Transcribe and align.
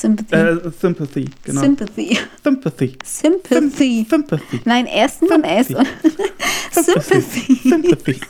Sympathy. 0.00 0.34
Äh, 0.34 0.70
Sympathy, 0.80 1.24
genau. 1.44 1.60
Sympathy. 1.60 2.18
Sympathy. 2.42 2.96
Sympathy. 3.04 4.06
Sympathy. 4.08 4.60
Nein, 4.64 4.86
erst 4.86 5.22
ein 5.30 5.44
S. 5.44 5.68
Sympathy. 6.72 7.60
Sympathy. 7.68 8.20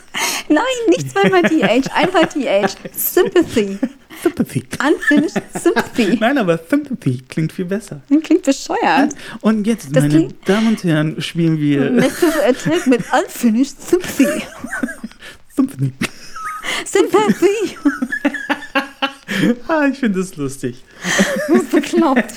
Nein, 0.49 0.65
nicht 0.89 1.11
zweimal 1.11 1.43
TH, 1.43 1.89
einmal 1.95 2.27
TH. 2.27 2.77
Sympathy. 2.97 3.79
Sympathy. 4.21 4.65
Unfinished 4.85 5.41
Sympathy. 5.63 6.17
Nein, 6.21 6.39
aber 6.39 6.59
Sympathy 6.69 7.23
klingt 7.29 7.53
viel 7.53 7.67
besser. 7.67 8.01
Klingt 8.23 8.43
bescheuert. 8.43 9.15
Und 9.41 9.67
jetzt, 9.67 9.95
Das 9.95 10.03
meine 10.03 10.29
Damen 10.45 10.69
und 10.69 10.83
Herren, 10.85 11.23
spielen 11.23 11.59
wir 11.61 11.91
Massive 11.93 12.45
Attack 12.47 12.87
mit 12.89 13.03
Unfinished 13.13 13.81
Sympathy. 13.89 14.43
Sympathy. 15.55 15.93
Sympathy. 16.85 17.77
Ah, 19.69 19.87
ich 19.91 19.99
finde 19.99 20.21
es 20.21 20.37
lustig. 20.37 20.85
Bekloppt. 21.71 22.37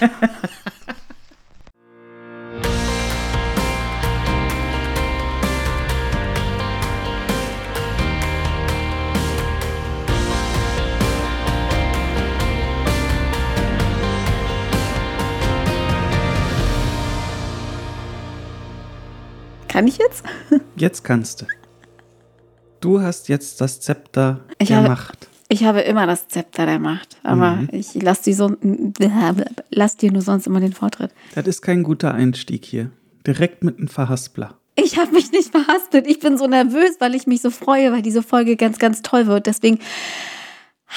Kann 19.67 19.87
ich 19.87 19.97
jetzt? 19.97 20.23
Jetzt 20.75 21.03
kannst 21.03 21.41
du. 21.41 21.45
Du 22.79 23.01
hast 23.01 23.27
jetzt 23.27 23.59
das 23.59 23.79
Zepter 23.79 24.41
Ich 24.59 24.67
der 24.67 24.81
Macht. 24.81 25.29
Ich 25.53 25.63
habe 25.65 25.81
immer 25.81 26.07
das 26.07 26.27
Zepter 26.29 26.65
der 26.65 26.79
Macht, 26.79 27.17
aber 27.21 27.57
Mhm. 27.57 27.69
ich 27.71 27.93
lass, 28.01 28.21
die 28.21 28.33
so, 28.33 28.55
lass 29.69 29.97
dir 29.97 30.11
nur 30.11 30.23
sonst 30.23 30.47
immer 30.47 30.59
den 30.59 30.73
Vortritt. 30.73 31.11
Das 31.35 31.45
ist 31.45 31.61
kein 31.61 31.83
guter 31.83 32.11
Einstieg 32.15 32.65
hier. 32.65 32.89
Direkt 33.27 33.63
mit 33.63 33.77
einem 33.77 33.87
Verhaspler. 33.87 34.57
Ich 34.75 34.97
habe 34.97 35.11
mich 35.11 35.31
nicht 35.31 35.51
verhaspelt. 35.51 36.07
Ich 36.07 36.19
bin 36.19 36.39
so 36.39 36.47
nervös, 36.47 36.95
weil 36.97 37.13
ich 37.13 37.27
mich 37.27 37.43
so 37.43 37.51
freue, 37.51 37.91
weil 37.91 38.01
diese 38.01 38.23
Folge 38.23 38.55
ganz, 38.55 38.79
ganz 38.79 39.03
toll 39.03 39.27
wird. 39.27 39.45
Deswegen 39.45 39.77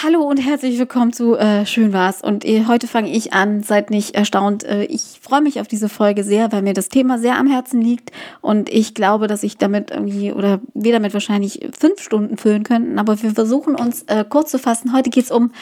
hallo 0.02 0.22
und 0.22 0.36
herzlich 0.36 0.78
willkommen 0.78 1.12
zu 1.12 1.36
äh, 1.36 1.64
Schön 1.64 1.92
war's. 1.92 2.22
Und 2.22 2.44
äh, 2.44 2.66
heute 2.66 2.86
fange 2.86 3.10
ich 3.10 3.32
an. 3.32 3.62
Seid 3.62 3.90
nicht 3.90 4.14
erstaunt. 4.14 4.64
Äh, 4.64 4.84
ich 4.84 5.18
freue 5.20 5.40
mich 5.40 5.60
auf 5.60 5.68
diese 5.68 5.88
Folge 5.88 6.22
sehr, 6.22 6.52
weil 6.52 6.62
mir 6.62 6.74
das 6.74 6.88
Thema 6.88 7.18
sehr 7.18 7.38
am 7.38 7.46
Herzen 7.46 7.80
liegt. 7.80 8.12
Und 8.42 8.68
ich 8.68 8.94
glaube, 8.94 9.26
dass 9.26 9.42
ich 9.42 9.56
damit 9.56 9.90
irgendwie 9.90 10.32
oder 10.32 10.60
wir 10.74 10.92
damit 10.92 11.14
wahrscheinlich 11.14 11.66
fünf 11.78 12.00
Stunden 12.02 12.36
füllen 12.36 12.62
könnten. 12.62 12.98
Aber 12.98 13.22
wir 13.22 13.30
versuchen 13.30 13.74
uns 13.74 14.02
äh, 14.04 14.24
kurz 14.28 14.50
zu 14.50 14.58
fassen. 14.58 14.92
Heute 14.92 15.10
geht's 15.10 15.30
um 15.30 15.52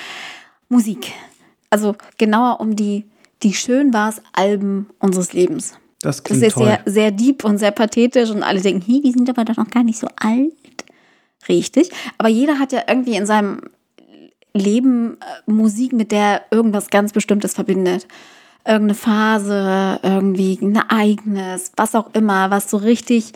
Musik. 0.68 1.12
Also 1.70 1.94
genauer 2.18 2.60
um 2.60 2.74
die, 2.74 3.04
die 3.42 3.54
Schön 3.54 3.92
war's 3.92 4.20
Alben 4.32 4.90
unseres 4.98 5.32
Lebens. 5.32 5.74
Das 6.00 6.16
Das 6.16 6.24
klingt 6.24 6.42
ist 6.42 6.54
toll. 6.54 6.66
sehr, 6.66 6.80
sehr 6.86 7.10
deep 7.12 7.44
und 7.44 7.58
sehr 7.58 7.70
pathetisch 7.70 8.30
und 8.30 8.42
alle 8.42 8.60
denken, 8.60 8.84
hi, 8.86 9.00
die 9.00 9.12
sind 9.12 9.30
aber 9.30 9.44
doch 9.44 9.56
noch 9.56 9.70
gar 9.70 9.84
nicht 9.84 9.98
so 9.98 10.08
alt. 10.16 10.52
Richtig. 11.48 11.90
Aber 12.18 12.28
jeder 12.28 12.58
hat 12.58 12.72
ja 12.72 12.82
irgendwie 12.88 13.16
in 13.16 13.26
seinem 13.26 13.60
Leben 14.54 15.18
äh, 15.20 15.50
Musik, 15.50 15.92
mit 15.92 16.12
der 16.12 16.22
er 16.22 16.42
irgendwas 16.50 16.88
ganz 16.88 17.12
Bestimmtes 17.12 17.54
verbindet. 17.54 18.06
Irgendeine 18.66 18.94
Phase, 18.94 20.00
irgendwie 20.02 20.58
ein 20.62 20.74
Ereignis, 20.76 21.72
was 21.76 21.94
auch 21.94 22.14
immer, 22.14 22.50
was 22.50 22.70
so 22.70 22.78
richtig, 22.78 23.32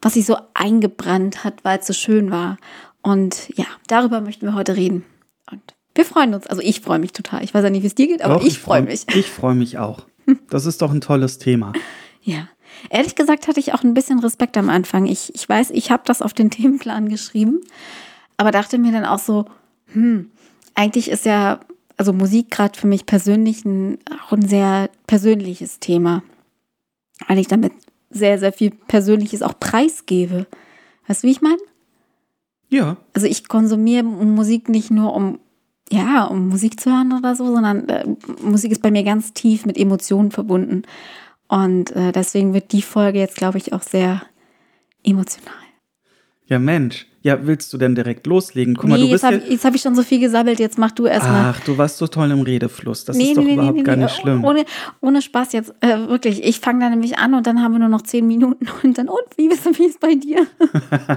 was 0.00 0.14
sich 0.14 0.24
so 0.24 0.36
eingebrannt 0.54 1.44
hat, 1.44 1.64
weil 1.64 1.78
es 1.80 1.86
so 1.86 1.92
schön 1.92 2.30
war. 2.30 2.56
Und 3.02 3.50
ja, 3.56 3.66
darüber 3.88 4.20
möchten 4.22 4.46
wir 4.46 4.54
heute 4.54 4.76
reden. 4.76 5.04
Und 5.50 5.60
wir 5.94 6.06
freuen 6.06 6.32
uns. 6.32 6.46
Also 6.46 6.62
ich 6.62 6.80
freue 6.80 6.98
mich 6.98 7.12
total. 7.12 7.44
Ich 7.44 7.52
weiß 7.52 7.62
ja 7.64 7.68
nicht, 7.70 7.82
wie 7.82 7.88
es 7.88 7.94
dir 7.94 8.06
geht, 8.06 8.22
aber 8.22 8.34
Doch, 8.34 8.44
ich 8.44 8.58
freue 8.58 8.82
freu- 8.82 8.90
mich. 8.90 9.06
Ich 9.14 9.28
freue 9.28 9.54
mich 9.54 9.78
auch. 9.78 10.06
Das 10.48 10.64
ist 10.64 10.80
doch 10.80 10.92
ein 10.92 11.00
tolles 11.00 11.38
Thema. 11.38 11.72
Ja. 12.22 12.48
Ehrlich 12.88 13.16
gesagt 13.16 13.48
hatte 13.48 13.58
ich 13.58 13.74
auch 13.74 13.82
ein 13.82 13.94
bisschen 13.94 14.20
Respekt 14.20 14.56
am 14.56 14.70
Anfang. 14.70 15.06
Ich, 15.06 15.34
ich 15.34 15.48
weiß, 15.48 15.70
ich 15.72 15.90
habe 15.90 16.04
das 16.06 16.22
auf 16.22 16.32
den 16.34 16.50
Themenplan 16.52 17.08
geschrieben, 17.08 17.60
aber 18.36 18.52
dachte 18.52 18.78
mir 18.78 18.92
dann 18.92 19.04
auch 19.04 19.18
so, 19.18 19.46
hm, 19.92 20.30
eigentlich 20.74 21.10
ist 21.10 21.24
ja, 21.24 21.60
also 21.96 22.12
Musik 22.12 22.50
gerade 22.50 22.78
für 22.78 22.86
mich 22.86 23.06
persönlich 23.06 23.64
ein, 23.64 23.98
auch 24.24 24.32
ein 24.32 24.46
sehr 24.46 24.90
persönliches 25.06 25.80
Thema. 25.80 26.22
Weil 27.28 27.38
ich 27.38 27.48
damit 27.48 27.72
sehr, 28.10 28.38
sehr 28.38 28.52
viel 28.52 28.70
Persönliches 28.70 29.42
auch 29.42 29.58
preisgebe. 29.58 30.46
Weißt 31.06 31.22
du, 31.22 31.28
wie 31.28 31.32
ich 31.32 31.42
meine? 31.42 31.58
Ja, 32.68 32.96
Also 33.14 33.26
ich 33.26 33.48
konsumiere 33.48 34.04
Musik 34.04 34.68
nicht 34.68 34.90
nur 34.90 35.14
um, 35.14 35.40
ja, 35.90 36.24
um 36.24 36.48
Musik 36.48 36.80
zu 36.80 36.90
hören 36.90 37.12
oder 37.12 37.34
so, 37.34 37.46
sondern 37.46 37.88
äh, 37.88 38.06
Musik 38.42 38.72
ist 38.72 38.82
bei 38.82 38.90
mir 38.90 39.02
ganz 39.02 39.32
tief 39.32 39.66
mit 39.66 39.76
Emotionen 39.76 40.30
verbunden. 40.30 40.82
Und 41.48 41.90
äh, 41.96 42.12
deswegen 42.12 42.54
wird 42.54 42.70
die 42.72 42.82
Folge 42.82 43.18
jetzt, 43.18 43.36
glaube 43.36 43.58
ich, 43.58 43.72
auch 43.72 43.82
sehr 43.82 44.22
emotional. 45.02 45.54
ja 46.46 46.58
Mensch. 46.60 47.09
Ja, 47.22 47.38
willst 47.46 47.72
du 47.72 47.78
denn 47.78 47.94
direkt 47.94 48.26
loslegen? 48.26 48.74
Guck 48.74 48.88
mal, 48.88 48.96
nee, 48.96 49.02
du 49.02 49.08
jetzt 49.08 49.22
bist 49.22 49.24
habe 49.24 49.36
ja... 49.36 49.54
ich, 49.54 49.62
hab 49.62 49.74
ich 49.74 49.82
schon 49.82 49.94
so 49.94 50.02
viel 50.02 50.20
gesammelt, 50.20 50.58
jetzt 50.58 50.78
mach 50.78 50.90
du 50.90 51.06
erstmal. 51.06 51.54
Ach, 51.54 51.60
du 51.60 51.76
warst 51.76 51.98
so 51.98 52.06
toll 52.06 52.30
im 52.30 52.40
Redefluss. 52.40 53.04
Das 53.04 53.16
ist 53.16 53.36
doch 53.36 53.44
überhaupt 53.44 53.84
gar 53.84 53.96
nicht 53.96 54.16
schlimm. 54.16 54.42
Ohne, 54.44 54.64
ohne 55.00 55.20
Spaß 55.20 55.52
jetzt, 55.52 55.74
äh, 55.80 56.08
wirklich. 56.08 56.42
Ich 56.42 56.60
fange 56.60 56.80
da 56.80 56.90
nämlich 56.90 57.18
an 57.18 57.34
und 57.34 57.46
dann 57.46 57.62
haben 57.62 57.72
wir 57.72 57.78
nur 57.78 57.88
noch 57.88 58.02
zehn 58.02 58.26
Minuten 58.26 58.66
und 58.82 58.96
dann, 58.96 59.08
und 59.08 59.20
wie 59.36 59.48
ist 59.48 59.66
ist 59.66 60.00
bei 60.00 60.14
dir? 60.14 60.46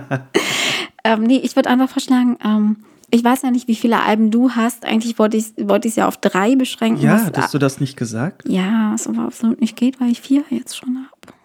ähm, 1.03 1.24
nee, 1.24 1.38
ich 1.38 1.56
würde 1.56 1.69
einfach 1.69 1.90
vorschlagen, 1.90 2.38
ähm, 2.44 2.78
ich 3.14 3.24
weiß 3.24 3.44
ja 3.44 3.52
nicht, 3.52 3.68
wie 3.68 3.75
viele 3.75 4.02
Alben 4.02 4.31
du 4.31 4.52
hast. 4.52 4.85
Eigentlich 4.85 5.20
wollte 5.20 5.38
ich 5.38 5.53
es 5.56 5.68
wollte 5.70 5.88
ja 5.88 6.08
auf 6.08 6.18
drei 6.18 6.56
beschränken. 6.56 7.03
ja, 7.03 7.24
hattest 7.24 7.53
du 7.53 7.59
das 7.59 7.80
nicht 7.80 7.96
gesagt? 7.96 8.50
ja, 8.50 8.90
was 8.91 9.08
aber 9.08 9.25
absolut 9.25 9.62
nicht 9.62 9.75
geht, 9.75 10.02
weil 10.02 10.09
ich 10.09 10.20
vier 10.20 10.44
jetzt 10.50 10.75
schon 10.75 10.97
habe. 10.97 11.38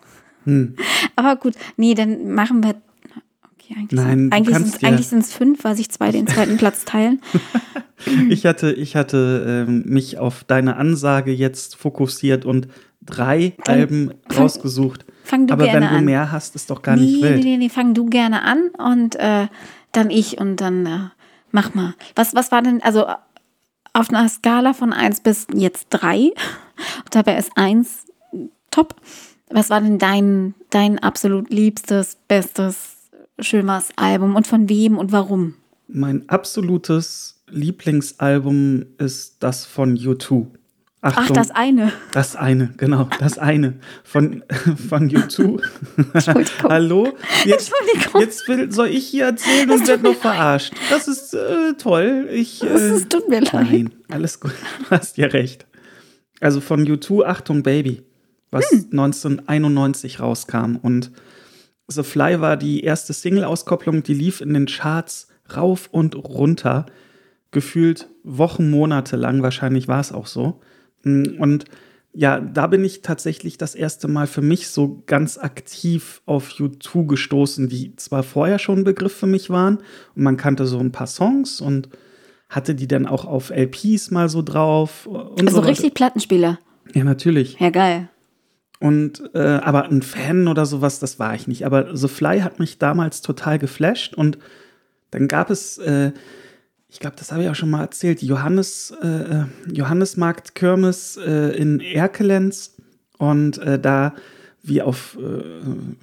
Hm. 0.45 0.77
Aber 1.17 1.37
gut, 1.37 1.55
nee, 1.77 1.95
dann 1.95 2.33
machen 2.33 2.65
wir. 2.65 2.77
Eigentlich 3.77 3.93
Nein, 4.01 4.19
sind- 4.19 4.33
eigentlich 4.33 4.53
kannst 4.55 4.73
sind 4.73 4.83
ja- 4.83 4.89
eigentlich 4.89 5.09
sind's 5.09 5.33
fünf, 5.35 5.65
weil 5.65 5.77
sich 5.77 5.91
zwei 5.91 6.11
den 6.11 6.27
zweiten 6.27 6.57
Platz 6.57 6.85
teilen. 6.85 7.21
Ich 8.31 8.47
hatte, 8.47 8.73
ich 8.73 8.95
hatte 8.95 9.65
ähm, 9.69 9.83
mich 9.87 10.19
auf 10.19 10.45
deine 10.45 10.77
Ansage 10.77 11.33
jetzt 11.33 11.75
fokussiert 11.75 12.45
und 12.45 12.69
drei 13.03 13.55
Dann 13.65 13.75
Alben 13.81 14.15
fang- 14.29 14.43
rausgesucht. 14.45 15.05
fang 15.25 15.49
du 15.49 15.53
Aber 15.55 15.65
wenn 15.65 15.73
gerne 15.73 15.89
du 15.89 15.97
an. 15.97 16.05
mehr 16.05 16.31
hast, 16.31 16.55
ist 16.55 16.71
doch 16.71 16.83
gar 16.83 16.95
nee, 16.95 17.03
nicht 17.03 17.23
wild. 17.25 17.39
Nee, 17.39 17.43
nee, 17.43 17.57
nee, 17.57 17.69
fang 17.69 17.95
du 17.95 18.07
gerne 18.07 18.43
an 18.43 18.69
und 18.79 19.17
äh, 19.17 19.49
dann 19.91 20.11
ich 20.11 20.39
und 20.41 20.61
dann 20.61 20.87
äh, 20.87 20.99
mach 21.51 21.75
mal. 21.75 21.95
Was, 22.15 22.37
was 22.37 22.53
war 22.53 22.63
denn, 22.63 22.81
also 22.85 23.05
auf 23.95 24.11
einer 24.11 24.29
Skala 24.29 24.75
von 24.75 24.93
1 24.93 25.23
bis 25.23 25.49
jetzt 25.53 25.89
3, 25.91 26.19
und 26.27 26.35
dabei 27.11 27.37
ist 27.37 27.51
1 27.57 28.05
top. 28.71 28.95
Was 29.51 29.71
war 29.71 29.81
denn 29.81 29.99
dein, 29.99 30.55
dein 30.71 31.01
absolut 31.01 31.51
liebstes, 31.51 32.17
bestes, 32.29 32.98
schönes 33.41 33.89
Album 33.97 34.37
und 34.37 34.47
von 34.47 34.69
wem 34.69 34.99
und 34.99 35.13
warum? 35.13 35.55
Mein 35.87 36.29
absolutes 36.29 37.43
Lieblingsalbum 37.49 38.85
ist 38.99 39.37
das 39.41 39.65
von 39.65 39.97
U2. 39.97 40.47
Achtung, 41.01 41.25
Ach, 41.29 41.31
das 41.31 41.51
eine. 41.53 41.93
das 42.13 42.35
eine, 42.35 42.75
genau, 42.77 43.09
das 43.21 43.39
eine 43.39 43.75
von, 44.03 44.43
von 44.89 45.09
U2. 45.09 45.63
Entschuldigung. 46.13 46.71
Hallo? 46.71 47.17
Jetzt, 47.45 47.71
Entschuldigung. 47.73 48.21
jetzt 48.21 48.49
will, 48.49 48.73
soll 48.73 48.89
ich 48.89 49.07
hier 49.07 49.27
erzählen 49.27 49.71
und 49.71 49.87
werde 49.87 50.03
noch 50.03 50.17
verarscht. 50.17 50.73
Das 50.91 51.07
ist 51.07 51.35
äh, 51.35 51.75
toll. 51.79 52.29
Ich, 52.33 52.63
äh, 52.65 52.67
es 52.67 53.09
tut 53.09 53.29
mir 53.29 53.41
leid. 53.43 53.53
Nein, 53.53 53.91
alles 54.11 54.41
gut. 54.41 54.53
Du 54.81 54.91
hast 54.91 55.17
ja 55.19 55.29
recht. 55.29 55.67
Also 56.41 56.61
von 56.61 56.85
U2, 56.85 57.25
Achtung 57.25 57.63
Baby, 57.63 58.03
was 58.51 58.69
Hm. 58.71 58.89
1991 58.91 60.19
rauskam. 60.19 60.77
Und 60.83 61.13
The 61.89 62.03
Fly 62.03 62.41
war 62.41 62.57
die 62.57 62.85
erste 62.85 63.13
Single-Auskopplung, 63.13 64.03
die 64.03 64.15
lief 64.15 64.41
in 64.41 64.55
den 64.55 64.67
Charts 64.67 65.29
rauf 65.57 65.89
und 65.91 66.15
runter. 66.15 66.87
Gefühlt 67.51 68.09
Wochen, 68.25 68.71
Monate 68.71 69.17
lang, 69.17 69.43
wahrscheinlich 69.43 69.89
war 69.89 70.01
es 70.01 70.13
auch 70.13 70.27
so. 70.27 70.61
Und 71.05 71.65
ja, 72.13 72.41
da 72.41 72.67
bin 72.67 72.85
ich 72.85 73.01
tatsächlich 73.03 73.59
das 73.59 73.75
erste 73.75 74.09
Mal 74.09 74.27
für 74.27 74.43
mich 74.43 74.69
so 74.69 75.03
ganz 75.07 75.39
aktiv 75.39 76.21
auf 76.27 76.51
U2 76.51 77.07
gestoßen, 77.07 77.69
die 77.69 77.97
zwar 77.97 78.23
vorher 78.23 78.59
schon 78.59 78.81
ein 78.81 78.85
Begriff 78.85 79.15
für 79.15 79.27
mich 79.27 79.51
waren 79.51 79.79
und 80.15 80.23
man 80.25 80.37
kannte 80.37 80.67
so 80.67 80.79
ein 80.79 80.93
paar 80.93 81.07
Songs 81.07 81.61
und 81.61 81.89
hatte 82.49 82.75
die 82.75 82.89
dann 82.89 83.07
auch 83.07 83.25
auf 83.25 83.51
LPs 83.51 84.11
mal 84.11 84.29
so 84.29 84.43
drauf. 84.43 85.07
Und 85.07 85.47
Also 85.47 85.63
so 85.63 85.67
richtig 85.67 85.95
Plattenspieler. 85.95 86.59
Ja, 86.93 87.05
natürlich. 87.05 87.59
Ja, 87.61 87.71
geil. 87.71 88.09
Und 88.81 89.31
äh, 89.35 89.39
aber 89.39 89.87
ein 89.87 90.03
Fan 90.03 90.47
oder 90.47 90.65
sowas, 90.65 91.01
das 91.01 91.19
war 91.19 91.35
ich 91.35 91.49
nicht. 91.49 91.67
Aber 91.67 91.97
The 91.97 92.09
Fly 92.09 92.41
hat 92.41 92.61
mich 92.61 92.79
damals 92.79 93.23
total 93.23 93.59
geflasht 93.59 94.15
und 94.15 94.39
dann 95.11 95.27
gab 95.27 95.51
es, 95.51 95.79
äh, 95.79 96.13
ich 96.89 97.01
glaube, 97.01 97.17
das 97.19 97.33
habe 97.33 97.43
ich 97.43 97.49
auch 97.49 97.55
schon 97.55 97.71
mal 97.71 97.81
erzählt, 97.81 98.23
Johannes, 98.23 98.93
äh, 99.03 99.45
Johannesmarkt 99.73 100.55
Kirmes 100.55 101.17
äh, 101.17 101.57
in 101.57 101.81
Erkelenz 101.81 102.77
und 103.19 103.59
äh, 103.59 103.79
da 103.81 104.15
wie 104.63 104.83
auf 104.83 105.19
äh, 105.21 105.43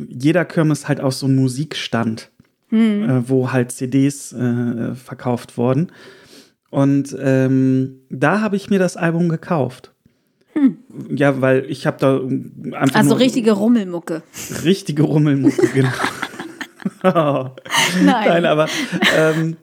jeder 0.10 0.44
Kirmes 0.44 0.88
halt 0.88 1.00
auch 1.00 1.12
so 1.12 1.27
ein 1.27 1.36
Musikstand, 1.36 2.30
äh, 2.72 3.22
wo 3.30 3.51
halt 3.51 3.72
CDs 3.72 4.33
äh, 4.33 4.95
verkauft 4.95 5.57
wurden. 5.57 5.92
Und 6.72 7.16
ähm, 7.19 8.01
da 8.10 8.42
habe 8.42 8.57
ich 8.57 8.69
mir 8.69 8.80
das 8.80 8.98
Album 8.98 9.30
gekauft. 9.30 9.94
Hm. 10.57 10.78
Ja, 11.10 11.42
weil 11.42 11.66
ich 11.69 11.86
habe 11.86 11.98
da 12.00 12.19
einfach. 12.78 13.00
Also 13.00 13.16
richtige 13.16 13.52
Rummelmucke. 13.52 14.24
Richtige 14.63 15.04
Rummelmucke, 15.04 15.68
genau. 15.74 15.92
Nein. 18.04 18.06
Nein, 18.06 18.46
aber 18.46 18.68
ähm, 19.18 19.57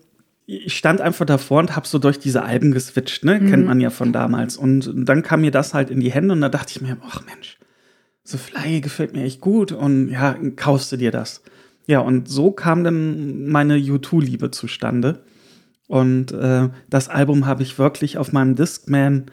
ich 0.47 0.77
stand 0.77 1.01
einfach 1.01 1.25
davor 1.25 1.61
und 1.61 1.77
habe 1.77 1.87
so 1.87 1.99
durch 1.99 2.19
diese 2.19 2.43
Alben 2.43 2.73
geswitcht, 2.73 3.25
ne? 3.25 3.41
Mhm. 3.41 3.51
Kennt 3.51 3.67
man 3.67 3.81
ja 3.81 3.91
von 3.91 4.13
damals. 4.13 4.57
Und 4.57 4.93
dann 4.95 5.23
kam 5.23 5.41
mir 5.41 5.51
das 5.51 5.73
halt 5.73 5.91
in 5.91 6.01
die 6.01 6.13
Hände 6.13 6.33
und 6.33 6.41
da 6.41 6.49
dachte 6.49 6.73
ich 6.75 6.83
mir, 6.83 6.97
ach 7.03 7.23
Mensch, 7.25 7.59
so 8.25 8.39
Fly 8.39 8.81
gefällt 8.81 9.15
mir 9.15 9.25
echt 9.25 9.41
gut 9.41 9.73
und 9.73 10.09
ja, 10.09 10.37
kaufst 10.57 10.93
du 10.93 10.97
dir 10.97 11.11
das. 11.11 11.43
Ja, 11.87 12.01
und 12.01 12.29
so 12.29 12.53
kam 12.53 12.85
dann 12.85 13.49
meine 13.49 13.77
U2-Liebe 13.77 14.51
zustande. 14.51 15.25
Und 15.89 16.33
äh, 16.33 16.69
das 16.89 17.09
Album 17.09 17.47
habe 17.47 17.63
ich 17.63 17.79
wirklich 17.79 18.19
auf 18.19 18.33
meinem 18.33 18.55
Discman 18.55 19.27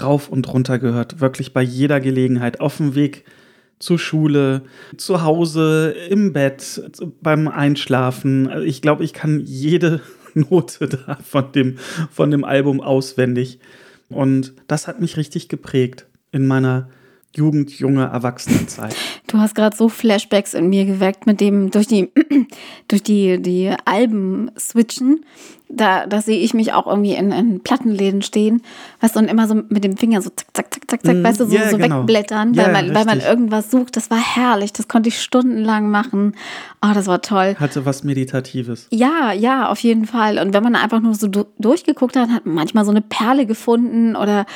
rauf 0.00 0.28
und 0.28 0.52
runter 0.52 0.78
gehört. 0.78 1.20
Wirklich 1.20 1.52
bei 1.52 1.62
jeder 1.62 2.00
Gelegenheit. 2.00 2.60
Auf 2.60 2.78
dem 2.78 2.94
Weg 2.94 3.24
zur 3.78 3.98
Schule, 3.98 4.62
zu 4.96 5.22
Hause, 5.22 5.94
im 6.08 6.32
Bett, 6.32 6.82
beim 7.20 7.48
Einschlafen. 7.48 8.50
Ich 8.64 8.82
glaube, 8.82 9.04
ich 9.04 9.12
kann 9.12 9.40
jede 9.40 10.00
Note 10.34 10.88
da 10.88 11.18
von 11.22 11.52
dem, 11.52 11.78
von 12.10 12.30
dem 12.30 12.44
Album 12.44 12.80
auswendig. 12.80 13.58
Und 14.08 14.54
das 14.66 14.86
hat 14.88 15.00
mich 15.00 15.16
richtig 15.16 15.48
geprägt 15.48 16.06
in 16.32 16.46
meiner 16.46 16.88
Jugend, 17.36 17.78
junge 17.78 18.04
Erwachsenenzeit. 18.04 18.94
Du 19.26 19.38
hast 19.38 19.56
gerade 19.56 19.76
so 19.76 19.88
Flashbacks 19.88 20.54
in 20.54 20.68
mir 20.68 20.84
geweckt 20.84 21.26
mit 21.26 21.40
dem 21.40 21.70
durch 21.70 21.88
die 21.88 22.10
durch 22.88 23.02
die 23.02 23.42
die 23.42 23.74
Alben 23.84 24.50
switchen. 24.56 25.24
Da, 25.68 26.06
da 26.06 26.20
sehe 26.20 26.38
ich 26.38 26.54
mich 26.54 26.72
auch 26.72 26.86
irgendwie 26.86 27.14
in, 27.14 27.32
in 27.32 27.60
Plattenläden 27.60 28.22
stehen, 28.22 28.62
weißt 29.00 29.16
du, 29.16 29.20
und 29.20 29.28
immer 29.28 29.48
so 29.48 29.54
mit 29.70 29.82
dem 29.82 29.96
Finger 29.96 30.22
so 30.22 30.30
zack, 30.30 30.46
zack, 30.52 30.66
zack, 30.70 30.82
zack, 30.88 31.02
zack, 31.04 31.16
mm, 31.16 31.24
weißt 31.24 31.40
du, 31.40 31.46
so, 31.46 31.56
yeah, 31.56 31.70
so 31.70 31.78
genau. 31.78 32.02
wegblättern, 32.02 32.54
weil, 32.54 32.66
yeah, 32.66 32.72
man, 32.72 32.94
weil 32.94 33.04
man 33.06 33.20
irgendwas 33.20 33.70
sucht. 33.70 33.96
Das 33.96 34.10
war 34.10 34.18
herrlich, 34.18 34.72
das 34.72 34.86
konnte 34.86 35.08
ich 35.08 35.20
stundenlang 35.20 35.90
machen. 35.90 36.36
Oh, 36.82 36.90
das 36.94 37.06
war 37.06 37.22
toll. 37.22 37.56
Hatte 37.58 37.84
was 37.86 38.04
Meditatives. 38.04 38.86
Ja, 38.90 39.32
ja, 39.32 39.68
auf 39.68 39.80
jeden 39.80 40.06
Fall. 40.06 40.38
Und 40.38 40.52
wenn 40.52 40.62
man 40.62 40.76
einfach 40.76 41.00
nur 41.00 41.14
so 41.14 41.28
durchgeguckt 41.58 42.14
hat, 42.14 42.28
hat 42.28 42.46
man 42.46 42.54
manchmal 42.54 42.84
so 42.84 42.92
eine 42.92 43.00
Perle 43.00 43.46
gefunden 43.46 44.14
oder 44.14 44.46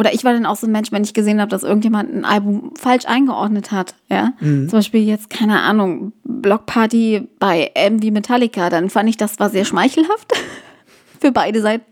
oder 0.00 0.14
ich 0.14 0.24
war 0.24 0.32
dann 0.32 0.46
auch 0.46 0.56
so 0.56 0.66
ein 0.66 0.72
Mensch, 0.72 0.92
wenn 0.92 1.04
ich 1.04 1.12
gesehen 1.12 1.42
habe, 1.42 1.50
dass 1.50 1.62
irgendjemand 1.62 2.10
ein 2.10 2.24
Album 2.24 2.72
falsch 2.74 3.04
eingeordnet 3.04 3.70
hat, 3.70 3.94
ja. 4.08 4.32
Mhm. 4.40 4.70
Zum 4.70 4.78
Beispiel 4.78 5.02
jetzt, 5.02 5.28
keine 5.28 5.60
Ahnung, 5.60 6.14
Blockparty 6.24 7.28
bei 7.38 7.70
MV 7.74 8.10
Metallica, 8.10 8.70
dann 8.70 8.88
fand 8.88 9.10
ich, 9.10 9.18
das 9.18 9.38
war 9.38 9.50
sehr 9.50 9.66
schmeichelhaft 9.66 10.32
für 11.20 11.32
beide 11.32 11.60
Seiten, 11.60 11.84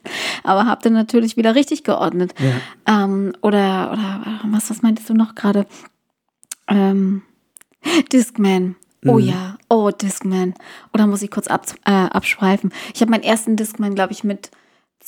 aber 0.43 0.65
habe 0.65 0.81
dann 0.83 0.95
natürlich 0.95 1.37
wieder 1.37 1.55
richtig 1.55 1.85
geordnet. 1.85 2.33
Ja. 2.87 3.05
Ähm, 3.05 3.35
oder, 3.43 3.93
oder 3.93 4.41
was, 4.53 4.71
was 4.71 4.81
meintest 4.81 5.11
du 5.11 5.15
noch 5.15 5.35
gerade? 5.35 5.67
Ähm, 6.67 7.21
Discman. 8.11 8.77
Oh 9.05 9.19
mhm. 9.19 9.19
ja, 9.19 9.59
oh 9.69 9.91
Discman. 9.91 10.55
Oder 10.95 11.07
muss 11.07 11.21
ich 11.21 11.31
kurz 11.31 11.47
ab, 11.47 11.67
äh, 11.85 11.91
abschweifen? 11.91 12.73
Ich 12.95 13.03
habe 13.03 13.11
meinen 13.11 13.23
ersten 13.23 13.57
Discman, 13.57 13.95
glaube 13.95 14.15
ich, 14.15 14.25
mit 14.25 14.51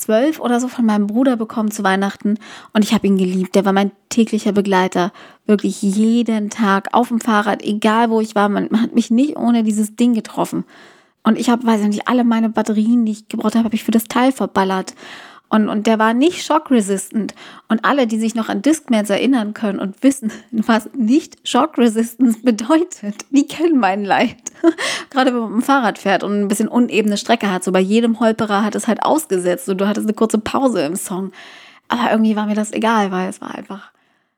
zwölf 0.01 0.39
oder 0.39 0.59
so 0.59 0.67
von 0.67 0.85
meinem 0.85 1.07
Bruder 1.07 1.37
bekommen 1.37 1.71
zu 1.71 1.83
Weihnachten 1.83 2.37
und 2.73 2.83
ich 2.83 2.93
habe 2.93 3.07
ihn 3.07 3.17
geliebt. 3.17 3.55
Der 3.55 3.65
war 3.65 3.73
mein 3.73 3.91
täglicher 4.09 4.51
Begleiter. 4.51 5.11
Wirklich 5.45 5.81
jeden 5.81 6.49
Tag 6.49 6.89
auf 6.93 7.09
dem 7.09 7.21
Fahrrad, 7.21 7.63
egal 7.63 8.09
wo 8.09 8.21
ich 8.21 8.35
war. 8.35 8.49
Man, 8.49 8.67
man 8.71 8.81
hat 8.81 8.95
mich 8.95 9.11
nicht 9.11 9.37
ohne 9.37 9.63
dieses 9.63 9.95
Ding 9.95 10.13
getroffen. 10.13 10.65
Und 11.23 11.37
ich 11.37 11.49
habe, 11.49 11.65
weiß 11.65 11.81
ich 11.81 11.87
nicht, 11.87 12.07
alle 12.07 12.23
meine 12.23 12.49
Batterien, 12.49 13.05
die 13.05 13.11
ich 13.11 13.27
gebraucht 13.27 13.55
habe, 13.55 13.65
habe 13.65 13.75
ich 13.75 13.83
für 13.83 13.91
das 13.91 14.05
Teil 14.05 14.31
verballert. 14.31 14.95
Und, 15.51 15.67
und 15.67 15.85
der 15.85 15.99
war 15.99 16.13
nicht 16.13 16.45
shockresistant. 16.45 17.35
Und 17.67 17.83
alle, 17.83 18.07
die 18.07 18.17
sich 18.17 18.35
noch 18.35 18.47
an 18.47 18.61
Discmans 18.61 19.09
erinnern 19.09 19.53
können 19.53 19.79
und 19.79 20.01
wissen, 20.01 20.31
was 20.51 20.89
nicht 20.93 21.45
shockresistance 21.47 22.39
bedeutet, 22.41 23.25
die 23.31 23.45
kennen 23.45 23.77
mein 23.77 24.05
Leid. 24.05 24.37
Gerade 25.09 25.33
wenn 25.33 25.41
man 25.41 25.51
mit 25.51 25.61
dem 25.61 25.65
Fahrrad 25.65 25.99
fährt 25.99 26.23
und 26.23 26.39
ein 26.39 26.47
bisschen 26.47 26.69
unebene 26.69 27.17
Strecke 27.17 27.51
hat. 27.51 27.65
So 27.65 27.73
bei 27.73 27.81
jedem 27.81 28.21
Holperer 28.21 28.63
hat 28.63 28.75
es 28.75 28.87
halt 28.87 29.03
ausgesetzt 29.03 29.67
und 29.67 29.81
du 29.81 29.89
hattest 29.89 30.07
eine 30.07 30.13
kurze 30.13 30.37
Pause 30.37 30.83
im 30.83 30.95
Song. 30.95 31.33
Aber 31.89 32.11
irgendwie 32.11 32.37
war 32.37 32.45
mir 32.45 32.55
das 32.55 32.71
egal, 32.71 33.11
weil 33.11 33.27
es 33.27 33.41
war 33.41 33.53
einfach, 33.53 33.91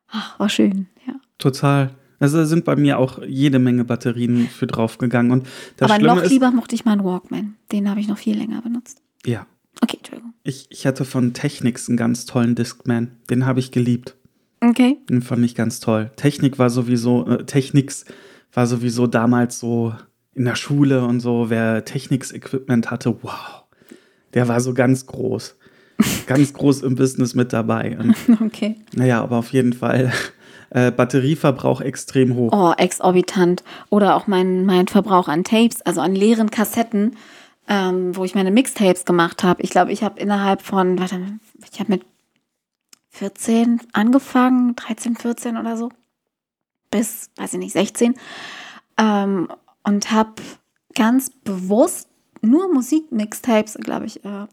ach, 0.10 0.40
war 0.40 0.50
schön, 0.50 0.88
ja. 1.06 1.14
Total. 1.38 1.92
Also 2.20 2.44
sind 2.46 2.66
bei 2.66 2.76
mir 2.76 2.98
auch 2.98 3.22
jede 3.22 3.60
Menge 3.60 3.84
Batterien 3.84 4.48
für 4.48 4.66
draufgegangen. 4.66 5.32
Und 5.32 5.48
das 5.78 5.92
Aber 5.92 6.00
Schlimme 6.00 6.16
noch 6.16 6.26
lieber 6.28 6.50
mochte 6.50 6.74
ich 6.74 6.86
meinen 6.86 7.04
Walkman. 7.04 7.56
Den 7.72 7.88
habe 7.88 8.00
ich 8.00 8.08
noch 8.08 8.18
viel 8.18 8.36
länger 8.36 8.64
benutzt. 8.64 9.00
Ja, 9.26 9.46
Okay, 9.84 9.98
Entschuldigung. 9.98 10.34
Ich, 10.44 10.68
ich 10.70 10.88
hatte 10.88 11.04
von 11.04 11.34
Technics 11.34 11.90
einen 11.90 11.98
ganz 11.98 12.26
tollen 12.26 12.56
Discman. 12.56 13.12
Den 13.30 13.46
habe 13.46 13.60
ich 13.60 13.72
geliebt. 13.72 14.16
Okay. 14.62 14.98
Den 15.10 15.22
fand 15.22 15.44
ich 15.44 15.56
ganz 15.56 15.82
toll. 15.82 16.10
Technik 16.16 16.58
war 16.58 16.70
sowieso, 16.70 17.28
äh, 17.28 17.44
Technics 17.44 18.06
war 18.54 18.66
sowieso 18.66 19.08
damals 19.08 19.60
so 19.60 19.94
in 20.34 20.46
der 20.46 20.56
Schule 20.56 21.04
und 21.04 21.20
so, 21.20 21.50
wer 21.50 21.84
Technics-Equipment 21.84 22.92
hatte, 22.92 23.14
wow, 23.22 23.66
der 24.34 24.48
war 24.48 24.62
so 24.62 24.74
ganz 24.74 25.06
groß. 25.06 25.58
ganz 26.28 26.54
groß 26.54 26.82
im 26.84 26.96
Business 26.96 27.36
mit 27.36 27.52
dabei. 27.52 27.98
Und, 28.00 28.16
okay. 28.42 28.78
Naja, 28.96 29.22
aber 29.22 29.38
auf 29.38 29.52
jeden 29.52 29.74
Fall. 29.74 30.14
Äh, 30.70 30.92
Batterieverbrauch 30.92 31.82
extrem 31.82 32.34
hoch. 32.34 32.52
Oh, 32.52 32.74
exorbitant. 32.76 33.64
Oder 33.92 34.16
auch 34.16 34.26
mein, 34.26 34.66
mein 34.66 34.88
Verbrauch 34.88 35.28
an 35.28 35.44
Tapes, 35.44 35.84
also 35.84 36.02
an 36.02 36.16
leeren 36.16 36.50
Kassetten 36.50 37.16
ähm, 37.68 38.16
wo 38.16 38.24
ich 38.24 38.36
meine 38.36 38.52
Mixtapes 38.52 39.06
gemacht 39.06 39.44
habe. 39.44 39.62
Ich 39.62 39.70
glaube, 39.70 39.92
ich 39.92 40.04
habe 40.04 40.20
innerhalb 40.20 40.62
von, 40.62 41.00
warte, 41.00 41.40
ich 41.72 41.80
habe 41.80 41.92
mit 41.92 42.06
14 43.10 43.80
angefangen, 43.94 44.76
13, 44.76 45.16
14 45.16 45.58
oder 45.58 45.78
so, 45.78 45.90
bis, 46.92 47.30
weiß 47.38 47.54
ich 47.54 47.60
nicht, 47.60 47.74
16. 47.74 48.16
Ähm, 48.98 49.48
und 49.84 50.12
habe 50.12 50.34
ganz 50.96 51.30
bewusst 51.30 52.10
nur 52.42 52.72
Musik-Mixtapes, 52.74 53.78
glaube 53.82 54.06
ich, 54.06 54.24
äh, 54.26 54.48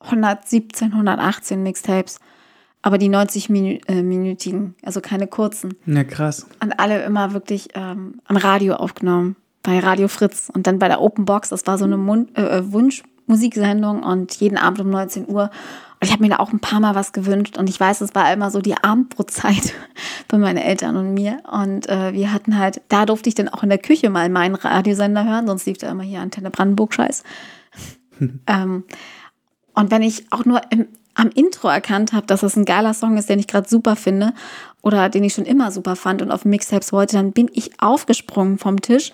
117, 0.00 0.92
118 0.92 1.62
Mixtapes, 1.62 2.18
aber 2.82 2.98
die 2.98 3.08
90-minütigen, 3.08 4.68
äh, 4.68 4.86
also 4.86 5.00
keine 5.00 5.26
kurzen. 5.26 5.74
Ja, 5.86 6.04
krass. 6.04 6.46
Und 6.60 6.78
alle 6.78 7.04
immer 7.04 7.32
wirklich 7.32 7.68
ähm, 7.74 8.20
am 8.24 8.36
Radio 8.36 8.74
aufgenommen 8.74 9.36
bei 9.66 9.80
Radio 9.80 10.06
Fritz 10.06 10.48
und 10.54 10.68
dann 10.68 10.78
bei 10.78 10.86
der 10.86 11.02
Open 11.02 11.24
Box. 11.24 11.48
Das 11.48 11.66
war 11.66 11.76
so 11.76 11.84
eine 11.84 11.96
Mund 11.96 12.38
äh, 12.38 12.58
äh 12.58 12.72
Wunschmusiksendung 12.72 14.04
und 14.04 14.32
jeden 14.36 14.56
Abend 14.56 14.80
um 14.80 14.90
19 14.90 15.28
Uhr. 15.28 15.50
Und 16.00 16.04
ich 16.06 16.12
habe 16.12 16.22
mir 16.22 16.30
da 16.30 16.36
auch 16.36 16.52
ein 16.52 16.60
paar 16.60 16.78
Mal 16.78 16.94
was 16.94 17.12
gewünscht 17.12 17.58
und 17.58 17.68
ich 17.68 17.80
weiß, 17.80 18.00
es 18.00 18.14
war 18.14 18.32
immer 18.32 18.50
so 18.52 18.60
die 18.60 18.76
Abendbrotzeit 18.76 19.74
bei 20.28 20.38
meinen 20.38 20.58
Eltern 20.58 20.96
und 20.96 21.14
mir. 21.14 21.38
Und 21.50 21.88
äh, 21.88 22.12
wir 22.12 22.32
hatten 22.32 22.56
halt, 22.56 22.80
da 22.88 23.06
durfte 23.06 23.28
ich 23.28 23.34
dann 23.34 23.48
auch 23.48 23.64
in 23.64 23.68
der 23.68 23.78
Küche 23.78 24.08
mal 24.08 24.28
meinen 24.28 24.54
Radiosender 24.54 25.24
hören, 25.24 25.48
sonst 25.48 25.66
lief 25.66 25.78
da 25.78 25.90
immer 25.90 26.04
hier 26.04 26.20
Antenne 26.20 26.50
Brandenburg 26.50 26.94
Scheiß. 26.94 27.24
ähm, 28.46 28.84
und 29.74 29.90
wenn 29.90 30.02
ich 30.02 30.30
auch 30.30 30.44
nur 30.44 30.60
im, 30.70 30.86
am 31.16 31.30
Intro 31.30 31.68
erkannt 31.68 32.12
habe, 32.12 32.26
dass 32.26 32.40
das 32.40 32.56
ein 32.56 32.64
geiler 32.64 32.94
Song 32.94 33.16
ist, 33.16 33.28
den 33.28 33.38
ich 33.38 33.46
gerade 33.46 33.68
super 33.68 33.96
finde 33.96 34.32
oder 34.82 35.08
den 35.08 35.24
ich 35.24 35.32
schon 35.32 35.46
immer 35.46 35.72
super 35.72 35.96
fand 35.96 36.22
und 36.22 36.30
auf 36.30 36.44
Mixtapes 36.44 36.92
wollte, 36.92 37.16
dann 37.16 37.32
bin 37.32 37.50
ich 37.52 37.70
aufgesprungen 37.80 38.58
vom 38.58 38.80
Tisch, 38.80 39.12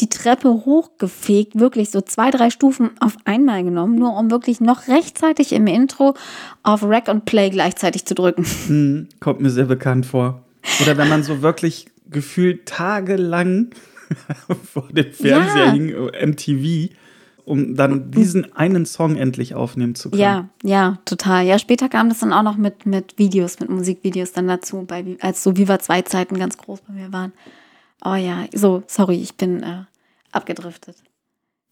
die 0.00 0.08
Treppe 0.08 0.48
hochgefegt, 0.48 1.58
wirklich 1.58 1.90
so 1.90 2.00
zwei, 2.00 2.30
drei 2.30 2.50
Stufen 2.50 2.90
auf 3.00 3.16
einmal 3.24 3.64
genommen, 3.64 3.96
nur 3.96 4.16
um 4.16 4.30
wirklich 4.30 4.60
noch 4.60 4.88
rechtzeitig 4.88 5.52
im 5.52 5.66
Intro 5.66 6.14
auf 6.62 6.84
Rack 6.84 7.08
und 7.08 7.24
Play 7.24 7.50
gleichzeitig 7.50 8.06
zu 8.06 8.14
drücken. 8.14 8.46
Hm, 8.66 9.08
kommt 9.18 9.40
mir 9.40 9.50
sehr 9.50 9.66
bekannt 9.66 10.06
vor. 10.06 10.42
Oder 10.80 10.96
wenn 10.96 11.08
man 11.08 11.22
so 11.22 11.42
wirklich 11.42 11.86
gefühlt 12.08 12.66
tagelang 12.66 13.70
vor 14.72 14.88
dem 14.90 15.12
Fernseher 15.12 15.66
ja. 15.66 15.72
hing, 15.72 15.94
MTV 16.30 16.94
um 17.44 17.74
dann 17.76 18.10
diesen 18.10 18.52
einen 18.54 18.86
Song 18.86 19.16
endlich 19.16 19.54
aufnehmen 19.54 19.94
zu 19.94 20.10
können. 20.10 20.22
Ja, 20.22 20.48
ja, 20.62 20.98
total. 21.04 21.44
Ja, 21.46 21.58
später 21.58 21.88
kam 21.88 22.08
das 22.08 22.20
dann 22.20 22.32
auch 22.32 22.42
noch 22.42 22.56
mit, 22.56 22.86
mit 22.86 23.18
Videos, 23.18 23.60
mit 23.60 23.68
Musikvideos 23.68 24.32
dann 24.32 24.48
dazu, 24.48 24.84
bei, 24.86 25.16
als 25.20 25.42
so 25.42 25.56
Viva 25.56 25.78
2 25.78 26.02
Zeiten 26.02 26.38
ganz 26.38 26.58
groß 26.58 26.80
bei 26.82 26.92
mir 26.92 27.12
waren. 27.12 27.32
Oh 28.04 28.14
ja, 28.14 28.46
so, 28.54 28.82
sorry, 28.86 29.16
ich 29.16 29.36
bin 29.36 29.62
äh, 29.62 29.84
abgedriftet. 30.32 30.96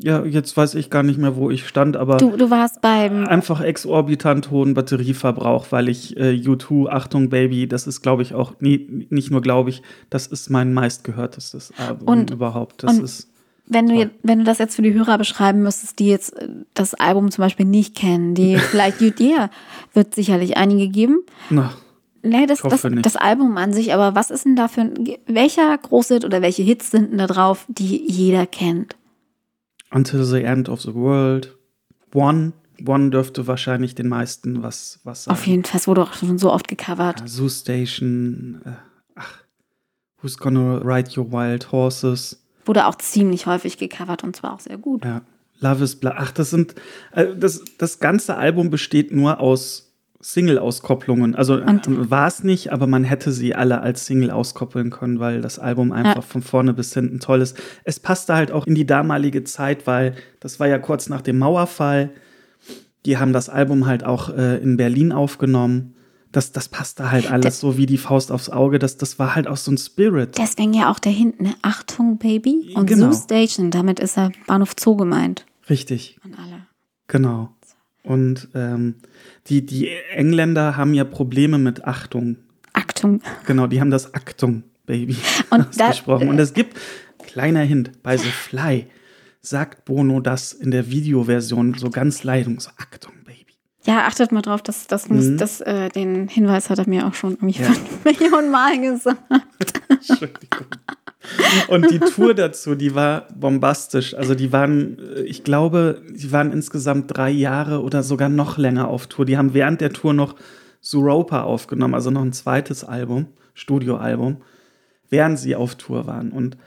Ja, 0.00 0.24
jetzt 0.24 0.56
weiß 0.56 0.76
ich 0.76 0.90
gar 0.90 1.02
nicht 1.02 1.18
mehr, 1.18 1.34
wo 1.34 1.50
ich 1.50 1.66
stand, 1.66 1.96
aber. 1.96 2.18
Du, 2.18 2.36
du 2.36 2.50
warst 2.50 2.80
beim. 2.80 3.26
Einfach 3.26 3.60
exorbitant 3.60 4.50
hohen 4.52 4.74
Batterieverbrauch, 4.74 5.66
weil 5.70 5.88
ich 5.88 6.16
äh, 6.16 6.34
U2, 6.34 6.88
Achtung 6.88 7.30
Baby, 7.30 7.66
das 7.66 7.88
ist, 7.88 8.00
glaube 8.00 8.22
ich, 8.22 8.32
auch, 8.32 8.54
nee, 8.60 9.06
nicht 9.10 9.32
nur 9.32 9.42
glaube 9.42 9.70
ich, 9.70 9.82
das 10.08 10.28
ist 10.28 10.50
mein 10.50 10.72
meistgehörtestes 10.72 11.72
Album 11.78 12.06
und, 12.06 12.30
überhaupt. 12.30 12.84
Das 12.84 12.98
und, 12.98 13.04
ist 13.04 13.28
wenn 13.68 13.86
du, 13.86 14.10
wenn 14.22 14.38
du 14.38 14.44
das 14.44 14.58
jetzt 14.58 14.76
für 14.76 14.82
die 14.82 14.94
Hörer 14.94 15.18
beschreiben 15.18 15.62
müsstest, 15.62 15.98
die 15.98 16.08
jetzt 16.08 16.36
äh, 16.36 16.48
das 16.74 16.94
Album 16.94 17.30
zum 17.30 17.42
Beispiel 17.42 17.66
nicht 17.66 17.94
kennen, 17.94 18.34
die 18.34 18.56
vielleicht 18.70 19.00
dir 19.00 19.50
wird 19.92 20.14
sicherlich 20.14 20.56
einige 20.56 20.88
geben. 20.88 21.20
Na, 21.50 21.72
nee, 22.22 22.46
das, 22.46 22.62
das, 22.62 22.86
das, 23.02 23.16
Album 23.16 23.56
an 23.56 23.72
sich, 23.72 23.92
aber 23.92 24.14
was 24.14 24.30
ist 24.30 24.44
denn 24.44 24.56
da 24.56 24.68
für 24.68 24.82
ein, 24.82 24.94
welcher 25.26 25.76
Großhit 25.76 26.24
oder 26.24 26.42
welche 26.42 26.62
Hits 26.62 26.90
sind 26.90 27.10
denn 27.10 27.18
da 27.18 27.26
drauf, 27.26 27.66
die 27.68 28.10
jeder 28.10 28.46
kennt? 28.46 28.96
Until 29.90 30.24
the 30.24 30.42
End 30.42 30.68
of 30.68 30.82
the 30.82 30.94
World, 30.94 31.56
One, 32.12 32.52
One 32.86 33.10
dürfte 33.10 33.46
wahrscheinlich 33.46 33.94
den 33.94 34.08
meisten 34.08 34.62
was, 34.62 35.00
was 35.04 35.24
sagen. 35.24 35.36
Auf 35.36 35.46
jeden 35.46 35.64
Fall, 35.64 35.80
es 35.80 35.88
wurde 35.88 36.02
auch 36.02 36.12
schon 36.12 36.38
so 36.38 36.52
oft 36.52 36.68
gecovert. 36.68 37.20
Ja, 37.20 37.26
Zoo 37.26 37.48
Station, 37.48 38.60
äh, 38.64 38.70
ach, 39.14 39.38
Who's 40.20 40.38
Gonna 40.38 40.78
Ride 40.78 41.10
Your 41.18 41.32
Wild 41.32 41.72
Horses. 41.72 42.42
Wurde 42.68 42.86
auch 42.86 42.96
ziemlich 42.96 43.46
häufig 43.46 43.78
gecovert 43.78 44.22
und 44.22 44.36
zwar 44.36 44.54
auch 44.54 44.60
sehr 44.60 44.76
gut. 44.76 45.04
Ja, 45.04 45.22
Love 45.60 45.84
is 45.84 45.96
Blind. 45.96 46.16
Ach, 46.18 46.30
das 46.30 46.50
sind, 46.50 46.74
äh, 47.12 47.34
das, 47.34 47.64
das 47.78 47.98
ganze 47.98 48.36
Album 48.36 48.70
besteht 48.70 49.10
nur 49.10 49.40
aus 49.40 49.88
Single-Auskopplungen. 50.20 51.34
Also 51.34 51.60
war 51.64 52.26
es 52.26 52.42
nicht, 52.42 52.72
aber 52.72 52.86
man 52.86 53.04
hätte 53.04 53.30
sie 53.30 53.54
alle 53.54 53.80
als 53.80 54.04
Single 54.04 54.30
auskoppeln 54.30 54.90
können, 54.90 55.20
weil 55.20 55.40
das 55.40 55.58
Album 55.58 55.92
einfach 55.92 56.16
ja. 56.16 56.20
von 56.22 56.42
vorne 56.42 56.74
bis 56.74 56.92
hinten 56.92 57.20
toll 57.20 57.40
ist. 57.40 57.56
Es 57.84 58.00
passte 58.00 58.34
halt 58.34 58.50
auch 58.50 58.66
in 58.66 58.74
die 58.74 58.86
damalige 58.86 59.44
Zeit, 59.44 59.86
weil 59.86 60.14
das 60.40 60.58
war 60.58 60.66
ja 60.66 60.78
kurz 60.78 61.08
nach 61.08 61.22
dem 61.22 61.38
Mauerfall. 61.38 62.10
Die 63.06 63.16
haben 63.16 63.32
das 63.32 63.48
Album 63.48 63.86
halt 63.86 64.04
auch 64.04 64.28
äh, 64.28 64.58
in 64.58 64.76
Berlin 64.76 65.12
aufgenommen. 65.12 65.94
Das, 66.32 66.52
das 66.52 66.68
passte 66.68 67.10
halt 67.10 67.30
alles 67.30 67.44
das, 67.44 67.60
so 67.60 67.78
wie 67.78 67.86
die 67.86 67.96
Faust 67.96 68.30
aufs 68.30 68.50
Auge. 68.50 68.78
Das, 68.78 68.98
das 68.98 69.18
war 69.18 69.34
halt 69.34 69.46
auch 69.46 69.56
so 69.56 69.70
ein 69.70 69.78
Spirit. 69.78 70.36
Deswegen 70.36 70.74
ja 70.74 70.90
auch 70.90 70.98
der 70.98 71.12
hinten, 71.12 71.44
ne? 71.44 71.54
Achtung, 71.62 72.18
Baby. 72.18 72.72
Und 72.74 72.86
genau. 72.86 73.10
Zoo 73.10 73.22
Station, 73.22 73.70
damit 73.70 73.98
ist 73.98 74.18
er 74.18 74.32
Bahnhof 74.46 74.74
Zoo 74.78 74.96
gemeint. 74.96 75.46
Richtig. 75.70 76.18
An 76.22 76.34
alle. 76.34 76.66
Genau. 77.06 77.50
Und 78.02 78.48
ähm, 78.54 78.96
die, 79.48 79.64
die 79.64 79.90
Engländer 80.12 80.76
haben 80.76 80.94
ja 80.94 81.04
Probleme 81.04 81.58
mit 81.58 81.84
Achtung. 81.84 82.36
Achtung. 82.72 83.20
Genau, 83.46 83.66
die 83.66 83.80
haben 83.80 83.90
das 83.90 84.14
Achtung, 84.14 84.62
Baby, 84.86 85.16
und 85.50 85.68
da, 85.78 85.88
gesprochen. 85.88 86.28
Und 86.28 86.38
es 86.38 86.54
gibt, 86.54 86.78
kleiner 87.26 87.60
Hint, 87.60 88.02
bei 88.02 88.16
The 88.16 88.30
Fly 88.30 88.86
sagt 89.40 89.84
Bono 89.84 90.20
das 90.20 90.52
in 90.52 90.70
der 90.70 90.90
Videoversion 90.90 91.74
so 91.74 91.90
ganz 91.90 92.24
leid 92.24 92.46
und 92.46 92.60
so 92.60 92.70
Achtung. 92.76 93.12
Ja, 93.88 94.06
achtet 94.06 94.32
mal 94.32 94.42
drauf, 94.42 94.60
dass 94.60 94.86
das, 94.86 95.08
mhm. 95.08 95.38
das 95.38 95.62
äh, 95.62 95.88
den 95.88 96.28
Hinweis 96.28 96.68
hat 96.68 96.78
er 96.78 96.86
mir 96.86 97.06
auch 97.06 97.14
schon 97.14 97.32
irgendwie 97.32 97.62
ja. 97.62 97.70
Millionen 98.04 98.50
Mal 98.50 98.78
gesagt. 98.78 99.18
Entschuldigung. 99.88 100.66
Und 101.68 101.90
die 101.90 101.98
Tour 101.98 102.34
dazu, 102.34 102.74
die 102.74 102.94
war 102.94 103.28
bombastisch. 103.34 104.12
Also 104.12 104.34
die 104.34 104.52
waren, 104.52 104.98
äh, 104.98 105.22
ich 105.22 105.42
glaube, 105.42 106.02
die 106.10 106.30
waren 106.32 106.52
insgesamt 106.52 107.16
drei 107.16 107.30
Jahre 107.30 107.82
oder 107.82 108.02
sogar 108.02 108.28
noch 108.28 108.58
länger 108.58 108.88
auf 108.88 109.06
Tour. 109.06 109.24
Die 109.24 109.38
haben 109.38 109.54
während 109.54 109.80
der 109.80 109.90
Tour 109.90 110.12
noch 110.12 110.34
Zuropa 110.82 111.44
aufgenommen, 111.44 111.94
also 111.94 112.10
noch 112.10 112.20
ein 112.20 112.34
zweites 112.34 112.84
Album, 112.84 113.28
Studioalbum, 113.54 114.36
während 115.08 115.38
sie 115.38 115.56
auf 115.56 115.76
Tour 115.76 116.06
waren. 116.06 116.30
Und 116.30 116.58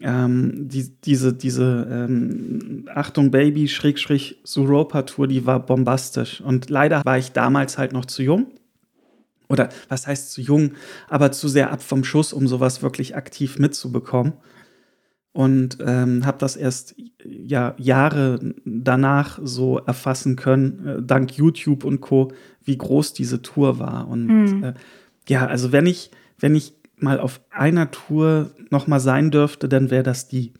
ähm, 0.00 0.68
die, 0.68 0.90
diese, 1.04 1.32
diese 1.32 1.86
ähm, 1.90 2.88
Achtung 2.94 3.30
Baby 3.30 3.68
Schräg 3.68 3.98
Suropa 4.44 5.02
Tour, 5.02 5.28
die 5.28 5.46
war 5.46 5.64
bombastisch. 5.64 6.40
Und 6.40 6.70
leider 6.70 7.02
war 7.04 7.18
ich 7.18 7.32
damals 7.32 7.78
halt 7.78 7.92
noch 7.92 8.06
zu 8.06 8.22
jung 8.22 8.46
oder 9.50 9.68
was 9.88 10.06
heißt 10.06 10.32
zu 10.32 10.40
jung, 10.40 10.72
aber 11.08 11.32
zu 11.32 11.48
sehr 11.48 11.72
ab 11.72 11.82
vom 11.82 12.04
Schuss, 12.04 12.32
um 12.32 12.46
sowas 12.46 12.82
wirklich 12.82 13.16
aktiv 13.16 13.58
mitzubekommen. 13.58 14.34
Und 15.32 15.78
ähm, 15.84 16.26
habe 16.26 16.38
das 16.38 16.56
erst 16.56 16.96
ja, 17.24 17.74
Jahre 17.78 18.40
danach 18.64 19.38
so 19.42 19.78
erfassen 19.78 20.34
können, 20.34 20.86
äh, 20.86 21.02
dank 21.02 21.36
YouTube 21.36 21.84
und 21.84 22.00
Co., 22.00 22.32
wie 22.64 22.76
groß 22.76 23.12
diese 23.12 23.40
Tour 23.40 23.78
war. 23.78 24.08
Und 24.08 24.26
mhm. 24.26 24.64
äh, 24.64 24.74
ja, 25.28 25.46
also 25.46 25.70
wenn 25.70 25.86
ich, 25.86 26.10
wenn 26.38 26.56
ich 26.56 26.74
mal 27.02 27.20
auf 27.20 27.40
einer 27.50 27.90
Tour 27.90 28.50
noch 28.70 28.86
mal 28.86 29.00
sein 29.00 29.30
dürfte, 29.30 29.68
dann 29.68 29.90
wäre 29.90 30.02
das 30.02 30.28
die. 30.28 30.52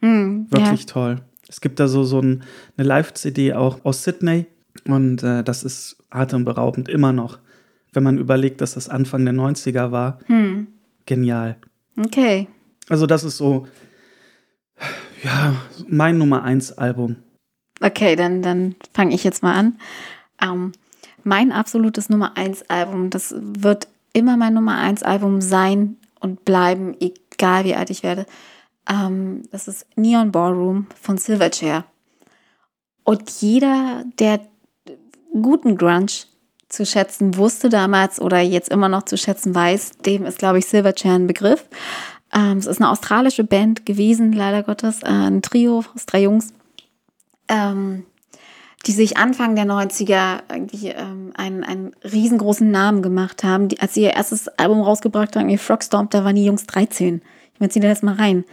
Mhm, 0.00 0.46
Wirklich 0.50 0.82
ja. 0.82 0.86
toll. 0.86 1.20
Es 1.48 1.60
gibt 1.60 1.80
da 1.80 1.88
so, 1.88 2.04
so 2.04 2.20
ein, 2.20 2.42
eine 2.76 2.86
Live-CD 2.86 3.54
auch 3.54 3.84
aus 3.84 4.04
Sydney 4.04 4.46
und 4.86 5.22
äh, 5.22 5.42
das 5.42 5.64
ist 5.64 5.96
atemberaubend 6.10 6.88
immer 6.88 7.12
noch 7.12 7.38
wenn 7.92 8.02
man 8.02 8.18
überlegt, 8.18 8.60
dass 8.60 8.74
das 8.74 8.88
Anfang 8.88 9.24
der 9.24 9.34
90er 9.34 9.90
war. 9.90 10.18
Hm. 10.26 10.68
Genial. 11.06 11.56
Okay. 11.96 12.48
Also 12.88 13.06
das 13.06 13.24
ist 13.24 13.38
so, 13.38 13.66
ja, 15.22 15.56
mein 15.88 16.18
Nummer 16.18 16.42
1 16.42 16.78
Album. 16.78 17.16
Okay, 17.80 18.16
dann, 18.16 18.42
dann 18.42 18.76
fange 18.92 19.14
ich 19.14 19.24
jetzt 19.24 19.42
mal 19.42 19.54
an. 19.54 19.78
Ähm, 20.40 20.72
mein 21.24 21.52
absolutes 21.52 22.08
Nummer 22.08 22.36
1 22.36 22.70
Album, 22.70 23.10
das 23.10 23.34
wird 23.36 23.88
immer 24.18 24.36
mein 24.36 24.54
Nummer 24.54 24.78
1 24.78 25.02
Album 25.02 25.40
sein 25.40 25.96
und 26.20 26.44
bleiben, 26.44 26.96
egal 27.00 27.64
wie 27.64 27.74
alt 27.74 27.90
ich 27.90 28.02
werde. 28.02 28.26
Ähm, 28.88 29.42
das 29.50 29.68
ist 29.68 29.86
Neon 29.96 30.32
Ballroom 30.32 30.86
von 31.00 31.18
Silverchair. 31.18 31.84
Und 33.04 33.30
jeder, 33.40 34.04
der 34.18 34.40
guten 35.32 35.76
Grunge 35.76 36.06
zu 36.68 36.84
schätzen 36.84 37.36
wusste 37.36 37.68
damals 37.68 38.20
oder 38.20 38.40
jetzt 38.40 38.68
immer 38.68 38.88
noch 38.88 39.04
zu 39.04 39.16
schätzen 39.16 39.54
weiß, 39.54 39.92
dem 40.04 40.26
ist, 40.26 40.38
glaube 40.38 40.58
ich, 40.58 40.66
Silverchair 40.66 41.14
ein 41.14 41.26
Begriff. 41.26 41.64
Ähm, 42.34 42.58
es 42.58 42.66
ist 42.66 42.80
eine 42.80 42.90
australische 42.90 43.44
Band 43.44 43.86
gewesen, 43.86 44.32
leider 44.32 44.62
Gottes, 44.62 45.02
äh, 45.02 45.08
ein 45.08 45.40
Trio 45.40 45.84
aus 45.94 46.04
drei 46.04 46.22
Jungs, 46.22 46.52
ähm, 47.48 48.04
die 48.86 48.92
sich 48.92 49.16
Anfang 49.16 49.56
der 49.56 49.64
90er 49.64 50.40
irgendwie 50.50 50.88
ähm, 50.88 51.32
einen, 51.36 51.64
einen 51.64 51.92
riesengroßen 52.04 52.70
Namen 52.70 53.02
gemacht 53.02 53.44
haben. 53.44 53.68
Die, 53.68 53.80
als 53.80 53.94
sie 53.94 54.02
ihr 54.02 54.14
erstes 54.14 54.48
Album 54.48 54.80
rausgebracht 54.80 55.36
haben, 55.36 55.48
ihr 55.48 55.58
Frogstomp, 55.58 56.10
da 56.10 56.24
waren 56.24 56.36
die 56.36 56.44
Jungs 56.44 56.66
13. 56.66 57.22
Ich 57.54 57.60
meine, 57.60 57.70
zieh 57.70 57.80
dir 57.80 57.88
das 57.88 58.02
mal 58.02 58.14
rein. 58.14 58.44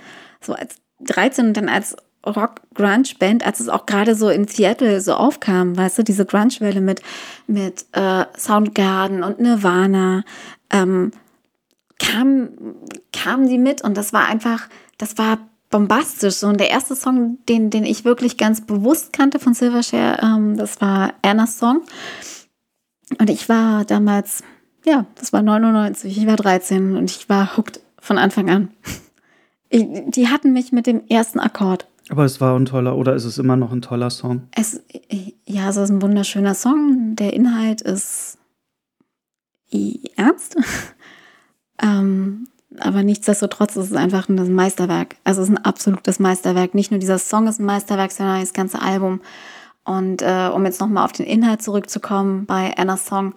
So 0.41 0.53
als 0.53 0.77
13 1.01 1.47
und 1.47 1.57
dann 1.57 1.69
als 1.69 1.95
Rock-Grunge-Band, 2.25 3.45
als 3.45 3.59
es 3.59 3.69
auch 3.69 3.85
gerade 3.85 4.15
so 4.15 4.29
in 4.29 4.47
Seattle 4.47 4.99
so 4.99 5.13
aufkam, 5.13 5.77
weißt 5.77 5.99
du, 5.99 6.03
diese 6.03 6.25
Grunge-Welle 6.25 6.81
mit, 6.81 7.01
mit 7.45 7.85
äh, 7.91 8.25
Soundgarden 8.37 9.23
und 9.23 9.39
Nirvana, 9.39 10.23
ähm, 10.71 11.11
kam, 11.99 12.49
kamen 13.13 13.47
die 13.47 13.57
mit 13.57 13.83
und 13.83 13.95
das 13.95 14.11
war 14.11 14.25
einfach, 14.25 14.67
das 14.97 15.17
war 15.17 15.37
bombastisch. 15.75 16.35
So, 16.35 16.47
und 16.47 16.59
der 16.59 16.69
erste 16.69 16.95
Song, 16.95 17.39
den, 17.49 17.69
den 17.69 17.83
ich 17.83 18.05
wirklich 18.05 18.37
ganz 18.37 18.61
bewusst 18.61 19.11
kannte 19.11 19.39
von 19.39 19.53
Silverchair, 19.53 20.23
ähm, 20.23 20.55
das 20.55 20.79
war 20.79 21.13
Anna's 21.21 21.59
Song. 21.59 21.81
Und 23.19 23.29
ich 23.29 23.49
war 23.49 23.83
damals, 23.83 24.41
ja, 24.85 25.05
das 25.15 25.33
war 25.33 25.41
99, 25.41 26.17
ich 26.17 26.27
war 26.27 26.37
13 26.37 26.95
und 26.95 27.11
ich 27.11 27.27
war 27.27 27.57
hooked 27.57 27.81
von 27.99 28.17
Anfang 28.17 28.49
an. 28.49 28.69
Ich, 29.67 29.83
die 30.05 30.27
hatten 30.27 30.53
mich 30.53 30.71
mit 30.71 30.85
dem 30.85 31.07
ersten 31.07 31.39
Akkord. 31.39 31.87
Aber 32.09 32.23
es 32.23 32.39
war 32.39 32.57
ein 32.57 32.65
toller, 32.65 32.95
oder 32.95 33.15
ist 33.15 33.25
es 33.25 33.39
immer 33.39 33.57
noch 33.57 33.71
ein 33.71 33.81
toller 33.81 34.11
Song? 34.11 34.43
Es, 34.51 34.79
ja, 35.47 35.67
es 35.67 35.75
ist 35.75 35.89
ein 35.89 36.03
wunderschöner 36.03 36.53
Song. 36.53 37.15
Der 37.15 37.33
Inhalt 37.33 37.81
ist 37.81 38.37
ernst. 40.15 40.55
ähm, 41.81 42.47
aber 42.79 43.03
nichtsdestotrotz 43.03 43.75
ist 43.75 43.91
es 43.91 43.97
einfach 43.97 44.29
ein 44.29 44.53
Meisterwerk. 44.53 45.15
Also 45.23 45.41
es 45.41 45.49
ist 45.49 45.55
ein 45.55 45.63
absolutes 45.65 46.19
Meisterwerk. 46.19 46.73
Nicht 46.73 46.91
nur 46.91 46.99
dieser 46.99 47.19
Song 47.19 47.47
ist 47.47 47.59
ein 47.59 47.65
Meisterwerk, 47.65 48.11
sondern 48.11 48.39
das 48.41 48.53
ganze 48.53 48.81
Album. 48.81 49.21
Und 49.83 50.21
äh, 50.21 50.49
um 50.53 50.65
jetzt 50.65 50.81
nochmal 50.81 51.05
auf 51.05 51.11
den 51.11 51.25
Inhalt 51.25 51.61
zurückzukommen 51.61 52.45
bei 52.45 52.75
Anna's 52.77 53.05
Song, 53.05 53.33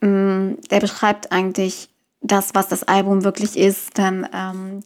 mh, 0.00 0.08
mm, 0.08 0.56
der 0.70 0.80
beschreibt 0.80 1.32
eigentlich 1.32 1.88
das, 2.20 2.54
was 2.54 2.68
das 2.68 2.84
Album 2.84 3.24
wirklich 3.24 3.56
ist. 3.56 3.98
Dann 3.98 4.28
ähm, 4.32 4.80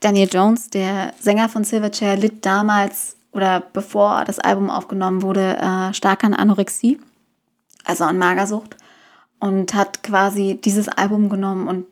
Daniel 0.00 0.28
Jones, 0.30 0.70
der 0.70 1.14
Sänger 1.20 1.48
von 1.48 1.64
Silverchair, 1.64 2.16
litt 2.16 2.44
damals 2.44 3.16
oder 3.32 3.60
bevor 3.60 4.24
das 4.24 4.38
Album 4.38 4.70
aufgenommen 4.70 5.22
wurde, 5.22 5.56
äh, 5.56 5.94
stark 5.94 6.24
an 6.24 6.34
Anorexie, 6.34 7.00
also 7.84 8.04
an 8.04 8.18
Magersucht, 8.18 8.76
und 9.40 9.74
hat 9.74 10.02
quasi 10.02 10.58
dieses 10.62 10.88
Album 10.88 11.28
genommen 11.28 11.68
und 11.68 11.86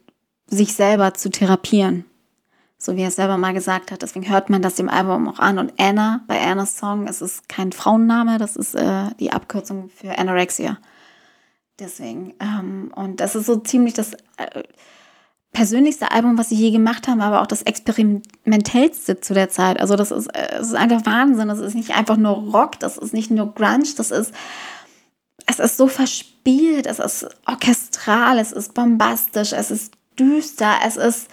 sich 0.56 0.74
selber 0.74 1.14
zu 1.14 1.30
therapieren. 1.30 2.04
So 2.78 2.96
wie 2.96 3.02
er 3.02 3.08
es 3.08 3.16
selber 3.16 3.38
mal 3.38 3.54
gesagt 3.54 3.92
hat. 3.92 4.02
Deswegen 4.02 4.28
hört 4.28 4.50
man 4.50 4.60
das 4.60 4.74
dem 4.74 4.88
Album 4.88 5.28
auch 5.28 5.38
an. 5.38 5.58
Und 5.58 5.72
Anna, 5.78 6.22
bei 6.26 6.40
Annas 6.40 6.76
Song, 6.76 7.06
es 7.06 7.22
ist 7.22 7.48
kein 7.48 7.72
Frauenname, 7.72 8.38
das 8.38 8.56
ist 8.56 8.74
äh, 8.74 9.10
die 9.20 9.32
Abkürzung 9.32 9.88
für 9.88 10.18
Anorexia. 10.18 10.78
Deswegen, 11.78 12.34
ähm, 12.40 12.92
und 12.94 13.20
das 13.20 13.34
ist 13.34 13.46
so 13.46 13.56
ziemlich 13.56 13.94
das. 13.94 14.14
Äh, 14.36 14.62
persönlichste 15.52 16.10
Album, 16.10 16.38
was 16.38 16.48
sie 16.48 16.54
je 16.54 16.70
gemacht 16.70 17.06
haben, 17.06 17.20
aber 17.20 17.42
auch 17.42 17.46
das 17.46 17.62
experimentellste 17.62 19.20
zu 19.20 19.34
der 19.34 19.50
Zeit. 19.50 19.78
Also 19.78 19.96
das 19.96 20.10
ist, 20.10 20.28
äh, 20.28 20.56
es 20.58 20.68
ist 20.68 20.74
einfach 20.74 21.04
Wahnsinn. 21.04 21.48
Das 21.48 21.58
ist 21.58 21.74
nicht 21.74 21.94
einfach 21.94 22.16
nur 22.16 22.32
Rock, 22.52 22.80
das 22.80 22.96
ist 22.96 23.12
nicht 23.12 23.30
nur 23.30 23.54
Grunge, 23.54 23.88
das 23.96 24.10
ist, 24.10 24.32
es 25.46 25.58
ist 25.58 25.76
so 25.76 25.88
verspielt, 25.88 26.86
es 26.86 26.98
ist 26.98 27.26
orchestral, 27.46 28.38
es 28.38 28.52
ist 28.52 28.74
bombastisch, 28.74 29.52
es 29.52 29.70
ist 29.70 29.92
düster, 30.18 30.74
es 30.86 30.96
ist, 30.96 31.28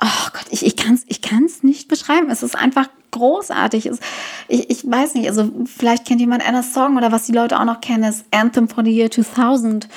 oh 0.00 0.28
Gott, 0.32 0.46
ich, 0.50 0.64
ich 0.64 0.76
kann 0.76 0.94
es 0.94 1.04
ich 1.06 1.22
kann's 1.22 1.62
nicht 1.62 1.88
beschreiben. 1.88 2.30
Es 2.30 2.42
ist 2.42 2.56
einfach 2.56 2.88
großartig. 3.10 3.86
Es, 3.86 4.00
ich, 4.48 4.70
ich 4.70 4.90
weiß 4.90 5.14
nicht, 5.14 5.28
also 5.28 5.50
vielleicht 5.66 6.06
kennt 6.06 6.20
jemand 6.20 6.46
einen 6.46 6.62
Song 6.62 6.96
oder 6.96 7.12
was 7.12 7.26
die 7.26 7.32
Leute 7.32 7.58
auch 7.58 7.64
noch 7.64 7.80
kennen, 7.80 8.04
ist 8.04 8.24
Anthem 8.30 8.68
for 8.68 8.84
the 8.84 8.90
Year 8.90 9.10
2000 9.10 9.88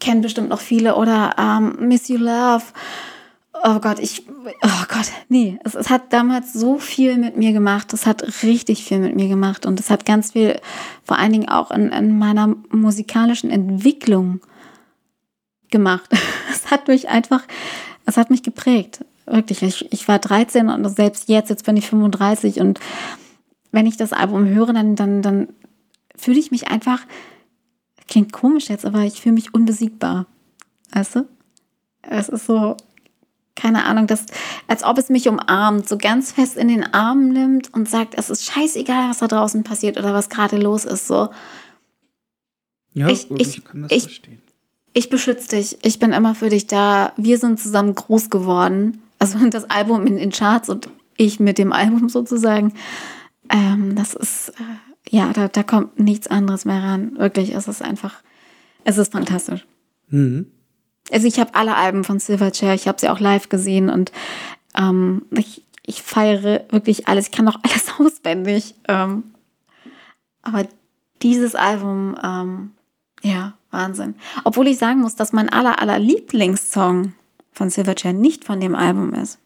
kennen 0.00 0.20
bestimmt 0.20 0.48
noch 0.48 0.60
viele 0.60 0.94
oder 0.94 1.34
ähm, 1.38 1.76
Miss 1.80 2.06
You 2.06 2.18
Love 2.18 2.62
oh 3.64 3.78
Gott, 3.80 3.98
ich, 3.98 4.26
oh 4.28 4.84
Gott, 4.88 5.10
nee, 5.28 5.58
es, 5.64 5.74
es 5.74 5.90
hat 5.90 6.12
damals 6.12 6.52
so 6.52 6.78
viel 6.78 7.16
mit 7.16 7.36
mir 7.36 7.52
gemacht. 7.52 7.92
Es 7.92 8.06
hat 8.06 8.42
richtig 8.42 8.84
viel 8.84 8.98
mit 8.98 9.16
mir 9.16 9.28
gemacht 9.28 9.66
und 9.66 9.80
es 9.80 9.90
hat 9.90 10.04
ganz 10.04 10.32
viel, 10.32 10.60
vor 11.04 11.18
allen 11.18 11.32
Dingen 11.32 11.48
auch 11.48 11.70
in, 11.70 11.90
in 11.90 12.18
meiner 12.18 12.54
musikalischen 12.70 13.50
Entwicklung 13.50 14.40
gemacht. 15.70 16.10
Es 16.68 16.70
hat 16.70 16.88
mich 16.88 17.08
einfach, 17.08 17.42
es 18.04 18.16
hat 18.18 18.30
mich 18.30 18.42
geprägt. 18.42 19.04
Wirklich, 19.24 19.62
ich, 19.62 19.92
ich 19.92 20.06
war 20.06 20.18
13 20.18 20.68
und 20.68 20.88
selbst 20.88 21.28
jetzt, 21.28 21.48
jetzt 21.48 21.64
bin 21.64 21.76
ich 21.76 21.88
35 21.88 22.60
und 22.60 22.78
wenn 23.72 23.86
ich 23.86 23.96
das 23.96 24.12
Album 24.12 24.46
höre, 24.46 24.72
dann, 24.72 24.94
dann, 24.94 25.22
dann 25.22 25.48
fühle 26.14 26.38
ich 26.38 26.50
mich 26.50 26.68
einfach, 26.68 27.00
klingt 28.06 28.32
komisch 28.32 28.68
jetzt, 28.68 28.84
aber 28.84 29.00
ich 29.00 29.20
fühle 29.20 29.34
mich 29.34 29.54
unbesiegbar. 29.54 30.26
Weißt 30.92 31.16
du? 31.16 31.28
Es 32.02 32.28
ist 32.28 32.46
so, 32.46 32.76
keine 33.54 33.84
Ahnung, 33.84 34.06
das, 34.06 34.26
als 34.66 34.84
ob 34.84 34.98
es 34.98 35.08
mich 35.08 35.28
umarmt, 35.28 35.88
so 35.88 35.96
ganz 35.98 36.32
fest 36.32 36.56
in 36.56 36.68
den 36.68 36.84
Arm 36.84 37.30
nimmt 37.30 37.72
und 37.74 37.88
sagt, 37.88 38.14
es 38.16 38.30
ist 38.30 38.44
scheißegal, 38.44 39.10
was 39.10 39.18
da 39.18 39.28
draußen 39.28 39.64
passiert 39.64 39.98
oder 39.98 40.14
was 40.14 40.28
gerade 40.28 40.58
los 40.58 40.84
ist. 40.84 41.06
So. 41.06 41.28
Ja, 42.94 43.08
ich, 43.08 43.30
ich, 43.30 43.58
ich, 43.58 43.64
kann 43.64 43.82
das 43.82 43.92
ich, 43.92 44.02
verstehen. 44.04 44.42
Ich 44.98 45.10
beschütze 45.10 45.50
dich. 45.50 45.78
Ich 45.82 46.00
bin 46.00 46.12
immer 46.12 46.34
für 46.34 46.48
dich 46.48 46.66
da. 46.66 47.12
Wir 47.16 47.38
sind 47.38 47.60
zusammen 47.60 47.94
groß 47.94 48.30
geworden. 48.30 49.00
Also 49.20 49.38
das 49.50 49.70
Album 49.70 50.04
in 50.08 50.16
den 50.16 50.32
Charts 50.32 50.68
und 50.68 50.88
ich 51.16 51.38
mit 51.38 51.56
dem 51.56 51.72
Album 51.72 52.08
sozusagen. 52.08 52.74
Ähm, 53.48 53.94
das 53.94 54.14
ist, 54.14 54.48
äh, 54.48 55.16
ja, 55.16 55.32
da, 55.32 55.46
da 55.46 55.62
kommt 55.62 56.00
nichts 56.00 56.26
anderes 56.26 56.64
mehr 56.64 56.82
ran. 56.82 57.16
Wirklich, 57.16 57.54
es 57.54 57.68
ist 57.68 57.80
einfach, 57.80 58.24
es 58.82 58.98
ist 58.98 59.12
fantastisch. 59.12 59.64
Mhm. 60.08 60.50
Also 61.12 61.28
ich 61.28 61.38
habe 61.38 61.54
alle 61.54 61.76
Alben 61.76 62.02
von 62.02 62.18
Silverchair, 62.18 62.74
ich 62.74 62.88
habe 62.88 62.98
sie 63.00 63.08
auch 63.08 63.20
live 63.20 63.48
gesehen 63.48 63.90
und 63.90 64.10
ähm, 64.76 65.26
ich, 65.30 65.64
ich 65.86 66.02
feiere 66.02 66.64
wirklich 66.70 67.06
alles. 67.06 67.26
Ich 67.26 67.30
kann 67.30 67.46
auch 67.46 67.60
alles 67.62 67.86
auswendig. 68.00 68.74
Ähm, 68.88 69.22
aber 70.42 70.66
dieses 71.22 71.54
Album, 71.54 72.16
ähm, 72.20 72.72
ja, 73.22 73.57
Wahnsinn. 73.70 74.14
Obwohl 74.44 74.68
ich 74.68 74.78
sagen 74.78 75.00
muss, 75.00 75.14
dass 75.16 75.32
mein 75.32 75.48
aller, 75.48 75.80
aller 75.80 75.98
Lieblingssong 75.98 77.12
von 77.52 77.70
Silverchair 77.70 78.12
nicht 78.12 78.44
von 78.44 78.60
dem 78.60 78.74
Album 78.74 79.14
ist. 79.14 79.38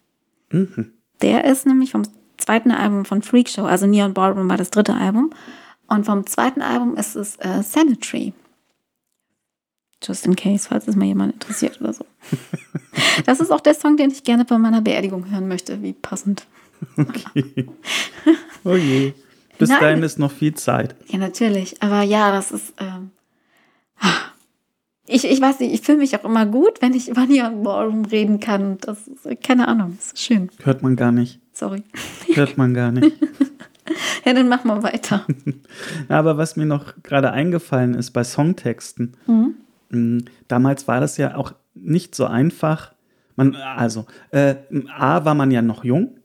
Mhm. 0.51 0.93
Der 1.23 1.45
ist 1.45 1.67
nämlich 1.67 1.93
vom 1.93 2.03
zweiten 2.37 2.71
Album 2.71 3.05
von 3.05 3.23
Freak 3.23 3.49
Show, 3.49 3.65
also 3.65 3.87
Neon 3.87 4.15
Ballroom 4.15 4.49
war 4.49 4.57
das 4.57 4.71
dritte 4.71 4.95
Album. 4.95 5.31
Und 5.89 6.07
vom 6.07 6.27
zweiten 6.27 6.63
Album 6.63 6.97
ist 6.97 7.17
es 7.17 7.37
äh, 7.37 7.63
Sanitary. 7.63 8.33
Just 10.03 10.27
in 10.27 10.35
case, 10.35 10.69
falls 10.69 10.89
es 10.89 10.97
mal 10.97 11.05
jemand 11.05 11.35
interessiert 11.35 11.81
oder 11.81 11.93
so. 11.93 12.05
Das 13.27 13.41
ist 13.41 13.51
auch 13.51 13.61
der 13.61 13.75
Song, 13.75 13.97
den 13.97 14.11
ich 14.11 14.25
gerne 14.25 14.45
bei 14.45 14.57
meiner 14.59 14.81
Beerdigung 14.81 15.31
hören 15.31 15.49
möchte. 15.49 15.83
Wie 15.83 15.93
passend. 15.93 16.47
Okay. 16.97 17.67
Oh 18.65 18.77
je. 18.77 19.13
Bis 19.59 19.71
Nein. 19.71 19.81
dahin 19.81 20.03
ist 20.05 20.21
noch 20.21 20.31
viel 20.31 20.55
Zeit. 20.55 20.95
Ja, 21.09 21.19
natürlich. 21.19 21.83
Aber 21.83 22.03
ja, 22.03 22.31
das 22.31 22.53
ist. 22.53 22.75
Ähm, 22.79 23.11
ich, 25.07 25.25
ich 25.25 25.41
weiß 25.41 25.61
nicht, 25.61 25.73
ich 25.75 25.81
fühle 25.83 25.99
mich 25.99 26.17
auch 26.17 26.25
immer 26.25 26.47
gut, 26.47 26.81
wenn 26.81 26.95
ich 26.95 27.09
über 27.09 27.27
Neon 27.27 27.63
Ballroom 27.63 28.05
reden 28.05 28.41
kann. 28.41 28.79
Das 28.81 29.09
ist, 29.09 29.43
keine 29.43 29.69
Ahnung, 29.69 29.95
das 29.97 30.07
ist 30.13 30.21
schön. 30.21 30.49
Hört 30.63 30.83
man 30.83 30.97
gar 30.97 31.13
nicht. 31.13 31.41
Sorry. 31.53 31.83
Hört 32.35 32.57
man 32.57 32.75
gar 32.75 32.93
nicht. 32.93 33.17
Ja, 34.25 34.33
dann 34.33 34.49
mach 34.49 34.63
mal 34.63 34.85
weiter. 34.85 35.27
Aber 36.09 36.39
was 36.39 36.55
mir 36.55 36.65
noch 36.67 36.95
gerade 37.03 37.33
eingefallen 37.33 37.95
ist 37.95 38.13
bei 38.13 38.23
Songtexten, 38.23 39.17
Mhm. 39.27 39.55
mh, 39.91 40.23
damals 40.47 40.87
war 40.87 41.01
das 41.01 41.17
ja 41.17 41.35
auch 41.37 41.53
nicht 41.75 42.15
so 42.15 42.25
einfach. 42.27 42.93
Man, 43.35 43.57
also, 43.57 44.07
äh, 44.31 44.55
A 44.97 45.25
war 45.25 45.35
man 45.35 45.51
ja 45.51 45.61
noch 45.63 45.83
jung 45.83 46.17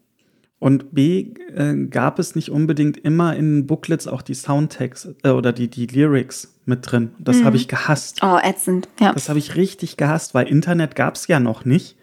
und 0.60 0.94
B 0.94 1.34
äh, 1.52 1.74
gab 1.90 2.20
es 2.20 2.36
nicht 2.36 2.50
unbedingt 2.50 2.96
immer 2.98 3.34
in 3.34 3.66
Booklets 3.66 4.06
auch 4.06 4.22
die 4.22 4.34
Soundtext 4.34 5.16
äh, 5.24 5.30
oder 5.30 5.52
die, 5.52 5.68
die 5.68 5.86
Lyrics 5.86 6.54
mit 6.68 6.90
drin. 6.90 7.12
Das 7.18 7.42
habe 7.42 7.56
ich 7.56 7.68
gehasst. 7.68 8.20
Oh, 8.22 8.38
ätzend. 8.42 8.88
Ja. 9.00 9.12
Das 9.12 9.28
habe 9.28 9.38
ich 9.38 9.56
richtig 9.56 9.96
gehasst, 9.96 10.34
weil 10.34 10.46
Internet 10.46 10.94
gab 10.94 11.16
es 11.16 11.26
ja 11.26 11.40
noch 11.40 11.64
nicht. 11.64 11.96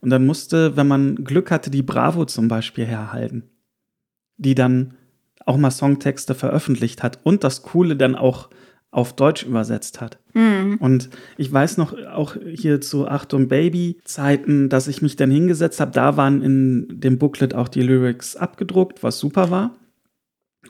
Und 0.00 0.10
dann 0.10 0.24
musste, 0.26 0.76
wenn 0.76 0.86
man 0.86 1.16
Glück 1.16 1.50
hatte, 1.50 1.70
die 1.70 1.82
Bravo 1.82 2.24
zum 2.26 2.48
Beispiel 2.48 2.84
herhalten, 2.84 3.44
die 4.36 4.54
dann 4.54 4.94
auch 5.44 5.56
mal 5.56 5.70
Songtexte 5.70 6.34
veröffentlicht 6.34 7.02
hat 7.02 7.20
und 7.22 7.44
das 7.44 7.62
Coole 7.62 7.96
dann 7.96 8.14
auch 8.14 8.50
auf 8.90 9.14
Deutsch 9.14 9.42
übersetzt 9.42 10.00
hat. 10.00 10.18
Mhm. 10.32 10.78
Und 10.80 11.10
ich 11.36 11.52
weiß 11.52 11.76
noch 11.76 11.94
auch 12.06 12.36
hier 12.54 12.80
zu 12.80 13.08
Achtung 13.08 13.48
Baby 13.48 14.00
Zeiten, 14.04 14.68
dass 14.68 14.88
ich 14.88 15.02
mich 15.02 15.16
dann 15.16 15.30
hingesetzt 15.30 15.80
habe. 15.80 15.90
Da 15.92 16.16
waren 16.16 16.42
in 16.42 17.00
dem 17.00 17.18
Booklet 17.18 17.54
auch 17.54 17.68
die 17.68 17.82
Lyrics 17.82 18.36
abgedruckt, 18.36 19.02
was 19.02 19.18
super 19.18 19.50
war. 19.50 19.76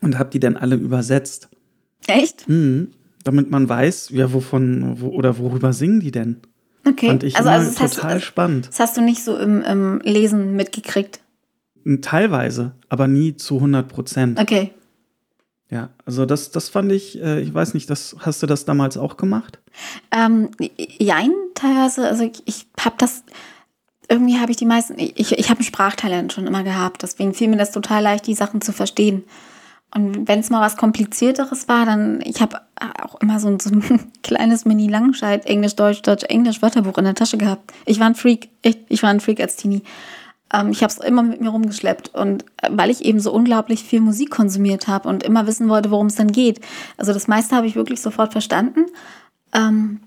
Und 0.00 0.18
habe 0.18 0.30
die 0.30 0.40
dann 0.40 0.56
alle 0.56 0.76
übersetzt. 0.76 1.48
Echt? 2.06 2.48
Mhm. 2.48 2.90
Damit 3.26 3.50
man 3.50 3.68
weiß, 3.68 4.10
ja, 4.10 4.32
wovon 4.32 5.00
wo, 5.00 5.08
oder 5.08 5.36
worüber 5.38 5.72
singen 5.72 5.98
die 5.98 6.12
denn? 6.12 6.40
Okay. 6.86 7.08
Fand 7.08 7.24
ich 7.24 7.36
also, 7.36 7.50
also 7.50 7.70
das, 7.70 7.80
hast, 7.80 7.94
total 7.96 8.14
du- 8.18 8.24
spannend. 8.24 8.68
das 8.68 8.78
hast 8.78 8.96
du 8.96 9.00
nicht 9.00 9.24
so 9.24 9.36
im, 9.36 9.62
im 9.62 10.00
Lesen 10.04 10.54
mitgekriegt. 10.54 11.18
Teilweise, 12.02 12.72
aber 12.88 13.08
nie 13.08 13.36
zu 13.36 13.56
100 13.56 13.88
Prozent. 13.88 14.40
Okay. 14.40 14.70
Ja, 15.68 15.90
also 16.04 16.24
das, 16.24 16.52
das 16.52 16.68
fand 16.68 16.92
ich, 16.92 17.20
äh, 17.20 17.40
ich 17.40 17.52
weiß 17.52 17.74
nicht, 17.74 17.90
das, 17.90 18.14
hast 18.20 18.40
du 18.42 18.46
das 18.46 18.64
damals 18.64 18.96
auch 18.96 19.16
gemacht? 19.16 19.58
Ähm, 20.12 20.50
jein, 20.98 21.32
teilweise, 21.56 22.06
also 22.06 22.22
ich, 22.22 22.42
ich 22.44 22.66
habe 22.78 22.94
das, 22.98 23.24
irgendwie 24.08 24.38
habe 24.38 24.52
ich 24.52 24.56
die 24.56 24.66
meisten, 24.66 24.94
ich, 24.98 25.32
ich 25.36 25.50
habe 25.50 25.60
ein 25.60 25.64
Sprachtalent 25.64 26.32
schon 26.32 26.46
immer 26.46 26.62
gehabt, 26.62 27.02
deswegen 27.02 27.34
fiel 27.34 27.48
mir 27.48 27.56
das 27.56 27.72
total 27.72 28.04
leicht, 28.04 28.28
die 28.28 28.34
Sachen 28.34 28.60
zu 28.60 28.72
verstehen. 28.72 29.24
Und 29.96 30.28
wenn 30.28 30.40
es 30.40 30.50
mal 30.50 30.60
was 30.60 30.76
Komplizierteres 30.76 31.68
war, 31.68 31.86
dann, 31.86 32.20
ich 32.22 32.42
habe 32.42 32.60
auch 33.02 33.14
immer 33.22 33.40
so, 33.40 33.48
ein- 33.48 33.58
so 33.58 33.70
ein 33.70 34.12
kleines 34.22 34.66
Mini-Langscheid, 34.66 35.46
Englisch, 35.46 35.74
Deutsch, 35.74 36.02
Deutsch, 36.02 36.24
Englisch, 36.24 36.60
Wörterbuch 36.60 36.98
in 36.98 37.04
der 37.04 37.14
Tasche 37.14 37.38
gehabt. 37.38 37.72
Ich 37.86 37.98
war 37.98 38.06
ein 38.06 38.14
Freak, 38.14 38.50
echt, 38.62 38.80
ich 38.90 39.02
war 39.02 39.08
ein 39.08 39.20
Freak 39.20 39.40
als 39.40 39.56
Teenie. 39.56 39.82
Ähm, 40.52 40.68
ich 40.70 40.82
habe 40.82 40.92
es 40.92 40.98
immer 40.98 41.22
mit 41.22 41.40
mir 41.40 41.48
rumgeschleppt 41.48 42.14
und 42.14 42.44
äh, 42.62 42.68
weil 42.70 42.90
ich 42.90 43.06
eben 43.06 43.20
so 43.20 43.32
unglaublich 43.32 43.84
viel 43.84 44.00
Musik 44.00 44.30
konsumiert 44.30 44.86
habe 44.86 45.08
und 45.08 45.22
immer 45.22 45.46
wissen 45.46 45.68
wollte, 45.70 45.90
worum 45.90 46.08
es 46.08 46.14
dann 46.16 46.30
geht. 46.30 46.60
Also 46.98 47.14
das 47.14 47.26
meiste 47.26 47.56
habe 47.56 47.66
ich 47.66 47.74
wirklich 47.74 48.02
sofort 48.02 48.32
verstanden. 48.32 48.84
Ähm, 49.54 50.00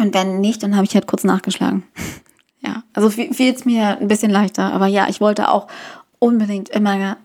und 0.00 0.14
wenn 0.14 0.40
nicht, 0.40 0.62
dann 0.62 0.76
habe 0.76 0.84
ich 0.86 0.94
halt 0.94 1.08
kurz 1.08 1.24
nachgeschlagen. 1.24 1.82
ja, 2.60 2.84
also 2.92 3.10
fiel 3.10 3.52
es 3.52 3.64
mir 3.64 3.98
ein 3.98 4.06
bisschen 4.08 4.30
leichter. 4.30 4.72
Aber 4.72 4.86
ja, 4.86 5.08
ich 5.08 5.20
wollte 5.20 5.50
auch 5.50 5.66
unbedingt 6.20 6.68
immer, 6.68 7.16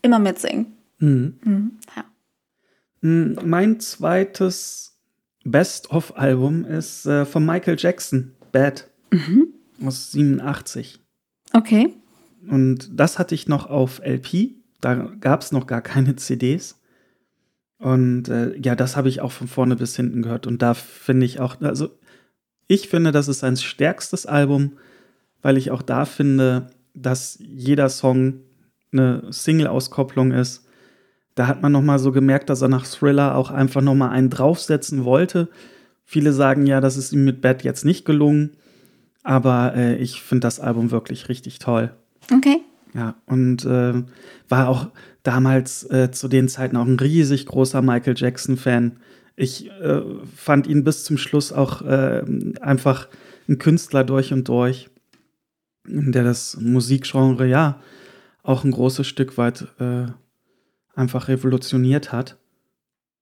immer 0.00 0.18
mitsingen. 0.18 0.77
Mhm. 0.98 1.38
Mhm. 1.44 1.72
Ja. 1.96 2.04
Mm, 3.00 3.38
Mein 3.44 3.80
zweites 3.80 4.98
Best-of-Album 5.44 6.64
ist 6.64 7.06
äh, 7.06 7.24
von 7.24 7.44
Michael 7.46 7.76
Jackson, 7.78 8.32
Bad, 8.52 8.88
aus 9.84 10.12
87. 10.12 11.00
Okay. 11.52 11.94
Und 12.48 12.90
das 12.98 13.18
hatte 13.18 13.34
ich 13.34 13.48
noch 13.48 13.66
auf 13.66 14.00
LP. 14.04 14.56
Da 14.80 14.94
gab 15.20 15.42
es 15.42 15.52
noch 15.52 15.66
gar 15.66 15.80
keine 15.82 16.16
CDs. 16.16 16.80
Und 17.78 18.28
äh, 18.28 18.56
ja, 18.58 18.74
das 18.74 18.96
habe 18.96 19.08
ich 19.08 19.20
auch 19.20 19.32
von 19.32 19.48
vorne 19.48 19.76
bis 19.76 19.94
hinten 19.96 20.22
gehört. 20.22 20.46
Und 20.46 20.62
da 20.62 20.74
finde 20.74 21.26
ich 21.26 21.40
auch, 21.40 21.60
also 21.60 21.90
ich 22.66 22.88
finde, 22.88 23.12
das 23.12 23.28
ist 23.28 23.40
sein 23.40 23.56
stärkstes 23.56 24.26
Album, 24.26 24.78
weil 25.42 25.56
ich 25.56 25.70
auch 25.70 25.82
da 25.82 26.04
finde, 26.04 26.70
dass 26.94 27.38
jeder 27.40 27.88
Song 27.88 28.40
eine 28.92 29.32
Single-Auskopplung 29.32 30.32
ist. 30.32 30.66
Da 31.38 31.46
hat 31.46 31.62
man 31.62 31.70
noch 31.70 31.82
mal 31.82 32.00
so 32.00 32.10
gemerkt, 32.10 32.50
dass 32.50 32.62
er 32.62 32.68
nach 32.68 32.84
Thriller 32.84 33.36
auch 33.36 33.52
einfach 33.52 33.80
noch 33.80 33.94
mal 33.94 34.08
einen 34.08 34.28
draufsetzen 34.28 35.04
wollte. 35.04 35.48
Viele 36.04 36.32
sagen 36.32 36.66
ja, 36.66 36.80
das 36.80 36.96
ist 36.96 37.12
ihm 37.12 37.24
mit 37.24 37.40
Bad 37.40 37.62
jetzt 37.62 37.84
nicht 37.84 38.04
gelungen. 38.04 38.56
Aber 39.22 39.72
äh, 39.76 39.94
ich 39.98 40.20
finde 40.20 40.46
das 40.46 40.58
Album 40.58 40.90
wirklich 40.90 41.28
richtig 41.28 41.60
toll. 41.60 41.92
Okay. 42.34 42.56
Ja, 42.92 43.14
und 43.26 43.64
äh, 43.64 44.02
war 44.48 44.68
auch 44.68 44.88
damals 45.22 45.84
äh, 45.84 46.10
zu 46.10 46.26
den 46.26 46.48
Zeiten 46.48 46.76
auch 46.76 46.86
ein 46.86 46.98
riesig 46.98 47.46
großer 47.46 47.82
Michael 47.82 48.14
Jackson-Fan. 48.16 48.96
Ich 49.36 49.70
äh, 49.70 50.00
fand 50.34 50.66
ihn 50.66 50.82
bis 50.82 51.04
zum 51.04 51.18
Schluss 51.18 51.52
auch 51.52 51.82
äh, 51.82 52.24
einfach 52.60 53.06
ein 53.48 53.58
Künstler 53.58 54.02
durch 54.02 54.32
und 54.32 54.48
durch, 54.48 54.90
der 55.86 56.24
das 56.24 56.58
Musikgenre 56.60 57.46
ja 57.46 57.80
auch 58.42 58.64
ein 58.64 58.72
großes 58.72 59.06
Stück 59.06 59.38
weit 59.38 59.68
äh, 59.78 60.06
einfach 60.98 61.28
revolutioniert 61.28 62.12
hat. 62.12 62.38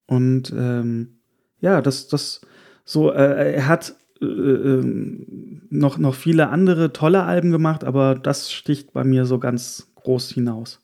Und 0.06 0.52
ähm, 0.56 1.18
ja, 1.60 1.80
das, 1.80 2.08
das 2.08 2.40
so, 2.84 3.12
äh, 3.12 3.54
er 3.54 3.68
hat 3.68 3.96
äh, 4.20 4.24
ähm, 4.24 5.62
noch, 5.70 5.98
noch 5.98 6.14
viele 6.14 6.48
andere 6.48 6.92
tolle 6.92 7.24
Alben 7.24 7.50
gemacht, 7.50 7.84
aber 7.84 8.14
das 8.14 8.52
sticht 8.52 8.92
bei 8.92 9.04
mir 9.04 9.26
so 9.26 9.38
ganz 9.38 9.92
groß 9.96 10.30
hinaus. 10.30 10.80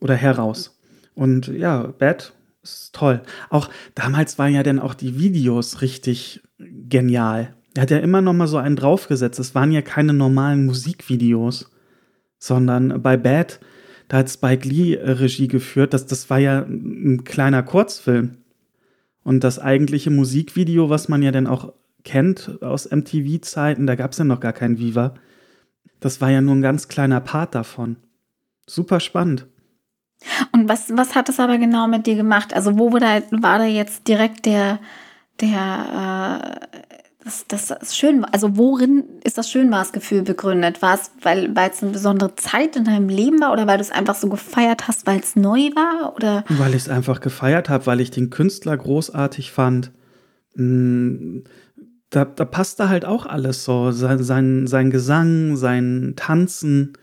Oder 0.00 0.14
heraus. 0.14 0.78
Und 1.14 1.48
ja, 1.48 1.82
Bad 1.98 2.32
ist 2.62 2.94
toll. 2.94 3.22
Auch 3.50 3.68
damals 3.94 4.38
waren 4.38 4.54
ja 4.54 4.62
dann 4.62 4.78
auch 4.78 4.94
die 4.94 5.18
Videos 5.18 5.82
richtig 5.82 6.42
genial. 6.58 7.54
er 7.74 7.82
hat 7.82 7.90
ja 7.90 7.98
immer 7.98 8.20
noch 8.20 8.32
mal 8.32 8.46
so 8.46 8.56
einen 8.56 8.76
draufgesetzt. 8.76 9.38
Es 9.38 9.54
waren 9.54 9.72
ja 9.72 9.82
keine 9.82 10.12
normalen 10.12 10.66
Musikvideos, 10.66 11.70
sondern 12.38 13.02
bei 13.02 13.16
Bad, 13.16 13.60
da 14.08 14.18
hat 14.18 14.30
Spike 14.30 14.66
Lee 14.66 14.94
äh, 14.94 15.10
Regie 15.10 15.48
geführt. 15.48 15.94
Das, 15.94 16.06
das 16.06 16.28
war 16.30 16.38
ja 16.38 16.60
ein 16.60 17.24
kleiner 17.24 17.62
Kurzfilm. 17.62 18.38
Und 19.22 19.44
das 19.44 19.58
eigentliche 19.58 20.10
Musikvideo, 20.10 20.88
was 20.88 21.08
man 21.08 21.22
ja 21.22 21.30
dann 21.30 21.46
auch 21.46 21.72
kennt 22.04 22.62
aus 22.62 22.90
MTV-Zeiten, 22.90 23.86
da 23.86 23.94
gab 23.94 24.12
es 24.12 24.18
ja 24.18 24.24
noch 24.24 24.40
gar 24.40 24.54
kein 24.54 24.78
Viva. 24.78 25.14
Das 26.00 26.20
war 26.20 26.30
ja 26.30 26.40
nur 26.40 26.54
ein 26.54 26.62
ganz 26.62 26.88
kleiner 26.88 27.20
Part 27.20 27.54
davon. 27.54 27.96
Super 28.66 29.00
spannend. 29.00 29.46
Und 30.52 30.68
was, 30.68 30.96
was 30.96 31.14
hat 31.14 31.28
es 31.28 31.38
aber 31.38 31.58
genau 31.58 31.86
mit 31.86 32.06
dir 32.06 32.16
gemacht? 32.16 32.54
Also 32.54 32.78
wo 32.78 32.92
war 32.92 33.00
da, 33.00 33.22
war 33.30 33.58
da 33.58 33.64
jetzt 33.64 34.08
direkt 34.08 34.46
der, 34.46 34.80
der, 35.40 36.70
äh, 36.72 36.87
das, 37.28 37.44
das, 37.46 37.78
das 37.78 37.96
schön, 37.96 38.24
also 38.24 38.56
worin 38.56 39.04
ist 39.22 39.38
das 39.38 39.50
Schönmaßgefühl 39.50 40.22
begründet? 40.22 40.82
War 40.82 40.94
es, 40.94 41.10
weil, 41.22 41.52
es 41.70 41.82
eine 41.82 41.92
besondere 41.92 42.34
Zeit 42.36 42.76
in 42.76 42.84
deinem 42.84 43.08
Leben 43.08 43.40
war 43.40 43.52
oder 43.52 43.66
weil 43.66 43.78
du 43.78 43.82
es 43.82 43.90
einfach 43.90 44.14
so 44.14 44.28
gefeiert 44.28 44.88
hast, 44.88 45.06
weil 45.06 45.20
es 45.20 45.36
neu 45.36 45.70
war? 45.74 46.14
Oder? 46.16 46.44
Weil 46.48 46.70
ich 46.70 46.82
es 46.82 46.88
einfach 46.88 47.20
gefeiert 47.20 47.68
habe, 47.68 47.86
weil 47.86 48.00
ich 48.00 48.10
den 48.10 48.30
Künstler 48.30 48.76
großartig 48.76 49.52
fand. 49.52 49.92
Mm, 50.54 51.40
da, 52.10 52.24
da 52.24 52.44
passte 52.44 52.88
halt 52.88 53.04
auch 53.04 53.26
alles 53.26 53.64
so. 53.64 53.90
Sein, 53.90 54.22
sein, 54.22 54.66
sein 54.66 54.90
Gesang, 54.90 55.56
sein 55.56 56.14
Tanzen, 56.16 56.94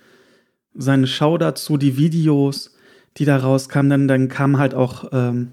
seine 0.74 1.08
Schau 1.08 1.38
dazu, 1.38 1.78
die 1.78 1.98
Videos 1.98 2.76
die 3.18 3.26
da 3.26 3.38
rauskam. 3.38 3.90
Dann, 3.90 4.08
dann 4.08 4.28
kam 4.28 4.58
halt 4.58 4.74
auch 4.74 5.10
ähm, 5.12 5.52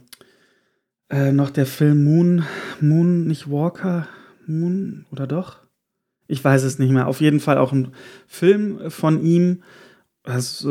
äh, 1.10 1.32
noch 1.32 1.50
der 1.50 1.66
Film 1.66 2.04
Moon, 2.04 2.44
Moon, 2.80 3.26
nicht 3.26 3.50
Walker, 3.50 4.06
Moon 4.46 5.06
oder 5.10 5.26
doch? 5.26 5.60
Ich 6.26 6.42
weiß 6.42 6.62
es 6.62 6.78
nicht 6.78 6.90
mehr. 6.90 7.08
Auf 7.08 7.20
jeden 7.20 7.40
Fall 7.40 7.58
auch 7.58 7.72
ein 7.72 7.92
Film 8.26 8.90
von 8.90 9.22
ihm. 9.22 9.62
Das, 10.22 10.66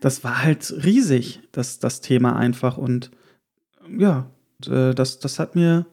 das 0.00 0.24
war 0.24 0.42
halt 0.42 0.72
riesig, 0.84 1.40
das, 1.52 1.78
das 1.78 2.00
Thema 2.00 2.36
einfach. 2.36 2.76
Und 2.76 3.10
ja, 3.98 4.30
äh, 4.66 4.94
das, 4.94 5.18
das 5.18 5.38
hat 5.38 5.54
mir 5.54 5.86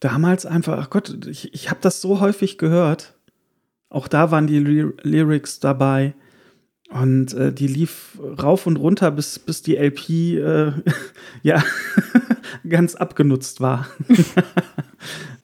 damals 0.00 0.46
einfach, 0.46 0.78
ach 0.78 0.90
Gott, 0.90 1.26
ich, 1.26 1.52
ich 1.54 1.70
habe 1.70 1.80
das 1.82 2.00
so 2.00 2.20
häufig 2.20 2.58
gehört. 2.58 3.14
Auch 3.88 4.08
da 4.08 4.30
waren 4.30 4.46
die 4.46 4.58
Lyrics 4.58 5.60
dabei. 5.60 6.14
Und 6.88 7.34
äh, 7.34 7.52
die 7.52 7.66
lief 7.66 8.18
rauf 8.40 8.66
und 8.66 8.76
runter, 8.76 9.10
bis, 9.10 9.38
bis 9.38 9.62
die 9.62 9.76
LP 9.76 10.08
äh, 10.10 10.72
ja 11.42 11.62
ganz 12.68 12.94
abgenutzt 12.94 13.60
war. 13.60 13.88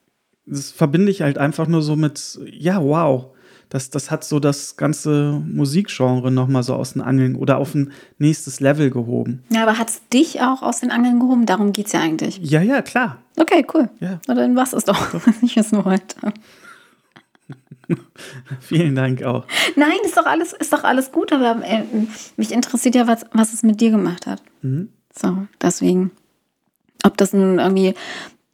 das 0.53 0.71
verbinde 0.71 1.11
ich 1.11 1.21
halt 1.21 1.37
einfach 1.37 1.67
nur 1.67 1.81
so 1.81 1.95
mit, 1.95 2.39
ja, 2.45 2.81
wow. 2.81 3.25
Das, 3.69 3.89
das 3.89 4.11
hat 4.11 4.23
so 4.23 4.39
das 4.39 4.77
ganze 4.77 5.41
Musikgenre 5.47 6.29
nochmal 6.29 6.61
so 6.61 6.75
aus 6.75 6.93
den 6.93 7.01
Angeln 7.01 7.35
oder 7.35 7.57
auf 7.57 7.73
ein 7.73 7.91
nächstes 8.19 8.59
Level 8.59 8.91
gehoben. 8.91 9.43
Ja, 9.49 9.63
aber 9.63 9.79
hat 9.79 9.89
es 9.89 10.07
dich 10.09 10.41
auch 10.41 10.61
aus 10.61 10.81
den 10.81 10.91
Angeln 10.91 11.19
gehoben? 11.19 11.47
Darum 11.47 11.73
geht 11.73 11.87
es 11.87 11.93
ja 11.93 11.99
eigentlich. 11.99 12.37
Ja, 12.37 12.61
ja, 12.61 12.83
klar. 12.83 13.17
Okay, 13.35 13.65
cool. 13.73 13.89
Ja. 13.99 14.19
Na, 14.27 14.35
dann 14.35 14.55
war 14.55 14.63
es 14.63 14.85
doch, 14.85 15.13
was 15.13 15.35
ich 15.41 15.55
wissen 15.55 15.83
wollte. 15.83 16.33
Vielen 18.59 18.95
Dank 18.95 19.23
auch. 19.23 19.45
Nein, 19.75 19.97
ist 20.05 20.17
doch 20.17 20.25
alles, 20.25 20.53
ist 20.53 20.71
doch 20.71 20.83
alles 20.83 21.11
gut, 21.11 21.33
aber 21.33 21.63
äh, 21.65 21.83
mich 22.37 22.51
interessiert 22.51 22.95
ja, 22.95 23.07
was, 23.07 23.25
was 23.31 23.53
es 23.53 23.63
mit 23.63 23.81
dir 23.81 23.91
gemacht 23.91 24.27
hat. 24.27 24.41
Mhm. 24.61 24.89
So, 25.15 25.47
deswegen. 25.61 26.11
Ob 27.05 27.17
das 27.17 27.33
nun 27.33 27.59
irgendwie 27.59 27.95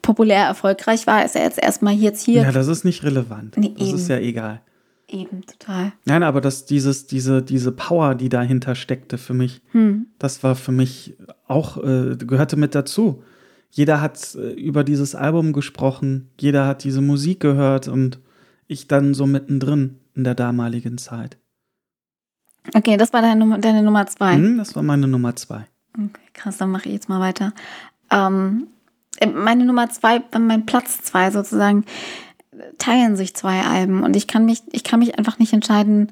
populär 0.09 0.45
erfolgreich 0.45 1.05
war, 1.05 1.23
ist 1.23 1.35
ja 1.35 1.43
jetzt 1.43 1.61
erstmal 1.61 1.93
jetzt 1.93 2.25
hier. 2.25 2.41
Ja, 2.41 2.51
das 2.51 2.67
ist 2.67 2.83
nicht 2.83 3.03
relevant. 3.03 3.55
Nee, 3.57 3.75
das 3.77 3.89
eben. 3.89 3.97
ist 3.97 4.07
ja 4.07 4.17
egal. 4.17 4.59
Eben, 5.07 5.45
total. 5.45 5.91
Nein, 6.05 6.23
aber 6.23 6.41
das, 6.41 6.65
dieses, 6.65 7.05
diese, 7.05 7.43
diese 7.43 7.71
Power, 7.71 8.15
die 8.15 8.27
dahinter 8.27 8.73
steckte 8.73 9.19
für 9.19 9.35
mich, 9.35 9.61
hm. 9.71 10.07
das 10.17 10.41
war 10.41 10.55
für 10.55 10.71
mich 10.71 11.15
auch, 11.47 11.77
äh, 11.77 12.15
gehörte 12.17 12.57
mit 12.57 12.73
dazu. 12.73 13.21
Jeder 13.69 14.01
hat 14.01 14.33
äh, 14.33 14.53
über 14.53 14.83
dieses 14.83 15.13
Album 15.13 15.53
gesprochen, 15.53 16.31
jeder 16.39 16.65
hat 16.65 16.83
diese 16.83 17.01
Musik 17.01 17.39
gehört 17.39 17.87
und 17.87 18.19
ich 18.65 18.87
dann 18.87 19.13
so 19.13 19.27
mittendrin 19.27 19.99
in 20.15 20.23
der 20.23 20.33
damaligen 20.33 20.97
Zeit. 20.97 21.37
Okay, 22.73 22.97
das 22.97 23.13
war 23.13 23.21
deine, 23.21 23.39
Nummer, 23.39 23.59
deine 23.59 23.83
Nummer 23.83 24.07
zwei. 24.07 24.33
Hm, 24.33 24.57
das 24.57 24.75
war 24.75 24.81
meine 24.81 25.07
Nummer 25.07 25.35
zwei. 25.35 25.65
Okay, 25.93 26.29
krass, 26.33 26.57
dann 26.57 26.71
mache 26.71 26.87
ich 26.87 26.93
jetzt 26.93 27.09
mal 27.09 27.19
weiter. 27.19 27.53
Ähm, 28.09 28.67
meine 29.33 29.65
Nummer 29.65 29.89
zwei, 29.89 30.21
mein 30.37 30.65
Platz 30.65 31.01
zwei 31.01 31.31
sozusagen, 31.31 31.85
teilen 32.77 33.15
sich 33.15 33.35
zwei 33.35 33.61
Alben 33.61 34.03
und 34.03 34.15
ich 34.15 34.27
kann 34.27 34.45
mich, 34.45 34.63
ich 34.71 34.83
kann 34.83 34.99
mich 34.99 35.17
einfach 35.17 35.39
nicht 35.39 35.53
entscheiden, 35.53 36.11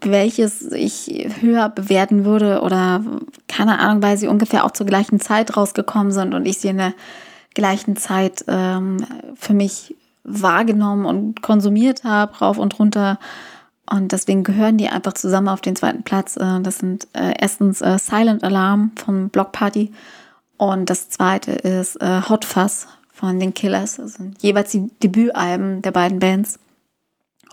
welches 0.00 0.72
ich 0.72 1.28
höher 1.40 1.68
bewerten 1.68 2.24
würde 2.24 2.60
oder 2.60 3.02
keine 3.48 3.78
Ahnung, 3.78 4.02
weil 4.02 4.16
sie 4.16 4.28
ungefähr 4.28 4.64
auch 4.64 4.72
zur 4.72 4.86
gleichen 4.86 5.20
Zeit 5.20 5.56
rausgekommen 5.56 6.12
sind 6.12 6.34
und 6.34 6.46
ich 6.46 6.58
sie 6.58 6.68
in 6.68 6.78
der 6.78 6.94
gleichen 7.54 7.96
Zeit 7.96 8.44
ähm, 8.48 8.98
für 9.34 9.54
mich 9.54 9.96
wahrgenommen 10.24 11.06
und 11.06 11.42
konsumiert 11.42 12.04
habe, 12.04 12.36
rauf 12.38 12.58
und 12.58 12.78
runter. 12.78 13.18
Und 13.90 14.12
deswegen 14.12 14.44
gehören 14.44 14.78
die 14.78 14.88
einfach 14.88 15.12
zusammen 15.12 15.48
auf 15.48 15.60
den 15.60 15.76
zweiten 15.76 16.02
Platz. 16.02 16.36
Äh, 16.36 16.60
das 16.60 16.78
sind 16.78 17.06
äh, 17.12 17.34
erstens 17.38 17.80
äh, 17.80 17.98
Silent 17.98 18.42
Alarm 18.42 18.92
von 18.96 19.28
Block 19.28 19.52
Party 19.52 19.92
und 20.56 20.90
das 20.90 21.10
zweite 21.10 21.52
ist 21.52 21.98
Hot 22.00 22.44
Fuzz 22.44 22.86
von 23.12 23.38
den 23.40 23.54
Killers. 23.54 23.96
Das 23.96 24.14
sind 24.14 24.42
jeweils 24.42 24.70
die 24.70 24.90
Debütalben 25.02 25.82
der 25.82 25.90
beiden 25.90 26.18
Bands. 26.18 26.58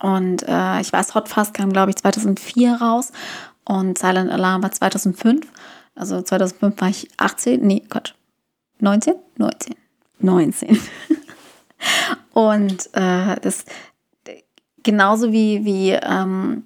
Und 0.02 0.42
ich 0.44 0.94
weiß, 0.94 1.16
Hot 1.16 1.30
Fuzz 1.30 1.54
kam, 1.54 1.72
glaube 1.72 1.92
ich, 1.92 1.98
2004 1.98 2.76
raus 2.76 3.12
und 3.66 3.98
Silent 3.98 4.32
Alarm 4.32 4.64
war 4.64 4.72
2005. 4.72 5.48
Also 5.96 6.22
2005 6.22 6.82
war 6.82 6.90
ich 6.90 7.08
18, 7.18 7.62
nee, 7.62 7.84
Gott, 7.90 8.16
19? 8.80 9.16
19. 9.38 9.76
19. 10.20 10.80
Und 12.34 12.90
äh, 12.94 13.36
das 13.42 13.66
genauso 14.84 15.32
wie, 15.32 15.66
wie 15.66 15.92
ähm, 15.92 16.64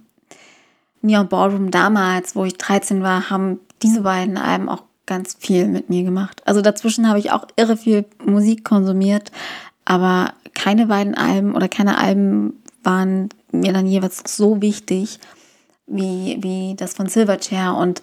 Neon 1.01 1.27
Ballroom 1.27 1.71
damals, 1.71 2.35
wo 2.35 2.45
ich 2.45 2.57
13 2.57 3.01
war, 3.01 3.29
haben 3.29 3.59
diese 3.81 4.01
beiden 4.01 4.37
Alben 4.37 4.69
auch 4.69 4.83
ganz 5.05 5.35
viel 5.39 5.67
mit 5.67 5.89
mir 5.89 6.03
gemacht. 6.03 6.41
Also 6.45 6.61
dazwischen 6.61 7.07
habe 7.07 7.19
ich 7.19 7.31
auch 7.31 7.47
irre 7.55 7.77
viel 7.77 8.05
Musik 8.23 8.63
konsumiert, 8.63 9.31
aber 9.85 10.33
keine 10.53 10.87
beiden 10.87 11.15
Alben 11.15 11.55
oder 11.55 11.67
keine 11.67 11.97
Alben 11.97 12.61
waren 12.83 13.29
mir 13.51 13.73
dann 13.73 13.87
jeweils 13.87 14.23
so 14.25 14.61
wichtig 14.61 15.19
wie, 15.87 16.37
wie 16.41 16.75
das 16.75 16.93
von 16.93 17.07
Silverchair. 17.07 17.75
Und 17.75 18.01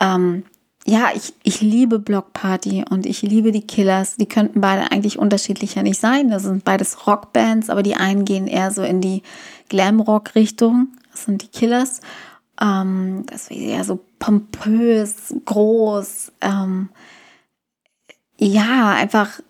ähm, 0.00 0.44
ja, 0.86 1.10
ich, 1.14 1.34
ich 1.42 1.60
liebe 1.60 1.98
Block 1.98 2.32
Party 2.32 2.84
und 2.88 3.04
ich 3.04 3.22
liebe 3.22 3.52
die 3.52 3.66
Killers. 3.66 4.16
Die 4.16 4.26
könnten 4.26 4.60
beide 4.60 4.90
eigentlich 4.90 5.18
unterschiedlicher 5.18 5.82
nicht 5.82 6.00
sein. 6.00 6.30
Das 6.30 6.44
sind 6.44 6.64
beides 6.64 7.06
Rockbands, 7.06 7.68
aber 7.68 7.82
die 7.82 7.96
einen 7.96 8.24
gehen 8.24 8.46
eher 8.46 8.70
so 8.70 8.82
in 8.82 9.00
die 9.00 9.22
Glam-Rock-Richtung. 9.68 10.88
Das 11.10 11.24
sind 11.24 11.42
die 11.42 11.48
Killers. 11.48 12.00
Ähm, 12.60 13.24
das 13.26 13.50
wäre 13.50 13.60
eher 13.60 13.84
so 13.84 14.00
pompös, 14.18 15.34
groß. 15.44 16.32
Ähm, 16.40 16.90
ja, 18.38 18.90
einfach 18.90 19.40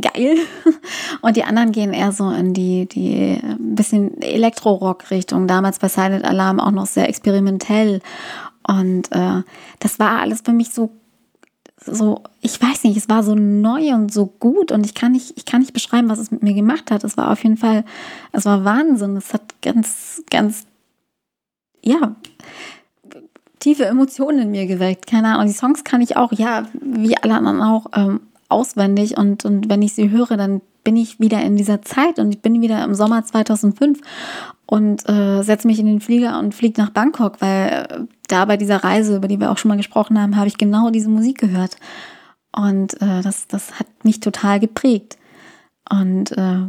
geil. 0.00 0.36
Und 1.22 1.36
die 1.36 1.44
anderen 1.44 1.72
gehen 1.72 1.92
eher 1.92 2.12
so 2.12 2.30
in 2.30 2.54
die, 2.54 2.86
die 2.86 3.40
ein 3.42 3.74
bisschen 3.74 4.20
Elektro-Rock-Richtung. 4.20 5.46
Damals 5.46 5.78
bei 5.78 5.88
Silent 5.88 6.24
Alarm 6.24 6.60
auch 6.60 6.70
noch 6.70 6.86
sehr 6.86 7.08
experimentell. 7.08 8.00
Und 8.66 9.10
äh, 9.12 9.42
das 9.78 9.98
war 9.98 10.20
alles 10.20 10.42
für 10.42 10.52
mich 10.52 10.70
so, 10.70 10.90
so, 11.84 12.22
ich 12.40 12.60
weiß 12.60 12.84
nicht, 12.84 12.96
es 12.96 13.08
war 13.08 13.22
so 13.22 13.34
neu 13.34 13.94
und 13.94 14.12
so 14.12 14.26
gut 14.26 14.72
und 14.72 14.84
ich 14.84 14.94
kann 14.94 15.12
nicht, 15.12 15.34
ich 15.36 15.46
kann 15.46 15.60
nicht 15.60 15.72
beschreiben, 15.72 16.08
was 16.08 16.18
es 16.18 16.30
mit 16.30 16.42
mir 16.42 16.54
gemacht 16.54 16.90
hat. 16.90 17.04
Es 17.04 17.16
war 17.16 17.30
auf 17.30 17.42
jeden 17.42 17.56
Fall, 17.56 17.84
es 18.32 18.44
war 18.44 18.64
Wahnsinn. 18.64 19.16
Es 19.16 19.32
hat 19.32 19.62
ganz, 19.62 20.22
ganz, 20.30 20.66
ja, 21.82 22.16
tiefe 23.68 23.84
Emotionen 23.84 24.38
in 24.38 24.50
mir 24.50 24.66
geweckt. 24.66 25.06
Keine 25.06 25.34
Ahnung. 25.34 25.46
Die 25.46 25.52
Songs 25.52 25.84
kann 25.84 26.00
ich 26.00 26.16
auch, 26.16 26.32
ja, 26.32 26.66
wie 26.80 27.18
alle 27.18 27.34
anderen 27.34 27.60
auch, 27.60 27.86
ähm, 27.94 28.20
auswendig 28.48 29.18
und, 29.18 29.44
und 29.44 29.68
wenn 29.68 29.82
ich 29.82 29.92
sie 29.92 30.08
höre, 30.08 30.38
dann 30.38 30.62
bin 30.82 30.96
ich 30.96 31.20
wieder 31.20 31.42
in 31.42 31.56
dieser 31.56 31.82
Zeit 31.82 32.18
und 32.18 32.32
ich 32.32 32.40
bin 32.40 32.62
wieder 32.62 32.82
im 32.82 32.94
Sommer 32.94 33.22
2005 33.22 34.00
und 34.64 35.06
äh, 35.06 35.42
setze 35.42 35.66
mich 35.66 35.78
in 35.78 35.84
den 35.84 36.00
Flieger 36.00 36.38
und 36.38 36.54
fliege 36.54 36.80
nach 36.80 36.88
Bangkok, 36.88 37.42
weil 37.42 37.68
äh, 37.68 38.00
da 38.28 38.46
bei 38.46 38.56
dieser 38.56 38.82
Reise, 38.82 39.16
über 39.16 39.28
die 39.28 39.38
wir 39.38 39.50
auch 39.50 39.58
schon 39.58 39.68
mal 39.68 39.76
gesprochen 39.76 40.18
haben, 40.18 40.36
habe 40.36 40.48
ich 40.48 40.56
genau 40.56 40.88
diese 40.88 41.10
Musik 41.10 41.36
gehört. 41.36 41.76
Und 42.56 42.94
äh, 43.02 43.20
das, 43.20 43.48
das 43.48 43.78
hat 43.78 43.86
mich 44.02 44.20
total 44.20 44.60
geprägt. 44.60 45.18
Und 45.90 46.32
äh, 46.38 46.60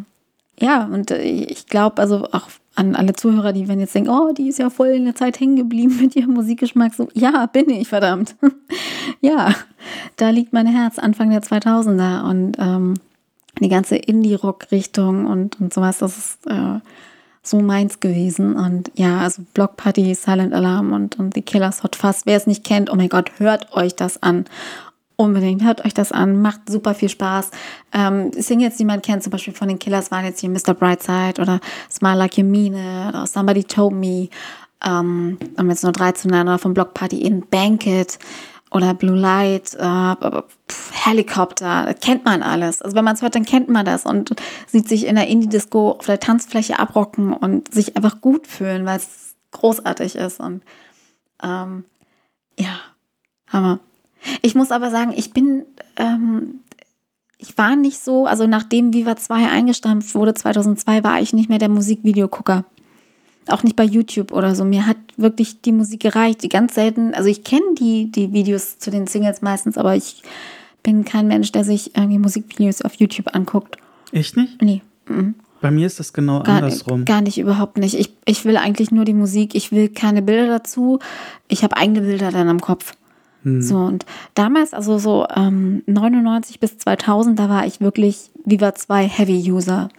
ja, 0.60 0.84
und 0.84 1.12
äh, 1.12 1.22
ich 1.22 1.68
glaube, 1.68 2.02
also 2.02 2.26
auch 2.34 2.50
an 2.80 2.96
alle 2.96 3.14
Zuhörer, 3.14 3.52
die 3.54 3.68
wenn 3.68 3.80
jetzt 3.80 3.94
denken, 3.94 4.10
oh, 4.10 4.32
die 4.32 4.48
ist 4.48 4.58
ja 4.58 4.70
voll 4.70 4.88
in 4.88 5.06
der 5.06 5.16
Zeit 5.16 5.40
hängen 5.40 5.58
geblieben 5.58 6.00
mit 6.02 6.16
ihrem 6.16 6.34
Musikgeschmack, 6.34 6.96
so, 6.96 7.10
ja, 7.14 7.46
bin 7.48 7.70
ich, 7.70 7.88
verdammt. 7.88 8.36
ja, 9.22 9.54
da 10.16 10.30
liegt 10.30 10.54
mein 10.54 10.66
Herz 10.66 10.98
Anfang 10.98 11.30
der 11.30 11.42
2000er 11.42 12.30
und 12.30 12.58
ähm, 12.58 12.94
die 13.60 13.70
ganze 13.70 13.98
Indie-Rock-Richtung 13.98 15.26
und, 15.26 15.60
und 15.60 15.74
sowas, 15.74 15.98
das 15.98 16.18
ist 16.18 16.48
äh, 16.48 16.80
so 17.44 17.60
meins 17.60 18.00
gewesen. 18.00 18.56
Und 18.56 18.92
ja, 18.96 19.20
also 19.20 19.44
Block 19.54 19.76
Party, 19.76 20.16
Silent 20.16 20.54
Alarm 20.54 20.94
und, 20.94 21.20
und 21.20 21.34
The 21.34 21.42
Killers 21.42 21.84
Hot 21.84 21.98
Fuzz. 21.98 22.22
Wer 22.26 22.38
es 22.38 22.48
nicht 22.48 22.64
kennt, 22.64 22.90
oh 22.90 22.96
mein 22.96 23.10
Gott, 23.10 23.32
hört 23.40 23.74
euch 23.74 23.96
das 23.96 24.24
an. 24.24 24.46
Unbedingt, 25.20 25.66
hört 25.66 25.84
euch 25.84 25.94
das 25.94 26.14
an, 26.14 26.42
macht 26.42 26.70
super 26.70 26.96
viel 26.96 27.10
Spaß. 27.10 27.52
Ähm, 27.92 28.32
Singles, 28.32 28.78
die 28.78 28.86
man 28.86 29.02
kennt, 29.02 29.22
zum 29.22 29.32
Beispiel 29.32 29.54
von 29.54 29.68
den 29.68 29.78
Killers, 29.78 30.12
waren 30.12 30.24
jetzt 30.24 30.40
hier 30.40 30.50
Mr. 30.50 30.74
Brightside 30.74 31.42
oder 31.42 31.60
Smile 31.92 32.16
Like 32.16 32.38
You 32.38 32.46
Mean 32.46 32.74
oder 33.10 33.28
Somebody 33.28 33.66
Told 33.66 33.96
Me. 33.96 34.30
Ähm, 34.82 35.38
um 35.58 35.70
jetzt 35.70 35.84
nur 35.84 35.92
drei 35.92 36.14
zu 36.14 36.30
nennen, 36.30 36.48
oder 36.48 36.58
von 36.58 36.74
Block 36.74 36.94
Party 36.94 37.22
in 37.22 37.46
Banket 37.46 38.18
oder 38.72 38.94
Blue 38.94 39.18
Light, 39.18 39.76
äh, 39.76 40.16
Helikopter, 40.94 41.94
kennt 41.96 42.24
man 42.24 42.42
alles. 42.42 42.82
Also 42.82 42.96
wenn 42.96 43.04
man 43.04 43.16
es 43.16 43.22
hört, 43.22 43.36
dann 43.36 43.44
kennt 43.44 43.68
man 43.68 43.86
das 43.86 44.06
und 44.06 44.34
sieht 44.68 44.88
sich 44.88 45.06
in 45.06 45.18
der 45.18 45.28
Indie-Disco 45.28 45.98
auf 46.00 46.06
der 46.06 46.22
Tanzfläche 46.22 46.80
abrocken 46.80 47.34
und 47.34 47.74
sich 47.74 47.98
einfach 47.98 48.22
gut 48.22 48.48
fühlen, 48.48 48.86
weil 48.86 49.00
es 49.00 49.36
großartig 49.52 50.16
ist. 50.16 50.40
Und 50.40 50.64
ähm, 51.44 51.84
ja, 52.58 52.80
Hammer. 53.50 53.80
Ich 54.42 54.56
muss 54.56 54.72
aber 54.72 54.92
sagen, 54.92 55.14
ich 55.16 55.32
bin, 55.32 55.66
ähm, 55.98 56.62
ich 57.38 57.58
war 57.58 57.76
nicht 57.76 58.00
so, 58.00 58.26
also 58.26 58.48
nachdem 58.48 58.94
Viva 58.94 59.16
2 59.16 59.50
eingestampft 59.50 60.14
wurde 60.16 60.34
2002, 60.34 61.04
war 61.04 61.22
ich 61.22 61.34
nicht 61.34 61.50
mehr 61.50 61.60
der 61.60 61.70
Musikvideogucker. 61.70 62.66
Auch 63.48 63.64
nicht 63.64 63.76
bei 63.76 63.84
YouTube 63.84 64.32
oder 64.32 64.54
so. 64.56 64.64
Mir 64.64 64.86
hat 64.86 64.98
wirklich 65.18 65.62
die 65.62 65.72
Musik 65.72 66.02
gereicht. 66.02 66.44
Die 66.44 66.50
ganz 66.50 66.76
selten, 66.76 67.14
also 67.14 67.30
ich 67.30 67.44
kenne 67.44 67.76
die, 67.80 68.12
die 68.12 68.32
Videos 68.34 68.78
zu 68.78 68.92
den 68.92 69.08
Singles 69.08 69.42
meistens, 69.42 69.78
aber 69.78 69.96
ich 69.96 70.22
bin 70.84 71.04
kein 71.06 71.28
Mensch, 71.28 71.52
der 71.52 71.64
sich 71.64 71.96
irgendwie 71.96 72.20
Musikvideos 72.20 72.82
auf 72.82 72.96
YouTube 72.96 73.34
anguckt. 73.34 73.78
Echt 74.12 74.38
nicht? 74.38 74.62
Nee. 74.62 74.82
Mhm. 75.08 75.36
Bei 75.62 75.72
mir 75.72 75.88
ist 75.88 76.00
das 76.00 76.14
genau 76.14 76.42
Gar, 76.44 76.58
andersrum. 76.58 77.06
gar 77.06 77.22
nicht, 77.22 77.38
überhaupt 77.38 77.78
nicht. 77.78 77.94
Ich, 77.96 78.14
ich 78.26 78.46
will 78.46 78.56
eigentlich 78.56 78.92
nur 78.92 79.04
die 79.04 79.14
Musik. 79.14 79.56
Ich 79.56 79.72
will 79.72 79.90
keine 79.90 80.22
Bilder 80.22 80.48
dazu. 80.48 81.00
Ich 81.48 81.64
habe 81.64 81.76
eigene 81.76 82.02
Bilder 82.02 82.32
dann 82.32 82.48
am 82.48 82.62
Kopf. 82.62 82.94
So, 83.44 83.78
und 83.78 84.06
damals, 84.36 84.74
also 84.74 84.98
so 84.98 85.26
ähm, 85.36 85.84
99 85.86 86.60
bis 86.60 86.78
2000, 86.78 87.40
da 87.40 87.50
war 87.50 87.66
ich 87.66 87.80
wirklich 87.80 88.32
Viva 88.44 88.76
2 88.76 89.08
Heavy-User. 89.08 89.90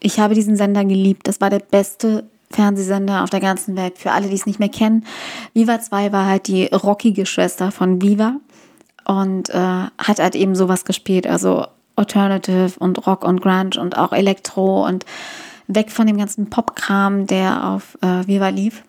Ich 0.00 0.18
habe 0.18 0.34
diesen 0.34 0.56
Sender 0.56 0.84
geliebt. 0.84 1.28
Das 1.28 1.40
war 1.40 1.50
der 1.50 1.60
beste 1.60 2.24
Fernsehsender 2.50 3.22
auf 3.22 3.30
der 3.30 3.40
ganzen 3.40 3.76
Welt. 3.76 3.98
Für 3.98 4.10
alle, 4.10 4.28
die 4.28 4.34
es 4.34 4.46
nicht 4.46 4.58
mehr 4.58 4.68
kennen. 4.68 5.04
Viva 5.54 5.80
2 5.80 6.12
war 6.12 6.26
halt 6.26 6.48
die 6.48 6.66
rockige 6.66 7.26
Schwester 7.26 7.70
von 7.70 8.02
Viva 8.02 8.36
und 9.04 9.50
äh, 9.50 9.54
hat 9.54 10.18
halt 10.18 10.34
eben 10.34 10.56
sowas 10.56 10.84
gespielt. 10.84 11.26
Also 11.26 11.66
Alternative 11.94 12.72
und 12.78 13.06
Rock 13.06 13.24
und 13.24 13.40
Grunge 13.40 13.78
und 13.78 13.96
auch 13.96 14.12
Elektro 14.12 14.86
und 14.86 15.04
weg 15.68 15.92
von 15.92 16.06
dem 16.06 16.18
ganzen 16.18 16.50
Popkram, 16.50 17.26
der 17.26 17.68
auf 17.68 17.96
äh, 18.00 18.26
Viva 18.26 18.48
lief. 18.48 18.82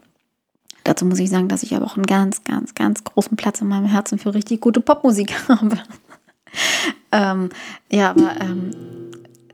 Dazu 0.84 1.06
muss 1.06 1.20
ich 1.20 1.30
sagen, 1.30 1.48
dass 1.48 1.63
ich 1.63 1.76
aber 1.76 1.86
auch 1.86 1.96
einen 1.96 2.06
ganz, 2.06 2.44
ganz, 2.44 2.74
ganz 2.74 3.04
großen 3.04 3.38
Platz 3.38 3.62
in 3.62 3.67
meinem 3.67 3.86
Herzen 3.86 4.17
für 4.17 4.34
richtig 4.34 4.62
gute 4.62 4.82
Popmusik 4.82 5.34
habe. 5.48 5.78
ähm, 7.12 7.50
ja, 7.91 8.12
aber 8.12 8.32
ähm, 8.41 8.72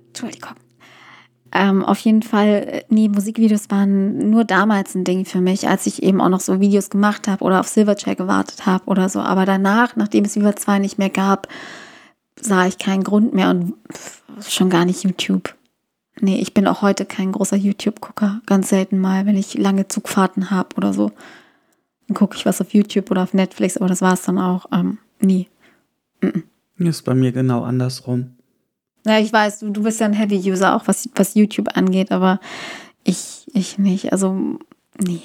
Entschuldigung. 0.07 0.55
Ähm, 1.53 1.83
auf 1.83 1.99
jeden 1.99 2.23
Fall, 2.23 2.83
nee, 2.89 3.07
Musikvideos 3.07 3.69
waren 3.69 4.29
nur 4.29 4.43
damals 4.43 4.95
ein 4.95 5.03
Ding 5.03 5.25
für 5.25 5.39
mich, 5.39 5.67
als 5.67 5.85
ich 5.85 6.03
eben 6.03 6.21
auch 6.21 6.29
noch 6.29 6.41
so 6.41 6.59
Videos 6.59 6.89
gemacht 6.89 7.27
habe 7.27 7.43
oder 7.43 7.61
auf 7.61 7.67
Silverchair 7.67 8.15
gewartet 8.15 8.65
habe 8.65 8.85
oder 8.85 9.09
so. 9.09 9.19
Aber 9.21 9.45
danach, 9.45 9.95
nachdem 9.95 10.25
es 10.25 10.35
Viva 10.35 10.55
2 10.55 10.79
nicht 10.79 10.97
mehr 10.97 11.09
gab, 11.09 11.47
sah 12.39 12.67
ich 12.67 12.77
keinen 12.77 13.03
Grund 13.03 13.33
mehr 13.33 13.49
und 13.49 13.73
schon 14.47 14.69
gar 14.69 14.85
nicht 14.85 15.03
YouTube. 15.03 15.56
Nee, 16.19 16.39
ich 16.39 16.53
bin 16.53 16.67
auch 16.67 16.81
heute 16.81 17.05
kein 17.05 17.31
großer 17.31 17.57
YouTube-Gucker. 17.57 18.41
Ganz 18.45 18.69
selten 18.69 18.99
mal, 18.99 19.25
wenn 19.25 19.37
ich 19.37 19.53
lange 19.53 19.87
Zugfahrten 19.87 20.49
habe 20.51 20.75
oder 20.75 20.93
so. 20.93 21.11
Dann 22.07 22.15
gucke 22.15 22.35
ich 22.35 22.45
was 22.45 22.61
auf 22.61 22.73
YouTube 22.73 23.11
oder 23.11 23.23
auf 23.23 23.33
Netflix, 23.33 23.77
aber 23.77 23.87
das 23.87 24.01
war 24.01 24.13
es 24.13 24.23
dann 24.23 24.39
auch 24.39 24.65
ähm, 24.71 24.97
nie. 25.19 25.47
Ist 26.77 27.03
bei 27.03 27.13
mir 27.13 27.31
genau 27.31 27.63
andersrum. 27.63 28.35
Ja, 29.05 29.19
ich 29.19 29.31
weiß, 29.31 29.59
du, 29.59 29.69
du 29.69 29.83
bist 29.83 29.99
ja 29.99 30.05
ein 30.05 30.13
Heavy-User, 30.13 30.75
auch 30.75 30.87
was, 30.87 31.09
was 31.15 31.35
YouTube 31.35 31.77
angeht, 31.77 32.11
aber 32.11 32.39
ich, 33.03 33.47
ich 33.53 33.77
nicht. 33.77 34.11
Also, 34.11 34.59
nee. 34.97 35.21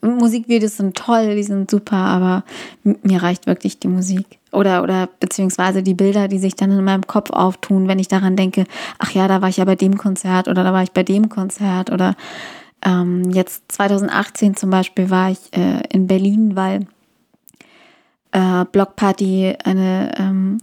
Musikvideos 0.00 0.76
sind 0.76 0.96
toll, 0.96 1.34
die 1.34 1.42
sind 1.42 1.70
super, 1.70 1.96
aber 1.96 2.44
mir 2.82 3.22
reicht 3.22 3.46
wirklich 3.46 3.78
die 3.80 3.88
Musik. 3.88 4.26
Oder, 4.52 4.82
oder 4.82 5.08
beziehungsweise 5.20 5.82
die 5.82 5.94
Bilder, 5.94 6.28
die 6.28 6.38
sich 6.38 6.54
dann 6.54 6.70
in 6.70 6.84
meinem 6.84 7.06
Kopf 7.06 7.30
auftun, 7.30 7.88
wenn 7.88 7.98
ich 7.98 8.08
daran 8.08 8.36
denke, 8.36 8.64
ach 8.98 9.10
ja, 9.10 9.28
da 9.28 9.42
war 9.42 9.48
ich 9.48 9.58
ja 9.58 9.64
bei 9.64 9.74
dem 9.74 9.98
Konzert 9.98 10.48
oder 10.48 10.64
da 10.64 10.72
war 10.72 10.82
ich 10.82 10.92
bei 10.92 11.02
dem 11.02 11.28
Konzert 11.28 11.90
oder 11.90 12.14
ähm, 12.82 13.30
jetzt 13.30 13.70
2018 13.72 14.56
zum 14.56 14.70
Beispiel 14.70 15.10
war 15.10 15.30
ich 15.30 15.38
äh, 15.52 15.82
in 15.90 16.06
Berlin, 16.06 16.56
weil 16.56 16.86
äh, 18.32 18.64
Block 18.70 18.96
Party 18.96 19.54
eine 19.64 20.12
ähm, 20.18 20.58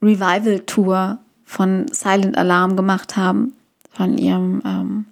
Revival-Tour 0.00 1.18
von 1.44 1.86
Silent 1.92 2.36
Alarm 2.38 2.76
gemacht 2.76 3.16
haben, 3.16 3.52
von 3.90 4.16
ihrem 4.16 4.62
ähm, 4.64 5.04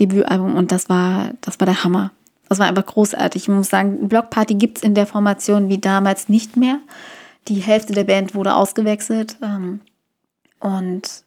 Debütalbum 0.00 0.56
und 0.56 0.72
das 0.72 0.88
war, 0.88 1.30
das 1.40 1.60
war 1.60 1.66
der 1.66 1.84
Hammer. 1.84 2.10
Das 2.48 2.58
war 2.58 2.66
einfach 2.66 2.86
großartig. 2.86 3.42
Ich 3.42 3.48
muss 3.48 3.68
sagen, 3.68 4.08
Block 4.08 4.30
Party 4.30 4.54
gibt 4.54 4.78
es 4.78 4.84
in 4.84 4.94
der 4.94 5.06
Formation 5.06 5.68
wie 5.68 5.78
damals 5.78 6.28
nicht 6.28 6.56
mehr. 6.56 6.78
Die 7.48 7.60
Hälfte 7.60 7.92
der 7.92 8.04
Band 8.04 8.34
wurde 8.34 8.54
ausgewechselt 8.54 9.36
ähm, 9.42 9.80
und 10.60 11.24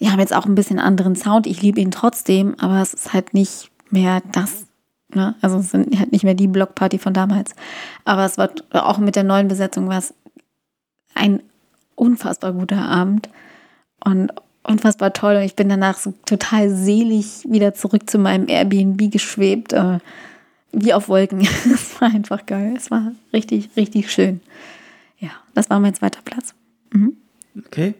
die 0.00 0.10
haben 0.10 0.20
jetzt 0.20 0.34
auch 0.34 0.46
ein 0.46 0.54
bisschen 0.54 0.78
anderen 0.78 1.16
Sound. 1.16 1.46
Ich 1.46 1.62
liebe 1.62 1.80
ihn 1.80 1.90
trotzdem, 1.90 2.56
aber 2.58 2.80
es 2.80 2.94
ist 2.94 3.12
halt 3.12 3.34
nicht 3.34 3.70
mehr 3.90 4.22
das. 4.32 4.66
Ne? 5.14 5.34
Also 5.40 5.58
es 5.58 5.70
sind 5.70 5.98
halt 5.98 6.12
nicht 6.12 6.24
mehr 6.24 6.34
die 6.34 6.48
Block 6.48 6.74
Party 6.74 6.98
von 6.98 7.14
damals. 7.14 7.52
Aber 8.04 8.24
es 8.24 8.36
war 8.36 8.50
auch 8.72 8.98
mit 8.98 9.16
der 9.16 9.24
neuen 9.24 9.48
Besetzung 9.48 9.88
war 9.88 9.98
es 9.98 10.14
ein 11.14 11.42
unfassbar 11.94 12.52
guter 12.52 12.82
Abend 12.82 13.28
und 14.04 14.32
unfassbar 14.64 15.12
toll. 15.12 15.36
Und 15.36 15.42
ich 15.42 15.56
bin 15.56 15.68
danach 15.68 15.98
so 15.98 16.12
total 16.26 16.70
selig 16.70 17.44
wieder 17.48 17.74
zurück 17.74 18.10
zu 18.10 18.18
meinem 18.18 18.48
Airbnb 18.48 19.10
geschwebt, 19.10 19.72
äh, 19.72 19.98
wie 20.74 20.92
auf 20.92 21.08
Wolken. 21.08 21.40
Es 21.72 22.00
war 22.00 22.08
einfach 22.12 22.46
geil. 22.46 22.74
Es 22.76 22.90
war 22.90 23.12
richtig, 23.32 23.70
richtig 23.76 24.10
schön. 24.12 24.40
Ja, 25.18 25.30
das 25.54 25.70
war 25.70 25.80
mein 25.80 25.94
zweiter 25.94 26.20
Platz. 26.24 26.54
Mhm. 26.92 27.16
Okay. 27.66 27.94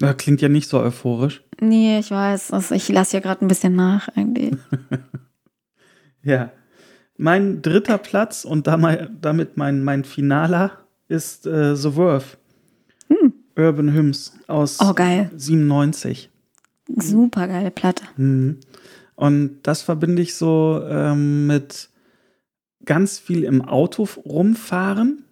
Ja, 0.00 0.12
klingt 0.14 0.40
ja 0.40 0.48
nicht 0.48 0.68
so 0.68 0.78
euphorisch. 0.80 1.42
Nee, 1.60 1.98
ich 1.98 2.10
weiß. 2.10 2.52
Also 2.52 2.74
ich 2.74 2.88
lasse 2.88 3.16
ja 3.16 3.20
gerade 3.20 3.44
ein 3.44 3.48
bisschen 3.48 3.74
nach 3.74 4.08
eigentlich. 4.16 4.54
Ja. 6.22 6.50
Mein 7.16 7.62
dritter 7.62 7.96
Platz 7.96 8.44
und 8.44 8.66
damit, 8.66 9.56
mein, 9.56 9.82
mein 9.82 10.04
Finaler 10.04 10.72
ist 11.08 11.46
äh, 11.46 11.74
The 11.74 11.96
Worth. 11.96 12.36
Urban 13.56 13.92
Hymns 13.92 14.34
aus 14.46 14.78
Oh, 14.80 14.92
geil. 14.94 15.30
97. 15.34 16.30
Super 16.96 17.48
geile 17.48 17.70
Platte. 17.70 18.04
Mhm. 18.16 18.58
Und 19.18 19.62
das 19.64 19.82
verbinde 19.82 20.22
ich 20.22 20.36
so 20.36 20.80
ähm, 20.88 21.48
mit 21.48 21.88
ganz 22.84 23.18
viel 23.18 23.42
im 23.42 23.62
Auto 23.62 24.06
rumfahren 24.24 25.24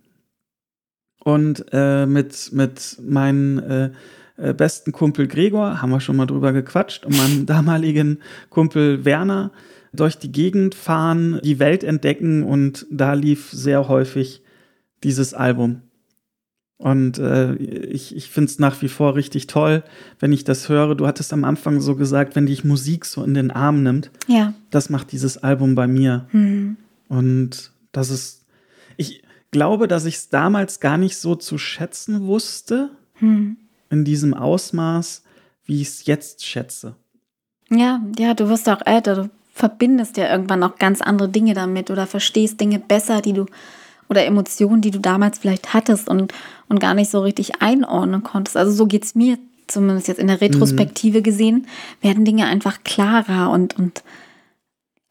und 1.22 1.66
äh, 1.70 2.04
mit, 2.04 2.50
mit 2.52 2.98
meinem 3.00 3.58
äh, 3.60 3.90
äh, 4.38 4.54
besten 4.54 4.90
Kumpel 4.90 5.28
Gregor, 5.28 5.80
haben 5.80 5.90
wir 5.90 6.00
schon 6.00 6.16
mal 6.16 6.26
drüber 6.26 6.52
gequatscht, 6.52 7.06
und 7.06 7.16
meinem 7.16 7.46
damaligen 7.46 8.18
Kumpel 8.50 9.04
Werner 9.04 9.52
durch 9.92 10.18
die 10.18 10.32
Gegend 10.32 10.74
fahren, 10.74 11.40
die 11.44 11.60
Welt 11.60 11.84
entdecken 11.84 12.42
und 12.42 12.86
da 12.90 13.12
lief 13.12 13.52
sehr 13.52 13.86
häufig 13.86 14.42
dieses 15.04 15.32
Album. 15.32 15.82
Und 16.78 17.18
äh, 17.18 17.54
ich, 17.54 18.14
ich 18.14 18.28
finde 18.28 18.50
es 18.50 18.58
nach 18.58 18.82
wie 18.82 18.88
vor 18.88 19.14
richtig 19.14 19.46
toll, 19.46 19.82
wenn 20.18 20.32
ich 20.32 20.44
das 20.44 20.68
höre. 20.68 20.94
Du 20.94 21.06
hattest 21.06 21.32
am 21.32 21.44
Anfang 21.44 21.80
so 21.80 21.96
gesagt, 21.96 22.36
wenn 22.36 22.46
dich 22.46 22.64
Musik 22.64 23.06
so 23.06 23.24
in 23.24 23.32
den 23.32 23.50
Arm 23.50 23.82
nimmt. 23.82 24.10
Ja. 24.26 24.52
Das 24.70 24.90
macht 24.90 25.12
dieses 25.12 25.38
Album 25.38 25.74
bei 25.74 25.86
mir. 25.86 26.26
Hm. 26.32 26.76
Und 27.08 27.72
das 27.92 28.10
ist, 28.10 28.44
ich 28.98 29.22
glaube, 29.50 29.88
dass 29.88 30.04
ich 30.04 30.16
es 30.16 30.28
damals 30.28 30.80
gar 30.80 30.98
nicht 30.98 31.16
so 31.16 31.34
zu 31.34 31.56
schätzen 31.58 32.26
wusste, 32.26 32.90
Hm. 33.18 33.56
in 33.88 34.04
diesem 34.04 34.34
Ausmaß, 34.34 35.22
wie 35.64 35.80
ich 35.80 35.88
es 35.88 36.04
jetzt 36.04 36.44
schätze. 36.44 36.96
Ja, 37.70 38.02
ja, 38.18 38.34
du 38.34 38.50
wirst 38.50 38.68
auch 38.68 38.84
älter. 38.84 39.14
Du 39.14 39.30
verbindest 39.54 40.18
ja 40.18 40.30
irgendwann 40.30 40.62
auch 40.62 40.76
ganz 40.76 41.00
andere 41.00 41.30
Dinge 41.30 41.54
damit 41.54 41.90
oder 41.90 42.06
verstehst 42.06 42.60
Dinge 42.60 42.78
besser, 42.78 43.22
die 43.22 43.32
du 43.32 43.46
oder 44.08 44.24
Emotionen, 44.24 44.80
die 44.80 44.90
du 44.90 45.00
damals 45.00 45.38
vielleicht 45.38 45.74
hattest 45.74 46.08
und, 46.08 46.32
und 46.68 46.80
gar 46.80 46.94
nicht 46.94 47.10
so 47.10 47.20
richtig 47.20 47.62
einordnen 47.62 48.22
konntest. 48.22 48.56
Also 48.56 48.72
so 48.72 48.86
geht's 48.86 49.14
mir 49.14 49.38
zumindest 49.66 50.08
jetzt 50.08 50.18
in 50.18 50.28
der 50.28 50.40
Retrospektive 50.40 51.22
gesehen, 51.22 51.66
werden 52.00 52.24
Dinge 52.24 52.46
einfach 52.46 52.84
klarer 52.84 53.50
und, 53.50 53.76
und 53.78 54.02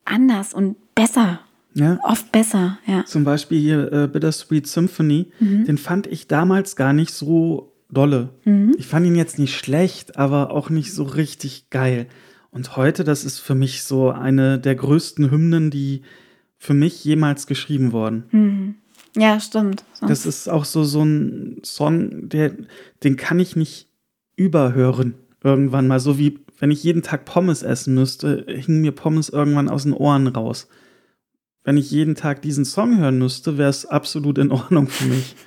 anders 0.06 0.54
und 0.54 0.78
besser. 0.96 1.40
Ja. 1.74 2.00
Oft 2.04 2.32
besser, 2.32 2.78
ja. 2.88 3.04
Zum 3.06 3.26
Beispiel 3.26 3.60
hier 3.60 3.92
äh, 3.92 4.08
Bittersweet 4.08 4.66
Symphony, 4.66 5.28
den 5.40 5.78
fand 5.78 6.08
ich 6.08 6.28
damals 6.28 6.78
gar 6.78 6.94
nicht 6.94 7.12
so 7.12 7.74
dolle. 7.92 8.30
Ich 8.78 8.88
fand 8.88 9.06
ihn 9.06 9.16
jetzt 9.16 9.40
nicht 9.40 9.58
schlecht, 9.58 10.18
aber 10.18 10.52
auch 10.52 10.70
nicht 10.70 10.94
so 10.94 11.04
richtig 11.04 11.70
geil. 11.70 12.08
Und 12.50 12.78
heute, 12.78 13.04
das 13.04 13.26
ist 13.26 13.40
für 13.40 13.56
mich 13.56 13.84
so 13.84 14.10
eine 14.10 14.58
der 14.58 14.76
größten 14.76 15.30
Hymnen, 15.32 15.70
die 15.70 16.04
für 16.58 16.74
mich 16.74 17.04
jemals 17.04 17.46
geschrieben 17.46 17.92
wurden. 17.92 18.78
Ja, 19.16 19.40
stimmt. 19.40 19.84
So. 19.94 20.08
Das 20.08 20.26
ist 20.26 20.48
auch 20.50 20.66
so, 20.66 20.84
so 20.84 21.04
ein 21.04 21.62
Song, 21.64 22.30
der, 22.30 22.52
den 23.04 23.16
kann 23.16 23.40
ich 23.40 23.56
nicht 23.56 23.88
überhören. 24.36 25.16
Irgendwann 25.44 25.88
mal. 25.88 26.00
So 26.00 26.18
wie 26.18 26.40
wenn 26.60 26.72
ich 26.72 26.84
jeden 26.84 27.04
Tag 27.04 27.26
Pommes 27.26 27.64
essen 27.64 27.96
müsste, 27.96 28.46
hingen 28.48 28.82
mir 28.82 28.92
Pommes 28.92 29.30
irgendwann 29.30 29.70
aus 29.70 29.84
den 29.84 29.94
Ohren 29.94 30.28
raus. 30.28 30.68
Wenn 31.64 31.78
ich 31.78 31.92
jeden 31.92 32.16
Tag 32.16 32.42
diesen 32.42 32.66
Song 32.66 32.98
hören 32.98 33.18
müsste, 33.18 33.58
wäre 33.58 33.70
es 33.70 33.86
absolut 33.86 34.38
in 34.38 34.52
Ordnung 34.52 34.88
für 34.88 35.06
mich. 35.06 35.36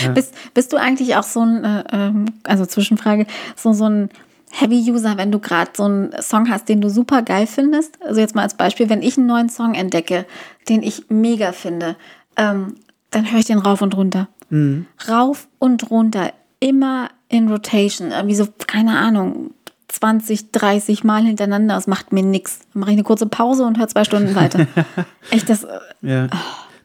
Ja. 0.00 0.12
Bist, 0.12 0.32
bist 0.54 0.72
du 0.72 0.76
eigentlich 0.76 1.16
auch 1.16 1.24
so 1.24 1.40
ein, 1.40 1.64
äh, 1.64 1.82
ähm, 1.90 2.26
also 2.44 2.64
Zwischenfrage, 2.64 3.26
so, 3.56 3.72
so 3.72 3.86
ein 3.86 4.10
Heavy-User, 4.52 5.16
wenn 5.16 5.32
du 5.32 5.40
gerade 5.40 5.72
so 5.76 5.82
einen 5.82 6.12
Song 6.20 6.48
hast, 6.50 6.68
den 6.68 6.80
du 6.80 6.88
super 6.88 7.22
geil 7.22 7.48
findest? 7.48 8.00
Also 8.00 8.20
jetzt 8.20 8.36
mal 8.36 8.42
als 8.42 8.56
Beispiel, 8.56 8.88
wenn 8.88 9.02
ich 9.02 9.18
einen 9.18 9.26
neuen 9.26 9.48
Song 9.48 9.74
entdecke, 9.74 10.24
den 10.68 10.84
ich 10.84 11.06
mega 11.08 11.50
finde, 11.50 11.96
ähm, 12.36 12.74
dann 13.10 13.30
höre 13.30 13.40
ich 13.40 13.46
den 13.46 13.58
rauf 13.58 13.82
und 13.82 13.96
runter. 13.96 14.28
Mhm. 14.50 14.86
Rauf 15.08 15.48
und 15.58 15.90
runter, 15.90 16.32
immer 16.60 17.08
in 17.28 17.48
Rotation, 17.48 18.10
irgendwie 18.10 18.34
so, 18.34 18.46
keine 18.66 18.98
Ahnung, 18.98 19.54
20, 19.88 20.52
30 20.52 21.04
Mal 21.04 21.24
hintereinander, 21.24 21.74
das 21.74 21.86
macht 21.86 22.12
mir 22.12 22.22
nichts. 22.22 22.60
Dann 22.72 22.80
mache 22.80 22.90
ich 22.90 22.96
eine 22.96 23.04
kurze 23.04 23.26
Pause 23.26 23.64
und 23.64 23.78
höre 23.78 23.88
zwei 23.88 24.04
Stunden 24.04 24.34
weiter. 24.34 24.66
Echt, 25.30 25.48
das, 25.48 25.66
Ja. 26.00 26.28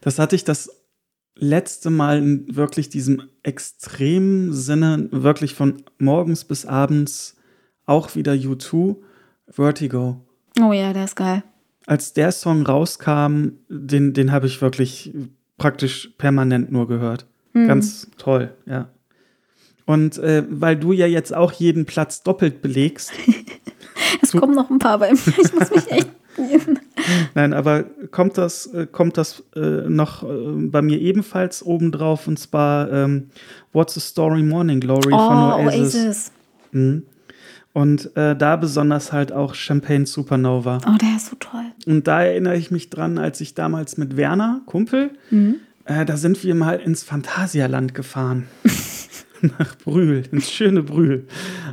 Das 0.02 0.20
hatte 0.20 0.36
ich 0.36 0.44
das 0.44 0.70
letzte 1.36 1.90
Mal 1.90 2.20
in 2.20 2.56
wirklich 2.56 2.90
diesem 2.90 3.24
extremen 3.44 4.54
Sinne, 4.54 5.08
wirklich 5.12 5.54
von 5.54 5.84
morgens 5.98 6.46
bis 6.46 6.66
abends, 6.66 7.36
auch 7.86 8.16
wieder 8.16 8.34
U2, 8.34 8.98
Vertigo. 9.50 10.22
oh 10.60 10.74
ja, 10.74 10.94
der 10.94 11.06
ist 11.06 11.16
geil. 11.16 11.44
Als 11.86 12.14
der 12.14 12.32
Song 12.34 12.66
rauskam, 12.66 13.52
den, 13.70 14.14
den 14.14 14.32
habe 14.32 14.48
ich 14.48 14.62
wirklich 14.62 15.14
praktisch 15.58 16.12
permanent 16.18 16.72
nur 16.72 16.88
gehört. 16.88 17.26
Ganz 17.54 18.08
toll, 18.18 18.54
ja. 18.68 18.90
Und 19.86 20.18
äh, 20.20 20.44
weil 20.48 20.76
du 20.76 20.92
ja 20.92 21.08
jetzt 21.08 21.34
auch 21.34 21.52
jeden 21.54 21.86
Platz 21.86 22.22
doppelt 22.22 22.62
belegst, 22.62 23.12
Es 24.22 24.32
kommen 24.32 24.56
noch 24.56 24.70
ein 24.70 24.80
paar 24.80 25.00
bei 25.00 25.12
mir. 25.12 25.18
Ich 25.38 25.54
muss 25.54 25.72
mich 25.72 25.92
echt. 25.92 26.08
Nein, 27.34 27.54
aber 27.54 27.84
kommt 28.12 28.38
das, 28.38 28.68
äh, 28.68 28.86
kommt 28.86 29.18
das 29.18 29.44
äh, 29.56 29.90
noch 29.90 30.22
äh, 30.24 30.28
bei 30.68 30.84
mir 30.84 31.00
ebenfalls 31.00 31.66
obendrauf 31.66 32.28
und 32.28 32.38
zwar 32.38 32.92
ähm, 32.92 33.30
What's 33.74 33.96
the 33.96 34.00
Story 34.00 34.44
Morning 34.44 34.80
Glory 34.80 35.12
Oh, 35.14 35.18
von 35.18 35.66
Oasis. 35.66 35.96
Oasis. 35.96 36.32
Mhm. 36.74 37.04
Und 37.78 38.18
äh, 38.18 38.36
da 38.36 38.56
besonders 38.56 39.14
halt 39.14 39.32
auch 39.32 39.54
Champagne 39.54 40.08
Supernova. 40.08 40.80
Oh, 40.88 40.98
der 41.00 41.18
ist 41.18 41.28
so 41.28 41.36
toll. 41.40 41.66
Und 41.86 42.08
da 42.08 42.24
erinnere 42.24 42.58
ich 42.58 42.72
mich 42.72 42.90
dran, 42.90 43.20
als 43.20 43.40
ich 43.40 43.54
damals 43.54 43.98
mit 43.98 44.18
Werner, 44.18 44.62
Kumpel, 44.66 45.12
äh, 45.86 46.04
da 46.04 46.18
sind 46.18 46.44
wir 46.44 46.56
mal 46.56 46.80
ins 46.80 47.04
Phantasialand 47.04 47.94
gefahren. 47.94 48.48
Nach 49.60 49.76
Brühl, 49.78 50.24
ins 50.32 50.50
schöne 50.50 50.82
Brühl. 50.82 51.28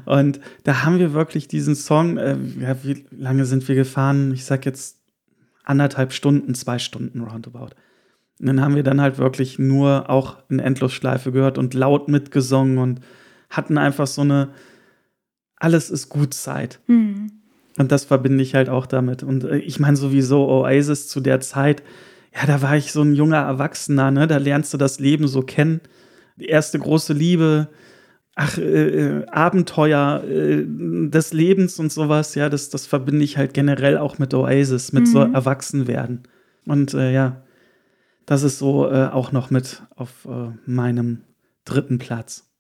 Und 0.05 0.41
da 0.65 0.85
haben 0.85 0.99
wir 0.99 1.15
wirklich 1.15 1.49
diesen 1.49 1.75
Song, 1.75 2.19
äh, 2.19 2.37
ja, 2.61 2.77
wie 2.85 3.07
lange 3.11 3.47
sind 3.47 3.67
wir 3.67 3.75
gefahren? 3.75 4.35
Ich 4.35 4.45
sag 4.45 4.67
jetzt 4.67 4.99
anderthalb 5.65 6.13
Stunden, 6.13 6.55
zwei 6.55 6.79
Stunden 6.79 7.23
roundabout. 7.23 7.71
Und 8.41 8.47
dann 8.47 8.61
haben 8.61 8.77
wir 8.77 8.83
dann 8.83 9.01
halt 9.01 9.17
wirklich 9.17 9.59
nur 9.59 10.11
auch 10.11 10.37
in 10.51 10.59
Endlosschleife 10.59 11.33
gehört 11.33 11.57
und 11.57 11.73
laut 11.73 12.09
mitgesungen 12.09 12.77
und 12.77 13.01
hatten 13.49 13.79
einfach 13.79 14.07
so 14.07 14.21
eine 14.21 14.51
Alles 15.65 15.89
ist 15.89 16.11
gut 16.11 16.35
Zeit. 16.35 16.79
Hm. 16.89 17.33
Und 17.79 17.91
das 17.91 18.05
verbinde 18.05 18.43
ich 18.43 18.55
halt 18.55 18.69
auch 18.69 18.85
damit. 18.85 19.23
Und 19.23 19.45
äh, 19.45 19.57
ich 19.57 19.81
meine 19.81 19.97
sowieso 19.97 20.47
Oasis 20.47 21.09
zu 21.09 21.21
der 21.21 21.41
Zeit, 21.41 21.83
ja, 22.35 22.47
da 22.47 22.61
war 22.61 22.77
ich 22.77 22.93
so 22.93 23.01
ein 23.01 23.15
junger 23.15 23.39
Erwachsener, 23.39 24.11
ne? 24.11 24.27
Da 24.27 24.37
lernst 24.37 24.75
du 24.75 24.77
das 24.77 25.01
Leben 25.01 25.27
so 25.27 25.41
kennen. 25.41 25.81
Die 26.37 26.49
erste 26.49 26.79
große 26.79 27.15
Liebe, 27.15 27.69
ach, 28.35 28.59
äh, 28.59 29.21
äh, 29.21 29.27
Abenteuer 29.29 30.23
äh, 30.25 30.65
des 30.67 31.33
Lebens 31.33 31.79
und 31.79 31.91
sowas, 31.91 32.35
ja, 32.35 32.51
das, 32.51 32.69
das 32.69 32.87
verbinde 32.87 33.25
ich 33.25 33.39
halt 33.39 33.55
generell 33.55 33.97
auch 33.97 34.19
mit 34.19 34.35
Oasis, 34.35 34.93
mit 34.93 35.09
so 35.09 35.21
Erwachsenwerden. 35.21 36.25
Und 36.67 36.93
äh, 36.93 37.11
ja, 37.11 37.43
das 38.27 38.43
ist 38.43 38.59
so 38.59 38.87
äh, 38.87 39.07
auch 39.07 39.33
noch 39.33 39.49
mit 39.49 39.83
auf 39.97 40.29
meinem 40.67 41.23
dritten 41.65 41.97
Platz. 41.97 42.54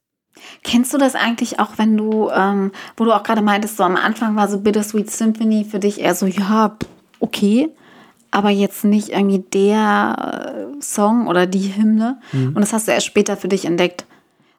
Kennst 0.62 0.92
du 0.92 0.99
das 0.99 1.14
eigentlich 1.14 1.61
auch, 1.61 1.73
wenn 1.77 1.97
du, 1.97 2.31
ähm, 2.31 2.73
wo 2.97 3.05
du 3.05 3.12
auch 3.12 3.23
gerade 3.23 3.42
meintest, 3.42 3.77
so 3.77 3.85
am 3.85 3.97
Anfang 3.97 4.37
war 4.37 4.49
so 4.49 4.61
Bittersweet 4.61 5.11
Symphony 5.11 5.64
für 5.64 5.79
dich 5.79 6.01
eher 6.01 6.14
so, 6.14 6.27
ja, 6.27 6.77
okay, 7.20 7.70
aber 8.31 8.51
jetzt 8.51 8.85
nicht 8.85 9.11
irgendwie 9.11 9.38
der 9.38 10.75
äh, 10.77 10.83
Song 10.83 11.29
oder 11.29 11.47
die 11.47 11.77
Hymne. 11.77 12.18
Und 12.33 12.59
das 12.61 12.73
hast 12.73 12.88
du 12.88 12.92
erst 12.92 13.07
später 13.07 13.37
für 13.37 13.47
dich 13.47 13.64
entdeckt. 13.64 14.07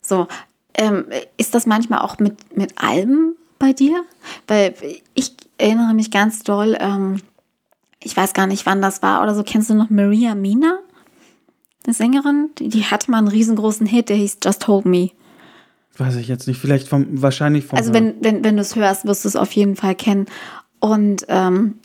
So, 0.02 0.28
ähm, 0.76 1.06
ist 1.38 1.56
das 1.56 1.66
manchmal 1.66 2.00
auch 2.00 2.20
mit, 2.20 2.56
mit 2.56 2.74
Alben 2.78 3.36
bei 3.60 3.74
dir? 3.74 4.04
Weil 4.48 4.76
ich 5.14 5.36
erinnere 5.58 5.94
mich 5.94 6.10
ganz 6.10 6.44
doll, 6.44 6.78
ähm, 6.80 7.22
ich 8.02 8.16
weiß 8.16 8.34
gar 8.34 8.48
nicht, 8.48 8.66
wann 8.66 8.82
das 8.82 9.02
war 9.02 9.24
oder 9.24 9.36
so. 9.36 9.44
Kennst 9.44 9.70
du 9.70 9.74
noch 9.74 9.90
Maria 9.90 10.36
Mina? 10.36 10.80
Eine 11.86 11.94
Sängerin? 11.94 12.52
Die, 12.60 12.70
die 12.70 12.86
hatte 12.86 13.12
mal 13.12 13.18
einen 13.18 13.28
riesengroßen 13.28 13.88
Hit, 13.88 14.10
der 14.10 14.18
hieß 14.18 14.38
Just 14.44 14.68
Hold 14.68 14.86
Me. 14.86 15.12
Weiß 15.98 16.16
ich 16.18 16.28
jetzt 16.28 16.48
nicht, 16.48 16.60
vielleicht 16.60 16.88
vom, 16.88 17.22
wahrscheinlich 17.22 17.66
vom. 17.66 17.78
Also 17.78 17.94
wenn, 17.94 18.16
wenn, 18.22 18.44
wenn 18.44 18.56
du 18.56 18.62
es 18.62 18.76
hörst, 18.76 19.06
wirst 19.06 19.24
du 19.24 19.30
es 19.30 19.36
auf 19.36 19.52
jeden 19.54 19.76
Fall 19.76 19.96
kennen. 19.96 20.26
Und 20.80 21.26
ähm, 21.30 21.76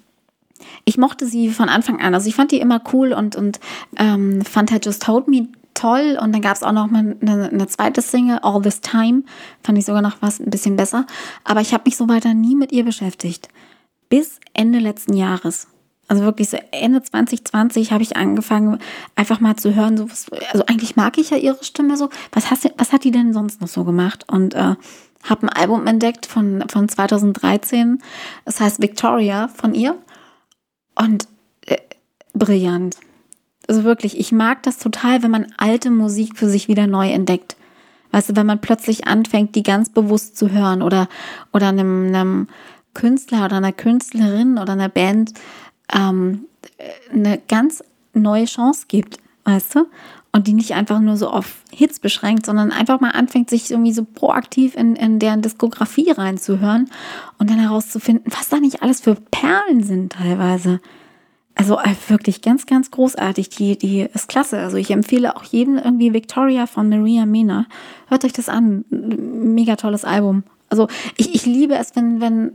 ich 0.85 0.99
mochte 0.99 1.27
sie 1.27 1.51
von 1.51 1.69
Anfang 1.69 2.01
an. 2.01 2.15
Also 2.15 2.29
ich 2.29 2.35
fand 2.35 2.51
die 2.51 2.61
immer 2.61 2.83
cool 2.93 3.13
und, 3.13 3.37
und 3.37 3.61
ähm, 3.97 4.43
fand 4.43 4.73
halt 4.73 4.85
Just 4.87 5.07
Hold 5.07 5.29
Me 5.29 5.49
toll. 5.75 6.19
Und 6.21 6.33
dann 6.33 6.43
gab 6.43 6.57
es 6.57 6.63
auch 6.63 6.73
noch 6.73 6.91
mal 6.91 7.17
eine, 7.21 7.51
eine 7.51 7.67
zweite 7.67 8.03
Single, 8.03 8.41
All 8.43 8.61
This 8.63 8.81
Time. 8.81 9.23
Fand 9.63 9.79
ich 9.79 9.85
sogar 9.85 10.03
noch 10.03 10.17
was 10.21 10.41
ein 10.41 10.51
bisschen 10.51 10.77
besser. 10.77 11.07
Aber 11.45 11.61
ich 11.61 11.73
habe 11.73 11.85
mich 11.87 11.97
so 11.97 12.09
weiter 12.09 12.35
nie 12.35 12.57
mit 12.57 12.73
ihr 12.73 12.85
beschäftigt. 12.85 13.49
Bis 14.09 14.41
Ende 14.55 14.81
letzten 14.81 15.15
Jahres. 15.15 15.69
Also 16.11 16.25
wirklich 16.25 16.51
so 16.51 16.59
Ende 16.73 17.01
2020 17.01 17.93
habe 17.93 18.03
ich 18.03 18.17
angefangen, 18.17 18.81
einfach 19.15 19.39
mal 19.39 19.55
zu 19.55 19.77
hören, 19.77 19.97
so 19.97 20.11
was, 20.11 20.27
also 20.51 20.67
eigentlich 20.67 20.97
mag 20.97 21.17
ich 21.19 21.31
ja 21.31 21.37
ihre 21.37 21.63
Stimme 21.63 21.97
so. 21.97 22.11
Was, 22.33 22.51
hast 22.51 22.69
was 22.79 22.93
hat 22.93 23.05
die 23.05 23.13
denn 23.13 23.33
sonst 23.33 23.61
noch 23.61 23.69
so 23.69 23.85
gemacht? 23.85 24.25
Und 24.27 24.55
äh, 24.55 24.75
habe 25.23 25.47
ein 25.47 25.49
Album 25.49 25.87
entdeckt 25.87 26.27
von, 26.27 26.65
von 26.69 26.89
2013. 26.89 28.03
Das 28.45 28.59
heißt 28.59 28.83
Victoria 28.83 29.47
von 29.55 29.73
ihr. 29.73 29.99
Und 30.97 31.29
äh, 31.67 31.77
brillant. 32.35 32.97
Also 33.69 33.85
wirklich, 33.85 34.19
ich 34.19 34.33
mag 34.33 34.65
das 34.65 34.79
total, 34.79 35.23
wenn 35.23 35.31
man 35.31 35.55
alte 35.59 35.93
Musik 35.93 36.37
für 36.37 36.49
sich 36.49 36.67
wieder 36.67 36.89
neu 36.89 37.09
entdeckt. 37.09 37.55
Weißt 38.11 38.31
du, 38.31 38.35
wenn 38.35 38.47
man 38.47 38.61
plötzlich 38.61 39.07
anfängt, 39.07 39.55
die 39.55 39.63
ganz 39.63 39.91
bewusst 39.91 40.37
zu 40.37 40.51
hören 40.51 40.83
oder, 40.83 41.09
oder 41.53 41.69
einem, 41.69 42.09
einem 42.09 42.49
Künstler 42.95 43.45
oder 43.45 43.59
einer 43.59 43.73
Künstlerin 43.73 44.59
oder 44.59 44.73
einer 44.73 44.89
Band 44.89 45.35
ähm, 45.95 46.47
eine 47.13 47.41
ganz 47.49 47.83
neue 48.13 48.45
Chance 48.45 48.87
gibt, 48.89 49.19
weißt 49.45 49.77
du? 49.77 49.87
Und 50.33 50.47
die 50.47 50.53
nicht 50.53 50.75
einfach 50.75 51.01
nur 51.01 51.17
so 51.17 51.29
auf 51.29 51.65
Hits 51.73 51.99
beschränkt, 51.99 52.47
sondern 52.47 52.71
einfach 52.71 53.01
mal 53.01 53.11
anfängt, 53.11 53.51
sich 53.51 53.69
irgendwie 53.71 53.93
so 53.93 54.05
proaktiv 54.05 54.77
in, 54.77 54.95
in 54.95 55.19
deren 55.19 55.43
Diskografie 55.43 56.13
reinzuhören 56.13 56.89
und 57.39 57.51
dann 57.51 57.59
herauszufinden, 57.59 58.33
was 58.33 58.49
da 58.49 58.59
nicht 58.61 58.83
alles 58.83 59.01
für 59.01 59.17
Perlen 59.17 59.83
sind 59.83 60.13
teilweise. 60.13 60.81
Also 61.57 61.79
äh, 61.79 61.95
wirklich 62.09 62.43
ganz, 62.43 62.65
ganz 62.67 62.91
großartig. 62.93 63.51
Die, 63.51 63.77
die 63.77 64.01
ist 64.01 64.29
klasse. 64.29 64.61
Also 64.61 64.77
ich 64.77 64.91
empfehle 64.93 65.37
auch 65.37 65.43
jedem 65.43 65.79
irgendwie 65.79 66.15
Victoria 66.15 66.67
von 66.67 66.89
Maria 66.89 67.27
Mena. 67.27 67.67
Hört 68.07 68.25
euch 68.25 68.33
das 68.33 68.49
an. 68.49 68.85
Mega 68.89 69.77
tolles 69.77 70.05
Album. 70.05 70.45
Also 70.69 70.87
ich, 71.17 71.35
ich 71.35 71.45
liebe 71.45 71.75
es, 71.75 71.97
wenn, 71.97 72.21
wenn 72.21 72.53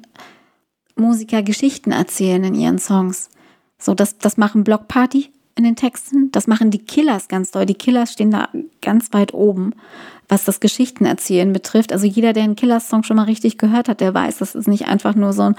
Musiker 0.96 1.44
Geschichten 1.44 1.92
erzählen 1.92 2.44
in 2.44 2.56
ihren 2.56 2.80
Songs. 2.80 3.30
So, 3.78 3.94
das, 3.94 4.18
das 4.18 4.38
machen 4.38 4.64
Block 4.64 4.88
Party 4.88 5.30
in 5.56 5.64
den 5.64 5.76
Texten. 5.76 6.32
Das 6.32 6.48
machen 6.48 6.72
die 6.72 6.80
Killers 6.80 7.28
ganz 7.28 7.52
doll. 7.52 7.66
Die 7.66 7.76
Killers 7.76 8.14
stehen 8.14 8.32
da 8.32 8.50
ganz 8.82 9.14
weit 9.14 9.34
oben, 9.34 9.72
was 10.28 10.46
das 10.46 10.60
Geschichten 10.60 11.06
erzählen 11.06 11.52
betrifft. 11.54 11.94
Also 11.94 12.06
jeder, 12.06 12.34
der 12.34 12.44
einen 12.44 12.56
Killers-Song 12.56 13.04
schon 13.04 13.18
mal 13.18 13.24
richtig 13.24 13.58
gehört 13.58 13.88
hat, 13.88 14.02
der 14.02 14.14
weiß, 14.14 14.38
das 14.38 14.56
ist 14.56 14.68
nicht 14.68 14.88
einfach 14.88 15.16
nur 15.16 15.34
so 15.34 15.44
ein 15.44 15.56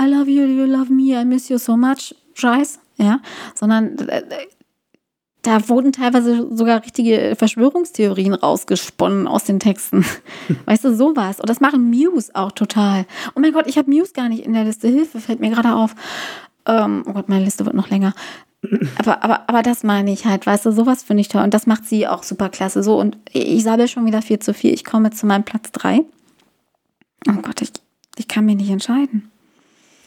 I 0.00 0.04
love 0.04 0.30
you, 0.30 0.44
you 0.44 0.64
love 0.64 0.92
me, 0.92 1.20
I 1.20 1.24
miss 1.24 1.48
you 1.48 1.58
so 1.58 1.76
much 1.76 2.14
Scheiß, 2.34 2.78
ja, 2.98 3.20
sondern 3.54 3.98
äh, 3.98 4.22
da 5.48 5.66
wurden 5.70 5.92
teilweise 5.92 6.54
sogar 6.54 6.82
richtige 6.84 7.34
Verschwörungstheorien 7.34 8.34
rausgesponnen 8.34 9.26
aus 9.26 9.44
den 9.44 9.58
Texten. 9.58 10.04
Weißt 10.66 10.84
du, 10.84 10.94
sowas. 10.94 11.40
Und 11.40 11.48
das 11.48 11.60
machen 11.60 11.88
Muse 11.88 12.30
auch 12.34 12.52
total. 12.52 13.06
Oh 13.34 13.40
mein 13.40 13.54
Gott, 13.54 13.66
ich 13.66 13.78
habe 13.78 13.90
Muse 13.90 14.12
gar 14.12 14.28
nicht 14.28 14.44
in 14.44 14.52
der 14.52 14.64
Liste. 14.64 14.88
Hilfe, 14.88 15.20
fällt 15.20 15.40
mir 15.40 15.48
gerade 15.48 15.74
auf. 15.74 15.94
Ähm, 16.66 17.02
oh 17.06 17.14
Gott, 17.14 17.30
meine 17.30 17.46
Liste 17.46 17.64
wird 17.64 17.74
noch 17.74 17.88
länger. 17.88 18.12
aber, 18.98 19.24
aber, 19.24 19.48
aber 19.48 19.62
das 19.62 19.84
meine 19.84 20.12
ich 20.12 20.26
halt, 20.26 20.46
weißt 20.46 20.66
du, 20.66 20.70
sowas 20.70 21.02
finde 21.02 21.22
ich 21.22 21.28
toll. 21.28 21.42
Und 21.42 21.54
das 21.54 21.66
macht 21.66 21.86
sie 21.86 22.06
auch 22.06 22.24
super 22.24 22.50
klasse. 22.50 22.82
So, 22.82 23.00
und 23.00 23.16
ich 23.32 23.62
sabbel 23.62 23.88
schon 23.88 24.04
wieder 24.04 24.20
viel 24.20 24.40
zu 24.40 24.52
viel. 24.52 24.74
Ich 24.74 24.84
komme 24.84 25.12
zu 25.12 25.24
meinem 25.24 25.44
Platz 25.44 25.72
3. 25.72 26.04
Oh 27.26 27.40
Gott, 27.40 27.62
ich, 27.62 27.72
ich 28.18 28.28
kann 28.28 28.44
mich 28.44 28.56
nicht 28.56 28.70
entscheiden. 28.70 29.30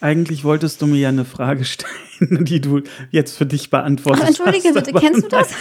Eigentlich 0.02 0.44
wolltest 0.44 0.82
du 0.82 0.88
mir 0.88 1.00
ja 1.00 1.10
eine 1.10 1.26
Frage 1.26 1.64
stellen, 1.64 2.44
die 2.46 2.60
du 2.60 2.82
jetzt 3.12 3.38
für 3.38 3.46
dich 3.46 3.70
beantwortest. 3.70 4.28
Entschuldige 4.28 4.70
hast, 4.70 4.74
bitte, 4.86 4.94
kennst 5.00 5.24
du 5.24 5.28
das? 5.30 5.50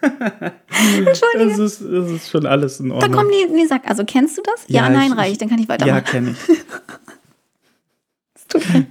Entschuldige. 0.00 1.48
Das 1.48 1.58
ist, 1.58 1.80
das 1.82 2.10
ist 2.10 2.30
schon 2.30 2.46
alles 2.46 2.78
in 2.80 2.90
Ordnung. 2.92 3.10
Dann 3.12 3.20
komm, 3.20 3.28
nee, 3.30 3.46
nee, 3.52 3.66
sag, 3.66 3.88
also 3.88 4.04
kennst 4.04 4.38
du 4.38 4.42
das? 4.42 4.64
Ja, 4.68 4.84
Ja, 4.84 4.90
nein, 4.90 5.10
ich- 5.12 5.18
reicht, 5.18 5.40
dann 5.42 5.48
kann 5.48 5.58
ich 5.58 5.64
ja, 5.66 5.70
weitermachen. 5.70 6.04
kenne 6.04 6.30
ich. 6.32 6.38
Es 8.40 8.46
tut 8.48 8.72
mir, 8.72 8.86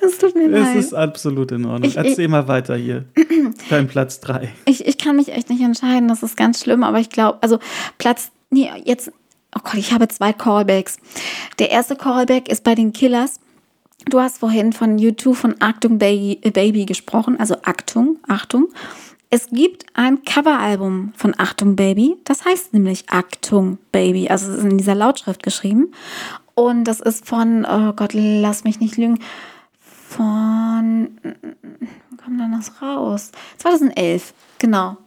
es 0.00 0.18
tut 0.18 0.34
mir 0.34 0.46
Es 0.46 0.66
leid. 0.66 0.76
ist 0.76 0.94
absolut 0.94 1.52
in 1.52 1.64
Ordnung. 1.66 1.90
Ich- 1.90 1.96
Erzähl 1.96 2.26
mal 2.28 2.48
weiter 2.48 2.74
hier. 2.76 3.04
Dein 3.70 3.86
Platz 3.86 4.20
3. 4.20 4.50
Ich, 4.64 4.86
ich 4.86 4.96
kann 4.98 5.16
mich 5.16 5.28
echt 5.30 5.50
nicht 5.50 5.60
entscheiden, 5.62 6.08
das 6.08 6.22
ist 6.22 6.36
ganz 6.38 6.60
schlimm, 6.62 6.82
aber 6.82 7.00
ich 7.00 7.10
glaube, 7.10 7.38
also 7.42 7.58
Platz, 7.98 8.30
nee, 8.50 8.70
jetzt, 8.84 9.12
oh 9.54 9.60
Gott, 9.62 9.74
ich 9.74 9.92
habe 9.92 10.08
zwei 10.08 10.32
Callbacks. 10.32 10.98
Der 11.58 11.70
erste 11.70 11.96
Callback 11.96 12.48
ist 12.48 12.64
bei 12.64 12.74
den 12.74 12.92
Killers. 12.92 13.40
Du 14.06 14.20
hast 14.20 14.38
vorhin 14.38 14.72
von 14.72 14.98
YouTube 14.98 15.36
von 15.36 15.54
Achtung 15.60 15.98
Baby, 15.98 16.84
gesprochen, 16.84 17.38
also 17.40 17.56
Achtung, 17.62 18.18
Achtung. 18.28 18.68
Es 19.30 19.48
gibt 19.50 19.86
ein 19.94 20.22
Coveralbum 20.24 21.12
von 21.16 21.34
Achtung 21.38 21.74
Baby, 21.74 22.16
das 22.24 22.44
heißt 22.44 22.74
nämlich 22.74 23.06
Achtung 23.08 23.78
Baby, 23.90 24.28
also 24.28 24.50
es 24.50 24.58
ist 24.58 24.64
in 24.64 24.78
dieser 24.78 24.94
Lautschrift 24.94 25.42
geschrieben. 25.42 25.92
Und 26.54 26.84
das 26.84 27.00
ist 27.00 27.26
von, 27.26 27.64
oh 27.64 27.92
Gott, 27.94 28.12
lass 28.12 28.64
mich 28.64 28.78
nicht 28.78 28.96
lügen, 28.96 29.18
von, 29.80 31.18
kam 32.18 32.38
denn 32.38 32.52
das 32.52 32.80
raus? 32.80 33.32
2011, 33.58 34.34
genau. 34.58 34.98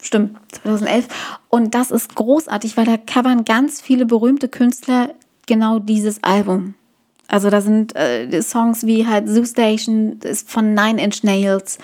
Stimmt, 0.00 0.36
2011. 0.62 1.08
Und 1.48 1.74
das 1.74 1.90
ist 1.90 2.14
großartig, 2.14 2.76
weil 2.76 2.84
da 2.84 2.96
covern 2.96 3.44
ganz 3.44 3.80
viele 3.80 4.06
berühmte 4.06 4.48
Künstler 4.48 5.10
genau 5.46 5.78
dieses 5.80 6.22
Album. 6.22 6.74
Also 7.26 7.50
da 7.50 7.60
sind 7.60 7.94
äh, 7.94 8.40
Songs 8.42 8.86
wie 8.86 9.06
halt 9.06 9.28
Zoo 9.28 9.44
Station 9.44 10.18
ist 10.22 10.50
von 10.50 10.72
Nine 10.72 11.02
Inch 11.02 11.24
Nails 11.24 11.78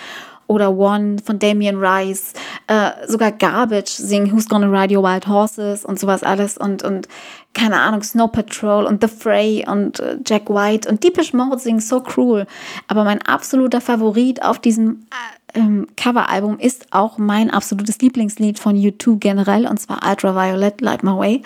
oder 0.46 0.76
One 0.76 1.16
von 1.24 1.38
Damien 1.38 1.76
Rice, 1.82 2.32
äh, 2.66 2.90
sogar 3.06 3.32
Garbage 3.32 3.90
singen 3.90 4.32
Who's 4.32 4.48
Gonna 4.48 4.66
Ride 4.66 4.96
Your 4.96 5.02
Wild 5.02 5.26
Horses 5.26 5.84
und 5.84 5.98
sowas 5.98 6.22
alles 6.22 6.56
und, 6.56 6.82
und 6.82 7.08
keine 7.54 7.80
Ahnung, 7.80 8.02
Snow 8.02 8.30
Patrol 8.30 8.84
und 8.84 9.02
The 9.02 9.08
Fray 9.08 9.64
und 9.66 10.00
äh, 10.00 10.18
Jack 10.26 10.50
White 10.50 10.88
und 10.88 11.02
Deepish 11.02 11.32
Mode 11.32 11.58
singen 11.58 11.80
So 11.80 12.00
Cruel. 12.00 12.46
Aber 12.88 13.04
mein 13.04 13.22
absoluter 13.22 13.80
Favorit 13.80 14.42
auf 14.42 14.58
diesem 14.58 15.06
äh, 15.10 15.43
ähm, 15.54 15.86
Coveralbum 15.96 16.58
ist 16.58 16.92
auch 16.92 17.18
mein 17.18 17.50
absolutes 17.50 17.98
Lieblingslied 17.98 18.58
von 18.58 18.76
U2 18.76 19.18
generell 19.18 19.66
und 19.66 19.80
zwar 19.80 20.08
Ultraviolet 20.08 20.80
Light 20.80 21.02
My 21.02 21.12
Way. 21.16 21.42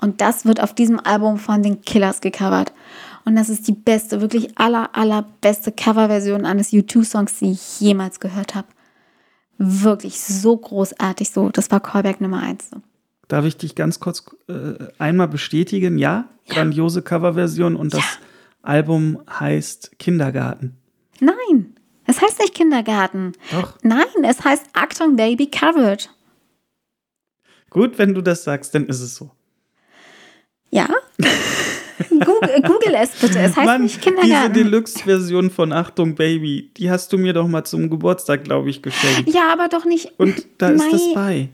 Und 0.00 0.20
das 0.20 0.44
wird 0.44 0.62
auf 0.62 0.74
diesem 0.74 1.00
Album 1.00 1.38
von 1.38 1.62
den 1.62 1.82
Killers 1.82 2.20
gecovert. 2.20 2.72
Und 3.24 3.36
das 3.36 3.48
ist 3.48 3.68
die 3.68 3.72
beste, 3.72 4.20
wirklich 4.20 4.58
aller, 4.58 4.94
allerbeste 4.94 5.72
Coverversion 5.72 6.46
eines 6.46 6.72
U2-Songs, 6.72 7.38
die 7.40 7.52
ich 7.52 7.80
jemals 7.80 8.20
gehört 8.20 8.54
habe. 8.54 8.68
Wirklich 9.58 10.20
so 10.20 10.56
großartig 10.56 11.30
so. 11.30 11.50
Das 11.50 11.70
war 11.70 11.80
Callback 11.80 12.20
Nummer 12.20 12.40
eins. 12.40 12.70
So. 12.70 12.80
Darf 13.26 13.44
ich 13.44 13.56
dich 13.56 13.74
ganz 13.74 14.00
kurz 14.00 14.24
äh, 14.48 14.86
einmal 14.98 15.28
bestätigen? 15.28 15.98
Ja, 15.98 16.28
grandiose 16.48 17.02
Coverversion 17.02 17.76
und 17.76 17.92
das 17.92 18.18
Album 18.62 19.20
heißt 19.28 19.98
Kindergarten. 19.98 20.76
Nein, 21.20 21.67
es 22.08 22.20
heißt 22.20 22.40
nicht 22.40 22.54
Kindergarten. 22.54 23.34
Doch. 23.52 23.74
Nein, 23.82 24.06
es 24.24 24.42
heißt 24.42 24.66
Achtung 24.72 25.14
Baby 25.14 25.46
Covered. 25.46 26.10
Gut, 27.70 27.98
wenn 27.98 28.14
du 28.14 28.22
das 28.22 28.44
sagst, 28.44 28.74
dann 28.74 28.86
ist 28.86 29.00
es 29.00 29.14
so. 29.14 29.30
Ja? 30.70 30.88
Google, 32.08 32.62
Google 32.62 32.94
es 32.94 33.10
bitte. 33.10 33.38
Es 33.38 33.56
heißt 33.56 33.66
Mann, 33.66 33.82
nicht 33.82 34.02
diese 34.02 34.14
Kindergarten. 34.14 34.54
Deluxe-Version 34.54 35.50
von 35.50 35.72
Achtung 35.72 36.14
Baby, 36.14 36.70
die 36.76 36.90
hast 36.90 37.12
du 37.12 37.18
mir 37.18 37.32
doch 37.32 37.46
mal 37.46 37.64
zum 37.64 37.90
Geburtstag, 37.90 38.44
glaube 38.44 38.70
ich, 38.70 38.82
geschenkt. 38.82 39.28
Ja, 39.32 39.52
aber 39.52 39.68
doch 39.68 39.84
nicht. 39.84 40.12
Und 40.18 40.46
da 40.58 40.70
ist 40.70 40.90
das 40.90 41.02
bei. 41.14 41.50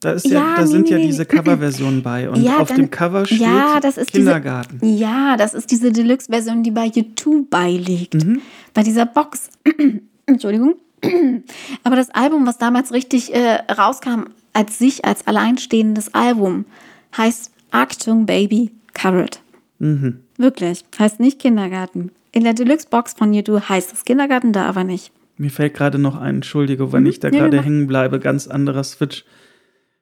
Da, 0.00 0.12
ist 0.12 0.26
ja, 0.26 0.32
Ja, 0.40 0.54
da 0.56 0.62
nee, 0.62 0.66
sind 0.66 0.84
nee, 0.84 0.90
ja 0.92 0.96
nee. 0.96 1.06
diese 1.06 1.26
Coverversionen 1.26 2.02
bei. 2.02 2.30
Und 2.30 2.42
Ja, 2.42 2.58
auf 2.58 2.68
dann- 2.68 2.78
dem 2.78 2.90
Cover 2.90 3.26
steht 3.26 3.40
ja, 3.40 3.80
das 3.80 3.98
ist 3.98 4.12
Kindergarten. 4.12 4.78
Diese, 4.82 4.94
ja, 5.02 5.36
das 5.36 5.52
ist 5.52 5.70
diese 5.70 5.92
Deluxe-Version, 5.92 6.62
die 6.62 6.70
bei 6.70 6.86
YouTube 6.86 7.50
beiliegt. 7.50 8.14
Mhm. 8.14 8.40
Bei 8.72 8.82
dieser 8.82 9.04
Box. 9.04 9.50
Entschuldigung. 10.26 10.76
Aber 11.84 11.96
das 11.96 12.10
Album, 12.10 12.46
was 12.46 12.56
damals 12.58 12.92
richtig 12.92 13.34
äh, 13.34 13.56
rauskam, 13.72 14.24
als 14.52 14.78
sich, 14.78 15.04
als 15.04 15.26
alleinstehendes 15.26 16.14
Album, 16.14 16.64
heißt 17.16 17.50
Achtung 17.70 18.26
Baby 18.26 18.70
Covered. 18.94 19.40
Mhm. 19.78 20.20
Wirklich. 20.38 20.84
Heißt 20.98 21.20
nicht 21.20 21.38
Kindergarten. 21.38 22.10
In 22.32 22.44
der 22.44 22.54
Deluxe-Box 22.54 23.14
von 23.14 23.34
YouTube 23.34 23.68
heißt 23.68 23.92
es 23.92 24.04
Kindergarten, 24.04 24.52
da 24.52 24.66
aber 24.66 24.84
nicht. 24.84 25.12
Mir 25.36 25.50
fällt 25.50 25.74
gerade 25.74 25.98
noch 25.98 26.16
ein, 26.18 26.36
Entschuldige, 26.36 26.92
wenn 26.92 27.06
ich 27.06 27.20
da 27.20 27.28
Mhm. 27.28 27.34
Ja, 27.34 27.40
gerade 27.48 27.62
hängen 27.62 27.86
bleibe, 27.86 28.18
ganz 28.18 28.46
anderer 28.46 28.84
Switch. 28.84 29.24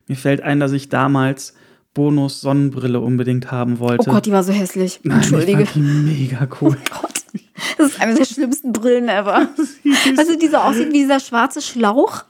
Mir 0.08 0.16
fällt 0.16 0.40
ein, 0.40 0.58
dass 0.60 0.72
ich 0.72 0.88
damals 0.88 1.54
Bonus 1.94 2.40
Sonnenbrille 2.40 3.00
unbedingt 3.00 3.50
haben 3.50 3.76
Oh 3.76 3.80
wollte. 3.80 4.10
Gott, 4.10 4.26
die 4.26 4.32
war 4.32 4.42
so 4.42 4.52
hässlich. 4.52 5.00
Nein, 5.02 5.18
Entschuldige. 5.18 5.62
Ich 5.62 5.70
fand 5.70 5.84
die 5.84 5.90
mega 5.90 6.48
cool. 6.60 6.76
Oh 6.94 7.00
Gott. 7.02 7.12
Das 7.76 7.88
ist 7.92 8.00
eine 8.00 8.14
der 8.14 8.24
schlimmsten 8.24 8.72
Brillen 8.72 9.08
ever. 9.08 9.48
Weißt 10.16 10.30
du, 10.30 10.38
die 10.38 10.48
so 10.48 10.56
aussieht 10.56 10.88
wie 10.88 11.00
dieser 11.00 11.20
schwarze 11.20 11.60
Schlauch? 11.60 12.24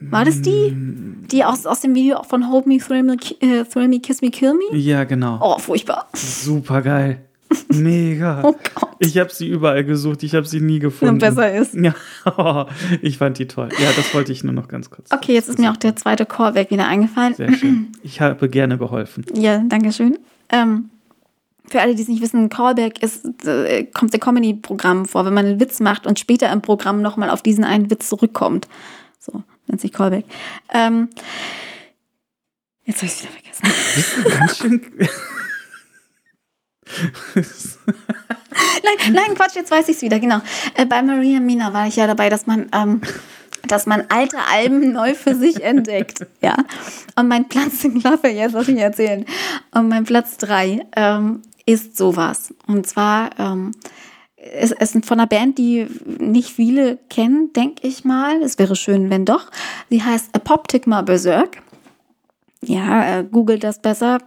War 0.00 0.24
das 0.24 0.42
die? 0.42 0.74
Die 1.30 1.44
aus, 1.44 1.66
aus 1.66 1.80
dem 1.80 1.94
Video 1.94 2.22
von 2.22 2.50
Hold 2.50 2.66
Me, 2.66 2.78
Thrill 2.78 3.02
Me, 3.02 3.16
äh, 3.40 3.64
Thrill 3.64 3.88
Me, 3.88 4.00
Kiss 4.00 4.20
Me, 4.22 4.30
Kill 4.30 4.54
Me? 4.54 4.76
Ja, 4.76 5.04
genau. 5.04 5.38
Oh, 5.42 5.58
furchtbar. 5.58 6.08
Super 6.14 6.82
geil. 6.82 7.27
Mega. 7.68 8.42
Oh 8.44 8.56
Gott. 8.74 8.96
Ich 8.98 9.18
habe 9.18 9.30
sie 9.32 9.48
überall 9.48 9.84
gesucht, 9.84 10.22
ich 10.22 10.34
habe 10.34 10.46
sie 10.46 10.60
nie 10.60 10.78
gefunden. 10.78 11.18
besser 11.18 11.54
ist. 11.54 11.74
Ja, 11.74 11.94
ich 13.02 13.18
fand 13.18 13.38
die 13.38 13.46
toll. 13.46 13.68
Ja, 13.78 13.90
das 13.96 14.12
wollte 14.14 14.32
ich 14.32 14.44
nur 14.44 14.52
noch 14.52 14.68
ganz 14.68 14.90
kurz. 14.90 15.10
Okay, 15.12 15.34
jetzt 15.34 15.48
ist 15.48 15.58
mir 15.58 15.70
auch 15.70 15.76
der 15.76 15.96
zweite 15.96 16.26
Callback 16.26 16.70
wieder 16.70 16.86
eingefallen. 16.86 17.34
Sehr 17.34 17.52
schön. 17.52 17.92
Ich 18.02 18.20
habe 18.20 18.48
gerne 18.48 18.78
geholfen. 18.78 19.24
Ja, 19.34 19.62
danke 19.66 19.92
schön. 19.92 20.18
Ähm, 20.50 20.88
für 21.66 21.80
alle, 21.80 21.94
die 21.94 22.02
es 22.02 22.08
nicht 22.08 22.22
wissen, 22.22 22.48
Callback 22.48 23.02
ist, 23.02 23.44
äh, 23.46 23.84
kommt 23.84 24.14
im 24.14 24.20
Comedy-Programm 24.20 25.04
vor, 25.04 25.26
wenn 25.26 25.34
man 25.34 25.44
einen 25.44 25.60
Witz 25.60 25.80
macht 25.80 26.06
und 26.06 26.18
später 26.18 26.50
im 26.50 26.62
Programm 26.62 27.02
nochmal 27.02 27.28
auf 27.28 27.42
diesen 27.42 27.64
einen 27.64 27.90
Witz 27.90 28.08
zurückkommt. 28.08 28.66
So, 29.18 29.42
nennt 29.66 29.80
sich 29.80 29.92
Callback. 29.92 30.24
Ähm, 30.72 31.08
jetzt 32.84 33.02
habe 33.02 33.06
ich 33.06 33.12
es 33.12 33.22
wieder 33.22 33.32
vergessen. 33.32 34.38
Ganz 34.38 34.58
schön. 34.58 34.80
Nein, 38.82 39.12
nein, 39.12 39.34
Quatsch, 39.34 39.54
jetzt 39.54 39.70
weiß 39.70 39.88
ich 39.88 39.96
es 39.96 40.02
wieder, 40.02 40.18
genau. 40.18 40.40
Äh, 40.74 40.86
bei 40.86 41.02
Maria 41.02 41.38
Mina 41.40 41.72
war 41.72 41.86
ich 41.86 41.96
ja 41.96 42.06
dabei, 42.06 42.28
dass 42.28 42.46
man, 42.46 42.68
ähm, 42.72 43.00
dass 43.66 43.86
man 43.86 44.04
alte 44.08 44.36
Alben 44.52 44.92
neu 44.92 45.14
für 45.14 45.34
sich 45.34 45.62
entdeckt. 45.62 46.26
Ja. 46.40 46.56
Und 47.14 47.28
mein 47.28 47.48
Platz, 47.48 47.84
ich 47.84 48.00
glaube, 48.00 48.28
jetzt 48.28 48.52
soll 48.52 48.68
ich 48.68 48.78
erzählen. 48.78 49.24
Und 49.72 49.88
mein 49.88 50.04
Platz 50.04 50.38
drei 50.38 50.86
ähm, 50.96 51.42
ist 51.66 51.96
sowas. 51.96 52.54
Und 52.66 52.86
zwar 52.86 53.30
ähm, 53.38 53.72
es, 54.36 54.72
es 54.72 54.92
sind 54.92 55.06
von 55.06 55.18
einer 55.18 55.26
Band, 55.26 55.58
die 55.58 55.86
nicht 56.06 56.50
viele 56.50 56.98
kennen, 57.10 57.52
denke 57.52 57.86
ich 57.86 58.04
mal. 58.04 58.42
Es 58.42 58.58
wäre 58.58 58.76
schön, 58.76 59.10
wenn 59.10 59.24
doch. 59.24 59.50
Sie 59.90 60.02
heißt 60.02 60.34
Apoptigma 60.34 61.02
Berserk. 61.02 61.62
Ja, 62.62 63.18
äh, 63.18 63.24
googelt 63.24 63.62
das 63.62 63.80
besser. 63.80 64.18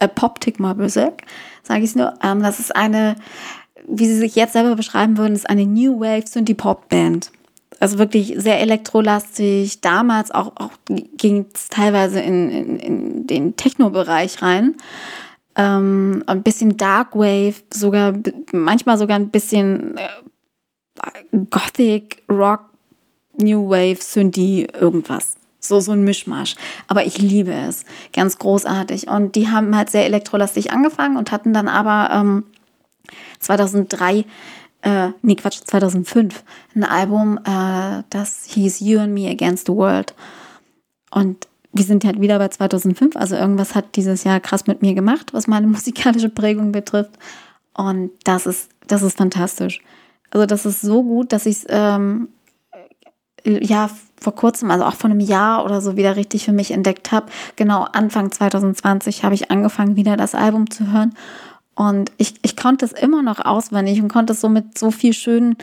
Apoptigma 0.00 0.74
Berserk, 0.74 1.22
sage 1.62 1.84
ich 1.84 1.94
nur. 1.94 2.14
Ähm, 2.22 2.42
das 2.42 2.60
ist 2.60 2.74
eine, 2.74 3.16
wie 3.86 4.06
sie 4.06 4.18
sich 4.18 4.34
jetzt 4.34 4.52
selber 4.52 4.76
beschreiben 4.76 5.18
würden, 5.18 5.34
ist 5.34 5.48
eine 5.48 5.66
New 5.66 6.00
Wave 6.00 6.26
Synthie-Pop-Band. 6.26 7.30
Also 7.80 7.98
wirklich 7.98 8.34
sehr 8.36 8.60
elektrolastig. 8.60 9.80
Damals 9.80 10.30
auch, 10.30 10.52
auch 10.56 10.72
ging 10.86 11.46
es 11.52 11.68
teilweise 11.68 12.20
in, 12.20 12.50
in, 12.50 12.76
in 12.78 13.26
den 13.26 13.56
Techno-Bereich 13.56 14.42
rein. 14.42 14.76
Ähm, 15.56 16.24
ein 16.26 16.42
bisschen 16.42 16.76
Dark 16.76 17.14
Wave, 17.14 17.54
sogar 17.72 18.14
manchmal 18.52 18.98
sogar 18.98 19.18
ein 19.18 19.30
bisschen 19.30 19.96
äh, 19.96 21.36
Gothic, 21.50 22.22
Rock, 22.28 22.70
New 23.36 23.68
Wave, 23.68 23.98
Synthie, 24.00 24.66
irgendwas. 24.72 25.36
So, 25.64 25.80
so 25.80 25.92
ein 25.92 26.04
Mischmasch. 26.04 26.56
Aber 26.88 27.04
ich 27.04 27.18
liebe 27.18 27.52
es. 27.52 27.84
Ganz 28.12 28.38
großartig. 28.38 29.08
Und 29.08 29.34
die 29.34 29.48
haben 29.48 29.76
halt 29.76 29.90
sehr 29.90 30.04
elektrolastig 30.04 30.72
angefangen 30.72 31.16
und 31.16 31.32
hatten 31.32 31.52
dann 31.52 31.68
aber 31.68 32.12
ähm, 32.12 32.44
2003, 33.40 34.24
äh, 34.82 35.08
nee, 35.22 35.34
Quatsch, 35.34 35.60
2005, 35.64 36.44
ein 36.74 36.84
Album, 36.84 37.38
äh, 37.44 38.02
das 38.10 38.44
hieß 38.48 38.80
You 38.80 39.00
and 39.00 39.14
Me 39.14 39.28
Against 39.28 39.66
the 39.66 39.72
World. 39.72 40.14
Und 41.10 41.48
wir 41.72 41.84
sind 41.84 42.04
halt 42.04 42.20
wieder 42.20 42.38
bei 42.38 42.48
2005, 42.48 43.16
also 43.16 43.34
irgendwas 43.34 43.74
hat 43.74 43.96
dieses 43.96 44.24
Jahr 44.24 44.40
krass 44.40 44.66
mit 44.66 44.82
mir 44.82 44.94
gemacht, 44.94 45.32
was 45.32 45.46
meine 45.46 45.66
musikalische 45.68 46.28
Prägung 46.28 46.72
betrifft. 46.72 47.12
Und 47.74 48.10
das 48.24 48.46
ist, 48.46 48.70
das 48.86 49.02
ist 49.02 49.18
fantastisch. 49.18 49.80
Also 50.30 50.46
das 50.46 50.66
ist 50.66 50.80
so 50.80 51.02
gut, 51.02 51.32
dass 51.32 51.46
ich 51.46 51.58
es 51.58 51.66
ähm, 51.68 52.28
ja 53.44 53.90
vor 54.20 54.34
kurzem, 54.34 54.70
also 54.70 54.84
auch 54.84 54.94
vor 54.94 55.10
einem 55.10 55.20
Jahr 55.20 55.64
oder 55.64 55.80
so 55.80 55.96
wieder 55.96 56.16
richtig 56.16 56.44
für 56.44 56.52
mich 56.52 56.70
entdeckt 56.70 57.12
habe. 57.12 57.26
Genau 57.56 57.86
Anfang 57.92 58.32
2020 58.32 59.22
habe 59.22 59.34
ich 59.34 59.50
angefangen, 59.50 59.96
wieder 59.96 60.16
das 60.16 60.34
Album 60.34 60.70
zu 60.70 60.90
hören. 60.90 61.14
Und 61.74 62.10
ich, 62.16 62.34
ich 62.42 62.56
konnte 62.56 62.84
es 62.84 62.92
immer 62.92 63.22
noch 63.22 63.44
auswendig 63.44 64.00
und 64.00 64.08
konnte 64.08 64.32
es 64.32 64.40
so 64.40 64.48
mit 64.48 64.78
so 64.78 64.90
viel 64.90 65.12
schönen 65.12 65.56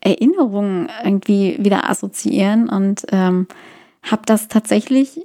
Erinnerungen 0.00 0.88
irgendwie 1.02 1.56
wieder 1.58 1.88
assoziieren 1.88 2.68
und 2.68 3.06
ähm, 3.10 3.46
habe 4.02 4.22
das 4.26 4.48
tatsächlich 4.48 5.22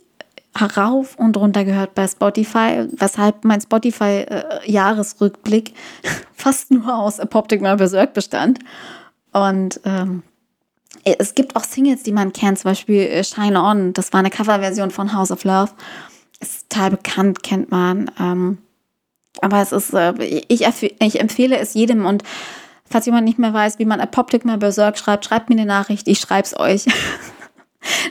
herauf 0.56 1.18
und 1.18 1.36
runter 1.38 1.66
gehört 1.66 1.96
bei 1.96 2.08
Spotify, 2.08 2.88
weshalb 2.92 3.44
mein 3.46 3.62
Spotify-Jahresrückblick 3.62 5.70
äh, 5.70 5.74
fast 6.34 6.72
nur 6.72 6.96
aus 6.96 7.20
Apoptic 7.20 7.62
Mal 7.62 7.78
Berserk 7.78 8.14
bestand. 8.14 8.60
Und 9.32 9.80
ähm, 9.86 10.24
es 11.04 11.36
gibt 11.36 11.56
auch 11.56 11.64
Singles, 11.64 12.04
die 12.04 12.12
man 12.12 12.34
kennt, 12.34 12.60
zum 12.60 12.72
Beispiel 12.72 13.02
äh, 13.02 13.24
Shine 13.24 13.62
On, 13.62 13.94
das 13.94 14.12
war 14.12 14.20
eine 14.20 14.30
Coverversion 14.30 14.92
von 14.92 15.14
House 15.14 15.32
of 15.32 15.44
Love. 15.44 15.72
Ist 16.40 16.70
total 16.70 16.92
bekannt, 16.92 17.44
kennt 17.44 17.72
man. 17.72 18.12
Ähm, 18.20 18.60
aber 19.42 19.62
es 19.62 19.72
ist, 19.72 19.94
äh, 19.94 20.14
ich, 20.24 20.66
ich 21.00 21.20
empfehle 21.20 21.58
es 21.58 21.74
jedem 21.74 22.06
und 22.06 22.24
falls 22.86 23.06
jemand 23.06 23.26
nicht 23.26 23.40
mehr 23.40 23.54
weiß, 23.54 23.80
wie 23.80 23.86
man 23.86 24.02
Apoptic 24.02 24.46
Mal 24.46 24.58
Berserk 24.58 24.98
schreibt, 24.98 25.26
schreibt 25.26 25.50
mir 25.50 25.56
eine 25.56 25.66
Nachricht, 25.66 26.08
ich 26.08 26.20
schreib's 26.20 26.58
euch. 26.58 26.86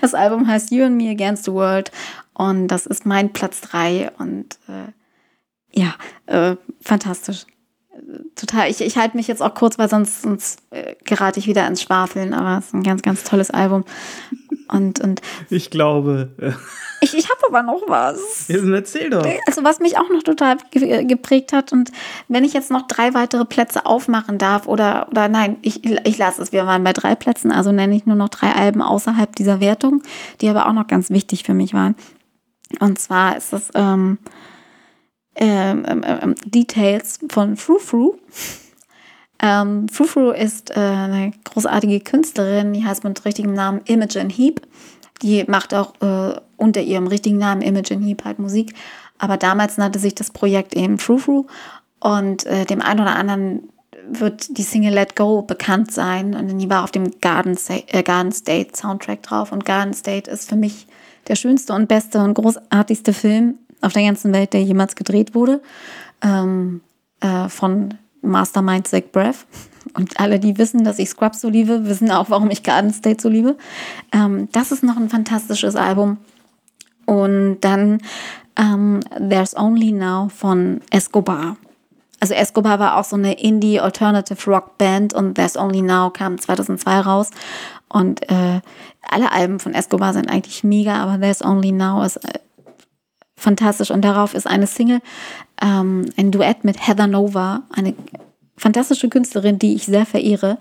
Das 0.00 0.14
Album 0.14 0.48
heißt 0.48 0.70
You 0.70 0.84
and 0.84 0.96
Me 0.96 1.10
Against 1.10 1.44
the 1.44 1.52
World 1.52 1.92
und 2.32 2.68
das 2.68 2.86
ist 2.86 3.04
mein 3.04 3.34
Platz 3.34 3.60
3 3.60 4.12
und 4.18 4.58
äh, 4.66 5.78
ja, 5.78 5.94
äh, 6.24 6.56
fantastisch. 6.80 7.44
Total. 8.34 8.70
Ich, 8.70 8.80
ich 8.80 8.96
halte 8.96 9.16
mich 9.16 9.28
jetzt 9.28 9.42
auch 9.42 9.54
kurz, 9.54 9.78
weil 9.78 9.88
sonst, 9.88 10.22
sonst 10.22 10.60
äh, 10.70 10.94
gerate 11.04 11.38
ich 11.38 11.46
wieder 11.46 11.66
ins 11.66 11.82
Schwafeln, 11.82 12.34
aber 12.34 12.58
es 12.58 12.66
ist 12.66 12.74
ein 12.74 12.82
ganz, 12.82 13.02
ganz 13.02 13.24
tolles 13.24 13.50
Album. 13.50 13.84
Und, 14.68 15.00
und 15.00 15.20
ich 15.50 15.70
glaube. 15.70 16.30
Äh, 16.38 16.52
ich, 17.00 17.16
ich 17.16 17.28
habe 17.30 17.40
aber 17.48 17.62
noch 17.62 17.82
was. 17.86 18.48
Erzähl 18.48 19.10
doch. 19.10 19.26
Also, 19.46 19.64
was 19.64 19.80
mich 19.80 19.98
auch 19.98 20.08
noch 20.10 20.22
total 20.22 20.56
geprägt 20.72 21.52
hat, 21.52 21.72
und 21.72 21.90
wenn 22.28 22.44
ich 22.44 22.52
jetzt 22.52 22.70
noch 22.70 22.86
drei 22.86 23.14
weitere 23.14 23.44
Plätze 23.44 23.86
aufmachen 23.86 24.38
darf, 24.38 24.66
oder, 24.66 25.08
oder 25.10 25.28
nein, 25.28 25.56
ich, 25.62 25.84
ich 25.84 26.18
lasse 26.18 26.42
es. 26.42 26.52
Wir 26.52 26.66
waren 26.66 26.84
bei 26.84 26.92
drei 26.92 27.14
Plätzen, 27.14 27.52
also 27.52 27.72
nenne 27.72 27.94
ich 27.94 28.06
nur 28.06 28.16
noch 28.16 28.28
drei 28.28 28.52
Alben 28.52 28.82
außerhalb 28.82 29.34
dieser 29.36 29.60
Wertung, 29.60 30.02
die 30.40 30.48
aber 30.48 30.66
auch 30.66 30.72
noch 30.72 30.86
ganz 30.86 31.10
wichtig 31.10 31.44
für 31.44 31.54
mich 31.54 31.72
waren. 31.72 31.94
Und 32.80 32.98
zwar 32.98 33.36
ist 33.36 33.52
das 33.52 33.70
ähm, 33.74 34.18
ähm, 35.38 35.84
ähm, 35.88 36.02
ähm 36.04 36.34
Details 36.44 37.18
von 37.28 37.56
Fru 37.56 37.78
Fru. 37.78 38.14
Ähm, 39.40 39.88
Frou 39.88 40.30
ist 40.30 40.70
äh, 40.70 40.80
eine 40.80 41.32
großartige 41.44 42.00
Künstlerin, 42.00 42.72
die 42.72 42.84
heißt 42.84 43.04
mit 43.04 43.24
richtigem 43.24 43.52
Namen 43.52 43.80
Imogen 43.84 44.30
Heap. 44.30 44.62
Die 45.22 45.44
macht 45.44 45.74
auch 45.74 45.94
äh, 46.00 46.40
unter 46.56 46.80
ihrem 46.80 47.06
richtigen 47.06 47.38
Namen 47.38 47.62
Imogen 47.62 48.02
Heap 48.02 48.24
halt 48.24 48.38
Musik. 48.38 48.74
Aber 49.18 49.36
damals 49.36 49.76
nannte 49.78 49.98
sich 49.98 50.14
das 50.14 50.30
Projekt 50.30 50.74
eben 50.74 50.98
Frou 50.98 51.18
Frou. 51.18 51.46
Und 52.00 52.46
äh, 52.46 52.64
dem 52.64 52.82
einen 52.82 53.00
oder 53.00 53.16
anderen 53.16 53.68
wird 54.10 54.56
die 54.56 54.62
Single 54.62 54.94
Let 54.94 55.16
Go 55.16 55.42
bekannt 55.42 55.92
sein. 55.92 56.34
Und 56.34 56.58
die 56.58 56.70
war 56.70 56.82
auf 56.82 56.90
dem 56.90 57.20
Garden, 57.20 57.56
äh, 57.68 58.02
Garden 58.02 58.32
State 58.32 58.76
Soundtrack 58.76 59.22
drauf. 59.22 59.52
Und 59.52 59.64
Garden 59.64 59.94
State 59.94 60.30
ist 60.30 60.48
für 60.48 60.56
mich 60.56 60.86
der 61.28 61.36
schönste 61.36 61.74
und 61.74 61.88
beste 61.88 62.22
und 62.22 62.34
großartigste 62.34 63.12
Film 63.12 63.58
auf 63.80 63.92
der 63.92 64.04
ganzen 64.04 64.32
Welt, 64.32 64.52
der 64.52 64.62
jemals 64.62 64.96
gedreht 64.96 65.34
wurde. 65.34 65.60
Ähm, 66.22 66.80
äh, 67.20 67.48
von 67.48 67.94
Mastermind 68.22 68.86
Zach 68.88 69.02
Breath. 69.12 69.46
Und 69.94 70.20
alle, 70.20 70.38
die 70.38 70.58
wissen, 70.58 70.84
dass 70.84 70.98
ich 70.98 71.08
Scrubs 71.08 71.40
so 71.40 71.48
liebe, 71.48 71.86
wissen 71.86 72.10
auch, 72.10 72.28
warum 72.28 72.50
ich 72.50 72.62
Garden 72.62 72.92
State 72.92 73.22
so 73.22 73.28
liebe. 73.28 73.56
Ähm, 74.12 74.48
das 74.52 74.70
ist 74.70 74.82
noch 74.82 74.96
ein 74.96 75.08
fantastisches 75.08 75.76
Album. 75.76 76.18
Und 77.06 77.60
dann 77.62 78.02
ähm, 78.56 79.00
There's 79.16 79.56
Only 79.56 79.92
Now 79.92 80.28
von 80.28 80.82
Escobar. 80.90 81.56
Also 82.20 82.34
Escobar 82.34 82.78
war 82.78 82.96
auch 82.98 83.04
so 83.04 83.16
eine 83.16 83.40
Indie 83.40 83.80
Alternative 83.80 84.50
Rock 84.50 84.76
Band 84.76 85.14
und 85.14 85.34
There's 85.34 85.56
Only 85.56 85.80
Now 85.80 86.10
kam 86.10 86.38
2002 86.38 87.00
raus. 87.00 87.30
Und 87.88 88.28
äh, 88.30 88.60
alle 89.08 89.32
Alben 89.32 89.58
von 89.58 89.72
Escobar 89.72 90.12
sind 90.12 90.28
eigentlich 90.28 90.64
mega, 90.64 90.96
aber 90.96 91.18
There's 91.18 91.42
Only 91.42 91.72
Now 91.72 92.02
ist 92.02 92.16
äh, 92.16 92.40
fantastisch. 93.38 93.90
Und 93.90 94.04
darauf 94.04 94.34
ist 94.34 94.46
eine 94.46 94.66
Single, 94.66 95.00
ähm, 95.62 96.06
ein 96.16 96.30
Duett 96.30 96.64
mit 96.64 96.86
Heather 96.86 97.06
Nova, 97.06 97.62
eine 97.72 97.94
fantastische 98.56 99.08
Künstlerin, 99.08 99.58
die 99.58 99.74
ich 99.74 99.86
sehr 99.86 100.04
verehre. 100.04 100.58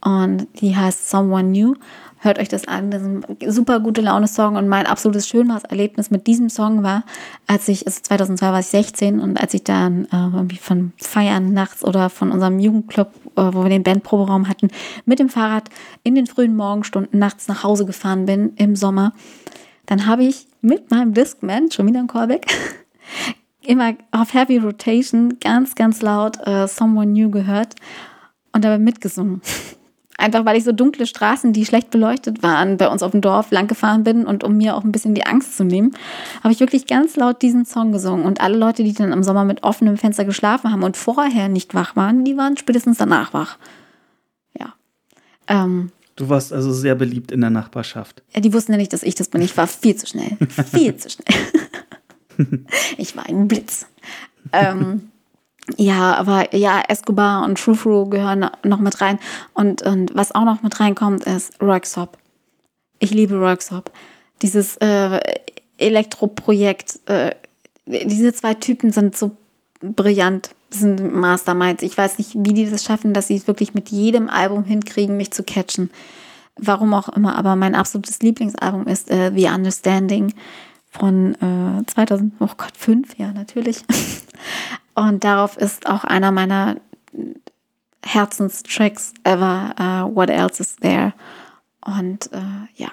Und 0.00 0.46
die 0.60 0.76
heißt 0.76 1.10
Someone 1.10 1.48
New. 1.48 1.74
Hört 2.20 2.40
euch 2.40 2.48
das 2.48 2.66
an. 2.66 2.90
Das 2.90 3.00
ist 3.02 3.08
ein 3.08 3.24
super 3.52 3.78
gute 3.78 4.00
Laune-Song. 4.00 4.56
Und 4.56 4.68
mein 4.68 4.86
absolutes 4.86 5.28
Schönwas-Erlebnis 5.28 6.10
mit 6.10 6.26
diesem 6.26 6.50
Song 6.50 6.82
war, 6.82 7.04
als 7.46 7.68
ich, 7.68 7.86
also 7.86 8.00
2002 8.02 8.46
war 8.52 8.60
ich 8.60 8.66
16 8.66 9.20
und 9.20 9.40
als 9.40 9.54
ich 9.54 9.62
dann 9.62 10.06
äh, 10.06 10.34
irgendwie 10.34 10.56
von 10.56 10.92
Feiern 10.96 11.52
nachts 11.52 11.84
oder 11.84 12.10
von 12.10 12.32
unserem 12.32 12.58
Jugendclub, 12.58 13.08
äh, 13.36 13.50
wo 13.52 13.62
wir 13.62 13.70
den 13.70 13.84
Bandproberaum 13.84 14.48
hatten, 14.48 14.68
mit 15.04 15.20
dem 15.20 15.28
Fahrrad 15.28 15.68
in 16.02 16.16
den 16.16 16.26
frühen 16.26 16.56
Morgenstunden 16.56 17.20
nachts 17.20 17.46
nach 17.46 17.62
Hause 17.62 17.86
gefahren 17.86 18.26
bin 18.26 18.52
im 18.56 18.74
Sommer, 18.74 19.12
dann 19.86 20.06
habe 20.06 20.24
ich 20.24 20.47
mit 20.60 20.90
meinem 20.90 21.14
Discman, 21.14 21.70
schon 21.70 21.86
wieder 21.86 22.00
ein 22.00 22.06
Callback, 22.06 22.46
immer 23.62 23.94
auf 24.10 24.34
Heavy 24.34 24.58
Rotation 24.58 25.38
ganz, 25.40 25.74
ganz 25.74 26.02
laut 26.02 26.38
uh, 26.46 26.66
Someone 26.66 27.12
New 27.12 27.30
gehört 27.30 27.74
und 28.52 28.64
dabei 28.64 28.78
mitgesungen. 28.78 29.42
Einfach 30.20 30.44
weil 30.44 30.56
ich 30.56 30.64
so 30.64 30.72
dunkle 30.72 31.06
Straßen, 31.06 31.52
die 31.52 31.64
schlecht 31.64 31.90
beleuchtet 31.90 32.42
waren, 32.42 32.76
bei 32.76 32.88
uns 32.88 33.04
auf 33.04 33.12
dem 33.12 33.20
Dorf 33.20 33.52
lang 33.52 33.68
gefahren 33.68 34.02
bin 34.02 34.26
und 34.26 34.42
um 34.42 34.56
mir 34.56 34.74
auch 34.74 34.82
ein 34.82 34.90
bisschen 34.90 35.14
die 35.14 35.24
Angst 35.24 35.56
zu 35.56 35.62
nehmen, 35.62 35.92
habe 36.42 36.52
ich 36.52 36.58
wirklich 36.58 36.88
ganz 36.88 37.14
laut 37.14 37.40
diesen 37.40 37.64
Song 37.64 37.92
gesungen. 37.92 38.26
Und 38.26 38.40
alle 38.40 38.58
Leute, 38.58 38.82
die 38.82 38.92
dann 38.92 39.12
im 39.12 39.22
Sommer 39.22 39.44
mit 39.44 39.62
offenem 39.62 39.96
Fenster 39.96 40.24
geschlafen 40.24 40.72
haben 40.72 40.82
und 40.82 40.96
vorher 40.96 41.48
nicht 41.48 41.72
wach 41.72 41.94
waren, 41.94 42.24
die 42.24 42.36
waren 42.36 42.56
spätestens 42.56 42.98
danach 42.98 43.32
wach. 43.32 43.58
Ja. 44.58 44.74
Ähm, 45.46 45.92
Du 46.18 46.28
warst 46.28 46.52
also 46.52 46.72
sehr 46.72 46.96
beliebt 46.96 47.30
in 47.30 47.40
der 47.40 47.50
Nachbarschaft. 47.50 48.24
Ja, 48.34 48.40
die 48.40 48.52
wussten 48.52 48.72
ja 48.72 48.78
nicht, 48.78 48.92
dass 48.92 49.04
ich 49.04 49.14
das 49.14 49.28
bin. 49.28 49.40
Ich 49.40 49.56
war 49.56 49.68
viel 49.68 49.94
zu 49.94 50.04
schnell. 50.04 50.36
Viel 50.74 50.96
zu 50.96 51.10
schnell. 51.10 51.36
ich 52.96 53.16
war 53.16 53.24
ein 53.26 53.46
Blitz. 53.46 53.86
Ähm, 54.52 55.12
ja, 55.76 56.16
aber 56.16 56.56
ja, 56.56 56.82
Escobar 56.88 57.44
und 57.44 57.60
Frufru 57.60 58.06
gehören 58.06 58.50
noch 58.64 58.80
mit 58.80 59.00
rein. 59.00 59.20
Und, 59.54 59.82
und 59.82 60.12
was 60.12 60.34
auch 60.34 60.44
noch 60.44 60.60
mit 60.60 60.80
reinkommt, 60.80 61.22
ist 61.22 61.62
Roxop. 61.62 62.18
Ich 62.98 63.12
liebe 63.12 63.36
Roxop. 63.36 63.92
Dieses 64.42 64.76
äh, 64.78 65.20
Elektroprojekt. 65.76 66.98
Äh, 67.06 67.36
diese 67.86 68.32
zwei 68.32 68.54
Typen 68.54 68.90
sind 68.90 69.16
so 69.16 69.36
brillant. 69.80 70.50
Sind 70.70 71.14
Masterminds. 71.14 71.82
Ich 71.82 71.96
weiß 71.96 72.18
nicht, 72.18 72.34
wie 72.34 72.52
die 72.52 72.70
das 72.70 72.84
schaffen, 72.84 73.14
dass 73.14 73.28
sie 73.28 73.36
es 73.36 73.46
wirklich 73.46 73.72
mit 73.72 73.88
jedem 73.88 74.28
Album 74.28 74.64
hinkriegen, 74.64 75.16
mich 75.16 75.30
zu 75.30 75.42
catchen. 75.42 75.90
Warum 76.56 76.92
auch 76.92 77.08
immer, 77.08 77.36
aber 77.36 77.56
mein 77.56 77.74
absolutes 77.74 78.20
Lieblingsalbum 78.20 78.86
ist 78.86 79.10
äh, 79.10 79.32
The 79.34 79.46
Understanding 79.46 80.34
von 80.90 81.34
äh, 81.36 81.86
2000, 81.86 82.34
oh 82.40 82.48
Gott, 82.56 82.76
fünf, 82.76 83.16
ja, 83.16 83.32
natürlich. 83.32 83.82
Und 84.94 85.24
darauf 85.24 85.56
ist 85.56 85.88
auch 85.88 86.04
einer 86.04 86.32
meiner 86.32 86.76
Herzenstracks 88.04 89.14
ever, 89.24 89.74
uh, 89.78 90.14
What 90.14 90.30
Else 90.30 90.62
Is 90.62 90.76
There. 90.76 91.12
Und 91.84 92.32
äh, 92.32 92.66
ja, 92.74 92.90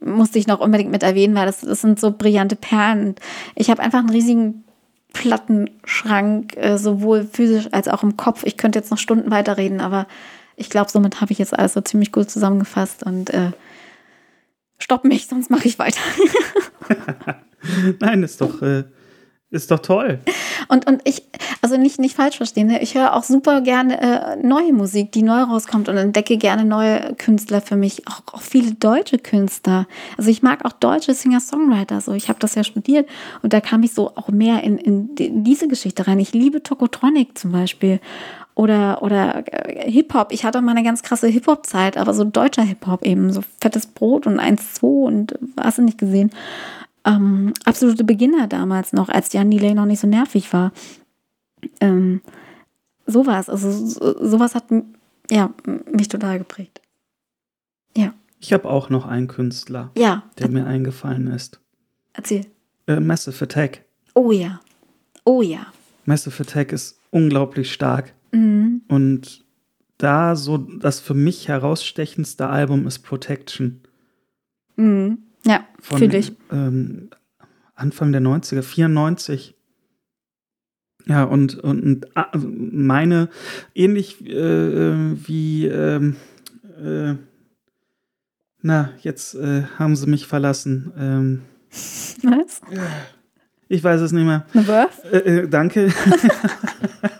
musste 0.00 0.38
ich 0.38 0.46
noch 0.46 0.60
unbedingt 0.60 0.90
mit 0.90 1.02
erwähnen, 1.02 1.34
weil 1.34 1.46
das, 1.46 1.60
das 1.60 1.80
sind 1.80 2.00
so 2.00 2.12
brillante 2.12 2.56
Perlen. 2.56 3.14
Ich 3.54 3.70
habe 3.70 3.82
einfach 3.82 3.98
einen 3.98 4.10
riesigen 4.10 4.64
Plattenschrank, 5.20 6.56
äh, 6.56 6.78
sowohl 6.78 7.26
physisch 7.30 7.68
als 7.72 7.88
auch 7.88 8.02
im 8.02 8.16
Kopf. 8.16 8.42
Ich 8.44 8.56
könnte 8.56 8.78
jetzt 8.78 8.90
noch 8.90 8.98
Stunden 8.98 9.30
weiterreden, 9.30 9.80
aber 9.80 10.06
ich 10.56 10.70
glaube, 10.70 10.90
somit 10.90 11.20
habe 11.20 11.32
ich 11.32 11.38
jetzt 11.38 11.56
alles 11.56 11.74
so 11.74 11.80
ziemlich 11.80 12.12
gut 12.12 12.30
zusammengefasst 12.30 13.02
und 13.02 13.30
äh, 13.30 13.52
stopp 14.78 15.04
mich, 15.04 15.26
sonst 15.26 15.50
mache 15.50 15.68
ich 15.68 15.78
weiter. 15.78 16.00
Nein, 18.00 18.22
ist 18.22 18.40
doch, 18.40 18.62
äh, 18.62 18.84
ist 19.56 19.70
doch 19.70 19.80
toll. 19.80 20.20
Und, 20.68 20.86
und 20.86 21.00
ich, 21.04 21.22
also 21.62 21.76
nicht, 21.76 21.98
nicht 21.98 22.16
falsch 22.16 22.36
verstehen, 22.36 22.68
ne? 22.68 22.82
ich 22.82 22.94
höre 22.94 23.14
auch 23.14 23.24
super 23.24 23.60
gerne 23.60 24.00
äh, 24.00 24.36
neue 24.36 24.72
Musik, 24.72 25.12
die 25.12 25.22
neu 25.22 25.42
rauskommt 25.42 25.88
und 25.88 25.96
entdecke 25.96 26.36
gerne 26.36 26.64
neue 26.64 27.14
Künstler 27.14 27.60
für 27.60 27.76
mich, 27.76 28.06
auch, 28.08 28.22
auch 28.32 28.42
viele 28.42 28.72
deutsche 28.72 29.18
Künstler. 29.18 29.86
Also 30.16 30.30
ich 30.30 30.42
mag 30.42 30.64
auch 30.64 30.72
deutsche 30.72 31.14
Singer-Songwriter, 31.14 32.00
so 32.00 32.12
ich 32.12 32.28
habe 32.28 32.38
das 32.38 32.54
ja 32.54 32.64
studiert 32.64 33.08
und 33.42 33.52
da 33.52 33.60
kam 33.60 33.82
ich 33.82 33.92
so 33.92 34.12
auch 34.16 34.28
mehr 34.28 34.62
in, 34.62 34.78
in 34.78 35.44
diese 35.44 35.68
Geschichte 35.68 36.06
rein. 36.06 36.20
Ich 36.20 36.32
liebe 36.32 36.62
Tokotronic 36.62 37.36
zum 37.38 37.52
Beispiel 37.52 38.00
oder, 38.56 39.02
oder 39.02 39.44
äh, 39.52 39.90
Hip-Hop. 39.90 40.32
Ich 40.32 40.44
hatte 40.44 40.60
mal 40.62 40.72
eine 40.72 40.82
ganz 40.82 41.02
krasse 41.02 41.28
Hip-Hop-Zeit, 41.28 41.96
aber 41.96 42.14
so 42.14 42.24
deutscher 42.24 42.62
Hip-Hop 42.62 43.04
eben, 43.04 43.32
so 43.32 43.42
fettes 43.60 43.86
Brot 43.86 44.26
und 44.26 44.40
1-2 44.40 44.80
und 44.82 45.38
hast 45.60 45.78
du 45.78 45.82
nicht 45.82 45.98
gesehen 45.98 46.30
ähm, 47.06 47.54
absolute 47.64 48.04
Beginner 48.04 48.46
damals 48.48 48.92
noch, 48.92 49.08
als 49.08 49.32
Jan 49.32 49.50
Delay 49.50 49.74
noch 49.74 49.86
nicht 49.86 50.00
so 50.00 50.06
nervig 50.06 50.52
war. 50.52 50.72
Ähm, 51.80 52.20
sowas, 53.06 53.48
also 53.48 53.70
so, 53.70 54.26
sowas 54.28 54.54
hat 54.54 54.64
ja, 55.30 55.50
mich 55.90 56.08
total 56.08 56.38
geprägt. 56.38 56.80
Ja. 57.96 58.12
Ich 58.40 58.52
habe 58.52 58.68
auch 58.68 58.90
noch 58.90 59.06
einen 59.06 59.28
Künstler, 59.28 59.90
Ja, 59.96 60.24
der 60.38 60.48
mir 60.48 60.66
eingefallen 60.66 61.28
ist. 61.28 61.60
erzähl. 62.12 62.46
Äh, 62.86 63.00
Massive 63.00 63.44
Attack. 63.44 63.84
Oh 64.14 64.30
ja. 64.30 64.60
Oh 65.24 65.42
ja. 65.42 65.66
Massive 66.04 66.42
Attack 66.42 66.72
ist 66.72 67.00
unglaublich 67.10 67.72
stark. 67.72 68.12
Mhm. 68.32 68.82
Und 68.88 69.44
da 69.98 70.36
so 70.36 70.58
das 70.58 71.00
für 71.00 71.14
mich 71.14 71.48
herausstechendste 71.48 72.48
Album 72.48 72.86
ist 72.86 73.00
Protection. 73.00 73.80
Mhm. 74.76 75.18
Ja, 75.46 75.66
fühle 75.80 76.18
ich. 76.18 76.32
ähm, 76.50 77.10
Anfang 77.74 78.12
der 78.12 78.20
90er, 78.20 78.62
94. 78.62 79.54
Ja, 81.06 81.22
und, 81.24 81.54
und, 81.56 81.82
und 81.82 82.16
ah, 82.16 82.28
also 82.32 82.48
meine, 82.50 83.28
ähnlich 83.74 84.26
äh, 84.26 85.28
wie, 85.28 85.66
ähm, 85.66 86.16
äh, 86.82 87.14
na, 88.60 88.90
jetzt 89.02 89.34
äh, 89.36 89.62
haben 89.78 89.94
sie 89.94 90.08
mich 90.08 90.26
verlassen. 90.26 90.92
Ähm, 90.98 91.42
Was? 92.22 92.60
ich 93.68 93.84
weiß 93.84 94.00
es 94.00 94.10
nicht 94.10 94.24
mehr. 94.24 94.46
Eine 94.52 94.66
Worth? 94.66 95.04
Äh, 95.12 95.18
äh, 95.18 95.48
danke. 95.48 95.92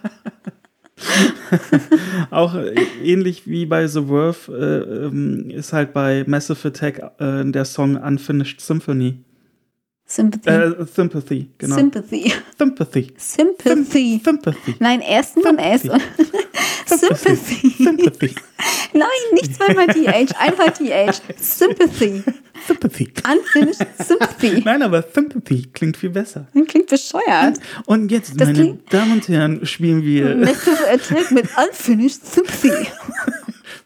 Auch 2.31 2.55
äh, 2.55 2.75
ähnlich 3.03 3.47
wie 3.47 3.67
bei 3.67 3.87
The 3.87 4.09
Worth 4.09 4.49
äh, 4.49 4.79
ähm, 4.79 5.51
ist 5.51 5.73
halt 5.73 5.93
bei 5.93 6.25
Massive 6.27 6.69
Attack 6.69 7.13
äh, 7.19 7.45
der 7.45 7.65
Song 7.65 7.97
Unfinished 7.97 8.61
Symphony. 8.61 9.19
Sympathy. 10.09 10.49
Äh, 10.49 10.87
Sympathy, 10.87 11.51
genau. 11.59 11.75
Sympathy. 11.77 12.33
Sympathy. 12.57 13.13
Sympathy. 13.17 14.21
Sympathy. 14.25 14.75
Nein, 14.79 15.01
erst 15.01 15.37
nur 15.37 15.49
ein 15.49 15.59
S. 15.59 15.83
Sympathy. 16.87 17.75
Sympathy. 17.83 18.35
Nein, 18.93 19.09
nicht 19.33 19.57
zweimal 19.57 19.89
TH, 19.89 20.33
einmal 20.39 20.71
TH. 20.73 21.21
Sympathy. 21.41 22.23
Sympathy. 22.67 23.13
Unfinished 23.29 23.85
Sympathy. 23.99 24.63
Nein, 24.65 24.83
aber 24.83 25.03
Sympathy 25.13 25.67
klingt 25.73 25.97
viel 25.97 26.11
besser. 26.11 26.47
Klingt 26.69 26.87
bescheuert. 26.87 27.59
Und 27.87 28.11
jetzt, 28.13 28.41
Das 28.41 28.47
meine 28.47 28.79
Damen 28.91 29.13
und 29.13 29.29
Herren, 29.29 29.67
spielen 29.67 30.05
wir 30.05 30.37
Massive 30.37 30.89
Attack 30.89 31.33
mit 31.33 31.47
Unfinished 31.57 32.25
Sympathy. 32.33 32.87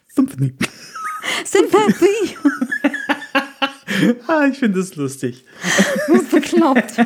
Sympathy. 0.07 0.53
Sympathy. 1.45 2.37
Ah, 4.27 4.47
ich 4.49 4.57
finde 4.57 4.79
es 4.79 4.95
lustig. 4.95 5.45
Bekloppt. 6.31 7.05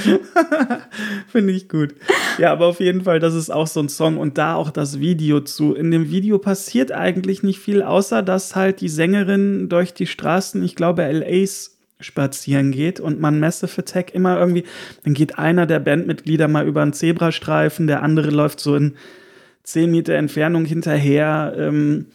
Finde 1.28 1.52
ich 1.52 1.68
gut. 1.68 1.94
Ja, 2.38 2.52
aber 2.52 2.66
auf 2.66 2.80
jeden 2.80 3.02
Fall, 3.02 3.18
das 3.20 3.34
ist 3.34 3.50
auch 3.50 3.66
so 3.66 3.80
ein 3.80 3.88
Song 3.88 4.16
und 4.16 4.38
da 4.38 4.54
auch 4.54 4.70
das 4.70 5.00
Video 5.00 5.40
zu. 5.40 5.74
In 5.74 5.90
dem 5.90 6.10
Video 6.10 6.38
passiert 6.38 6.92
eigentlich 6.92 7.42
nicht 7.42 7.58
viel, 7.58 7.82
außer 7.82 8.22
dass 8.22 8.56
halt 8.56 8.80
die 8.80 8.88
Sängerin 8.88 9.68
durch 9.68 9.92
die 9.92 10.06
Straßen, 10.06 10.62
ich 10.62 10.74
glaube, 10.74 11.10
LAs 11.10 11.78
spazieren 12.00 12.72
geht 12.72 12.98
und 12.98 13.20
man 13.20 13.40
Massive 13.40 13.82
Attack 13.82 14.14
immer 14.14 14.38
irgendwie, 14.38 14.64
dann 15.04 15.12
geht 15.12 15.38
einer 15.38 15.66
der 15.66 15.80
Bandmitglieder 15.80 16.48
mal 16.48 16.66
über 16.66 16.80
einen 16.80 16.94
Zebrastreifen, 16.94 17.86
der 17.86 18.02
andere 18.02 18.30
läuft 18.30 18.60
so 18.60 18.74
in 18.74 18.94
10 19.64 19.90
Meter 19.90 20.14
Entfernung 20.14 20.64
hinterher. 20.64 21.54
Ähm, 21.58 22.06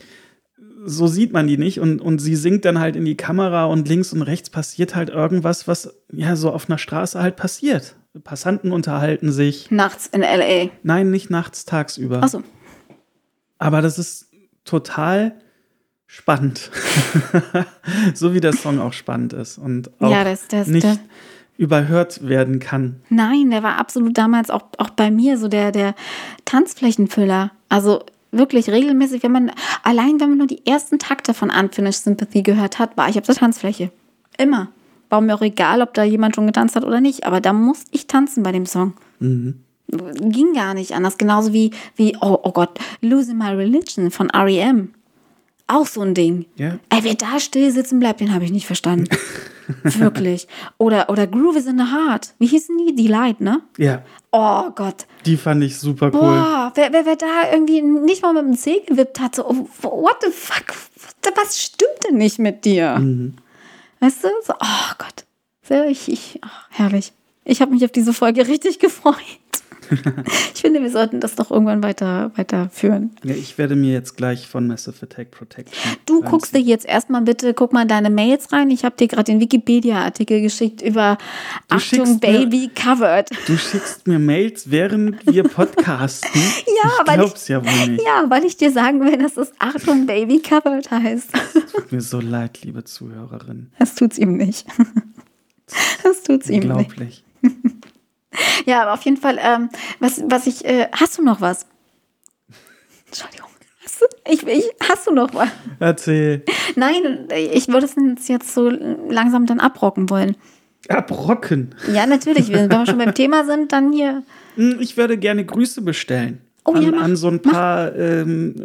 so 0.88 1.08
sieht 1.08 1.34
man 1.34 1.48
die 1.48 1.58
nicht 1.58 1.80
und, 1.80 2.00
und 2.00 2.20
sie 2.20 2.36
singt 2.36 2.64
dann 2.66 2.80
halt 2.80 2.96
in 2.96 3.06
die 3.06 3.18
Kamera 3.18 3.66
und 3.66 3.88
links 3.88 4.14
und 4.14 4.22
rechts 4.22 4.50
passiert 4.50 4.96
halt 4.96 5.10
irgendwas, 5.10 5.68
was 5.68 5.94
ja 6.12 6.36
so 6.36 6.52
auf 6.52 6.70
einer 6.70 6.78
Straße 6.78 7.20
halt 7.20 7.36
passiert. 7.36 7.96
Passanten 8.24 8.72
unterhalten 8.72 9.32
sich. 9.32 9.70
Nachts 9.72 10.08
in 10.08 10.22
L.A. 10.24 10.70
Nein, 10.84 11.10
nicht 11.12 11.30
nachts, 11.30 11.66
tagsüber. 11.66 12.24
Achso. 12.24 12.44
Aber 13.58 13.82
das 13.82 13.98
ist 14.00 14.28
total 14.64 15.34
spannend. 16.08 16.72
so 18.14 18.34
wie 18.34 18.40
der 18.40 18.54
Song 18.54 18.80
auch 18.80 18.94
spannend 18.94 19.34
ist 19.34 19.58
und 19.58 19.90
auch 20.02 20.12
Ja, 20.12 20.24
das- 20.24 20.48
das- 20.48 20.68
nicht 20.68 20.86
das- 20.86 21.00
überhört 21.58 22.28
werden 22.28 22.60
kann. 22.60 23.02
Nein, 23.10 23.50
der 23.50 23.64
war 23.64 23.78
absolut 23.80 24.18
damals 24.18 24.50
auch, 24.50 24.64
auch 24.78 24.90
bei 24.90 25.10
mir 25.10 25.38
so 25.38 25.48
der, 25.48 25.72
der 25.72 25.96
Tanzflächenfüller. 26.44 27.52
Also 27.70 28.04
wirklich 28.38 28.70
regelmäßig, 28.70 29.24
wenn 29.24 29.32
man, 29.32 29.52
allein 29.84 30.20
wenn 30.20 30.30
man 30.30 30.38
nur 30.38 30.48
die 30.48 30.66
ersten 30.66 31.00
Takte 31.00 31.34
von 31.34 31.50
Unfinished 31.50 32.04
Sympathy 32.04 32.42
gehört 32.42 32.80
hat, 32.80 32.98
war 32.98 33.10
ich 33.10 33.18
auf 33.18 33.26
der 33.26 33.36
Tanzfläche. 33.36 33.92
Immer. 34.38 34.70
War 35.10 35.22
mir 35.22 35.36
auch 35.36 35.42
egal, 35.42 35.82
ob 35.82 35.94
da 35.94 36.04
jemand 36.04 36.36
schon 36.36 36.48
getanzt 36.48 36.76
hat 36.76 36.84
oder 36.84 37.00
nicht, 37.00 37.26
aber 37.26 37.42
da 37.42 37.54
musste 37.54 37.92
ich 37.92 38.08
tanzen 38.08 38.44
bei 38.44 38.52
dem 38.52 38.66
Song. 38.66 38.94
Ging 39.90 40.54
gar 40.54 40.74
nicht 40.74 40.94
anders. 40.94 41.18
Genauso 41.18 41.54
wie, 41.54 41.72
wie 41.96 42.18
oh, 42.22 42.40
oh 42.44 42.52
Gott, 42.52 42.80
Losing 43.02 43.38
My 43.38 43.50
Religion 43.50 44.12
von 44.12 44.30
R.E.M. 44.30 44.94
Auch 45.68 45.88
so 45.88 46.02
ein 46.02 46.14
Ding. 46.14 46.46
Ja. 46.58 46.80
Ey, 46.90 47.00
wer 47.04 47.16
da 47.16 47.40
still 47.40 47.72
sitzen 47.72 48.00
bleibt, 48.00 48.20
den 48.20 48.34
habe 48.34 48.46
ich 48.46 48.52
nicht 48.52 48.68
verstanden. 48.68 49.08
Wirklich. 49.84 50.48
Oder, 50.78 51.10
oder 51.10 51.28
Groove 51.28 51.58
is 51.58 51.66
in 51.66 51.78
the 51.78 51.86
Heart. 51.86 52.34
Wie 52.40 52.48
hießen 52.48 52.78
die? 52.78 52.96
Die 52.96 53.08
Light, 53.08 53.42
ne? 53.42 53.62
Ja, 53.78 54.04
Oh 54.32 54.70
Gott. 54.72 55.06
die 55.26 55.38
fand 55.38 55.64
ich 55.64 55.78
super 55.80 56.08
cool. 56.08 56.20
Boah, 56.20 56.72
wer, 56.76 56.92
wer, 56.92 57.06
wer 57.06 57.16
da 57.16 57.52
irgendwie 57.52 57.82
nicht 57.82 58.22
mal 58.22 58.34
mit 58.34 58.44
dem 58.44 58.58
Zeh 58.58 58.82
gewippt 58.86 59.20
hat, 59.20 59.36
so, 59.36 59.46
oh, 59.48 59.68
what 59.82 60.18
the 60.22 60.32
fuck? 60.32 60.74
Was 61.36 61.62
stimmt 61.62 62.04
denn 62.08 62.18
nicht 62.18 62.38
mit 62.40 62.66
dir? 62.66 62.96
Weißt 64.00 64.24
du? 64.24 64.28
So, 64.44 64.54
oh 64.54 64.94
Gott. 64.98 65.26
Ich, 65.90 66.10
ich, 66.12 66.40
ach, 66.42 66.68
herrlich. 66.70 67.14
Ich 67.44 67.62
habe 67.62 67.72
mich 67.72 67.84
auf 67.86 67.92
diese 67.92 68.14
Folge 68.14 68.48
richtig 68.48 68.80
gefreut. 68.80 69.16
Ich 70.54 70.62
finde, 70.62 70.82
wir 70.82 70.90
sollten 70.90 71.20
das 71.20 71.36
doch 71.36 71.52
irgendwann 71.52 71.84
weiter, 71.84 72.32
weiterführen. 72.36 73.12
Ja, 73.24 73.36
ich 73.36 73.58
werde 73.58 73.76
mir 73.76 73.94
jetzt 73.94 74.18
gleich 74.18 74.48
von 74.48 74.68
Massive 74.68 74.96
Attack 75.04 75.32
Protection. 75.32 75.76
Du 76.06 76.22
guckst 76.22 76.54
dir 76.56 76.62
jetzt 76.62 76.86
erstmal 76.86 77.22
bitte, 77.22 77.54
guck 77.54 77.74
mal 77.74 77.84
in 77.84 77.88
deine 77.88 78.10
Mails 78.10 78.52
rein. 78.52 78.70
Ich 78.72 78.84
habe 78.86 78.96
dir 78.98 79.08
gerade 79.08 79.26
den 79.26 79.40
Wikipedia-Artikel 79.40 80.42
geschickt 80.42 80.82
über 80.82 81.18
Du 81.70 81.76
Achtung, 81.76 82.06
schickst 82.06 82.14
mir- 82.24 82.40
Baby 82.40 82.70
covered. 82.76 83.30
Du 83.48 83.58
schickst 83.58 84.08
mir 84.08 84.20
Mails, 84.20 84.70
während 84.72 85.26
wir 85.32 85.44
podcasten. 85.44 86.30
Ja, 86.84 86.90
ich 87.02 87.08
weil 87.08 87.18
glaub's 87.18 87.48
ja 87.48 87.64
wohl 87.64 87.88
nicht. 87.90 88.04
Ja, 88.06 88.26
weil 88.30 88.44
ich 88.46 88.58
dir 88.58 88.72
sagen 88.72 89.02
will, 89.04 89.18
dass 89.18 89.38
es 89.38 89.52
Achtung, 89.60 90.06
Baby 90.06 90.40
covered 90.40 90.90
heißt. 90.92 91.30
Tut 91.74 91.92
mir 91.92 92.02
so 92.02 92.20
leid, 92.20 92.60
liebe 92.64 92.84
Zuhörerin. 92.84 93.72
Das 93.80 93.96
tut's 93.96 94.18
ihm 94.18 94.38
nicht. 94.38 94.66
Das 96.04 96.22
tut's 96.22 96.48
ihm 96.48 96.60
nicht. 96.60 96.70
Unglaublich. 96.70 97.24
Ja, 98.66 98.82
aber 98.84 98.94
auf 98.94 99.02
jeden 99.04 99.18
Fall, 99.18 99.38
ähm, 99.42 99.70
was, 100.00 100.24
was 100.28 100.48
ich, 100.48 100.66
äh, 100.66 100.88
hast 100.92 101.18
du 101.18 101.24
noch 101.24 101.42
was? 101.42 101.66
Entschuldigung. 103.08 103.50
Hast 103.84 104.02
du, 104.02 104.06
ich, 104.32 104.46
ich, 104.48 104.66
hast 104.90 105.08
du 105.08 105.12
noch 105.12 105.34
was? 105.34 105.50
Erzähl. 105.80 106.44
Nein, 106.76 107.28
ich 107.54 107.68
würde 107.68 107.86
es 107.86 108.28
jetzt 108.28 108.54
so 108.54 108.70
langsam 108.70 109.46
dann 109.46 109.60
abrocken 109.60 110.10
wollen. 110.10 110.36
Abrocken. 110.90 111.76
Ja, 111.94 112.06
natürlich. 112.06 112.52
Wenn 112.52 112.70
wir 112.70 112.86
schon 112.86 112.98
beim 112.98 113.14
Thema 113.16 113.46
sind, 113.46 113.72
dann 113.72 113.92
hier. 113.92 114.24
Hm, 114.56 114.78
Ich 114.80 114.98
würde 114.98 115.18
gerne 115.18 115.46
Grüße 115.46 115.82
bestellen. 115.82 116.42
Oh 116.68 116.74
an, 116.74 116.82
ja, 116.82 116.92
mach, 116.92 117.04
an 117.04 117.16
so 117.16 117.28
ein 117.28 117.42
paar 117.42 117.96
ähm, 117.96 118.56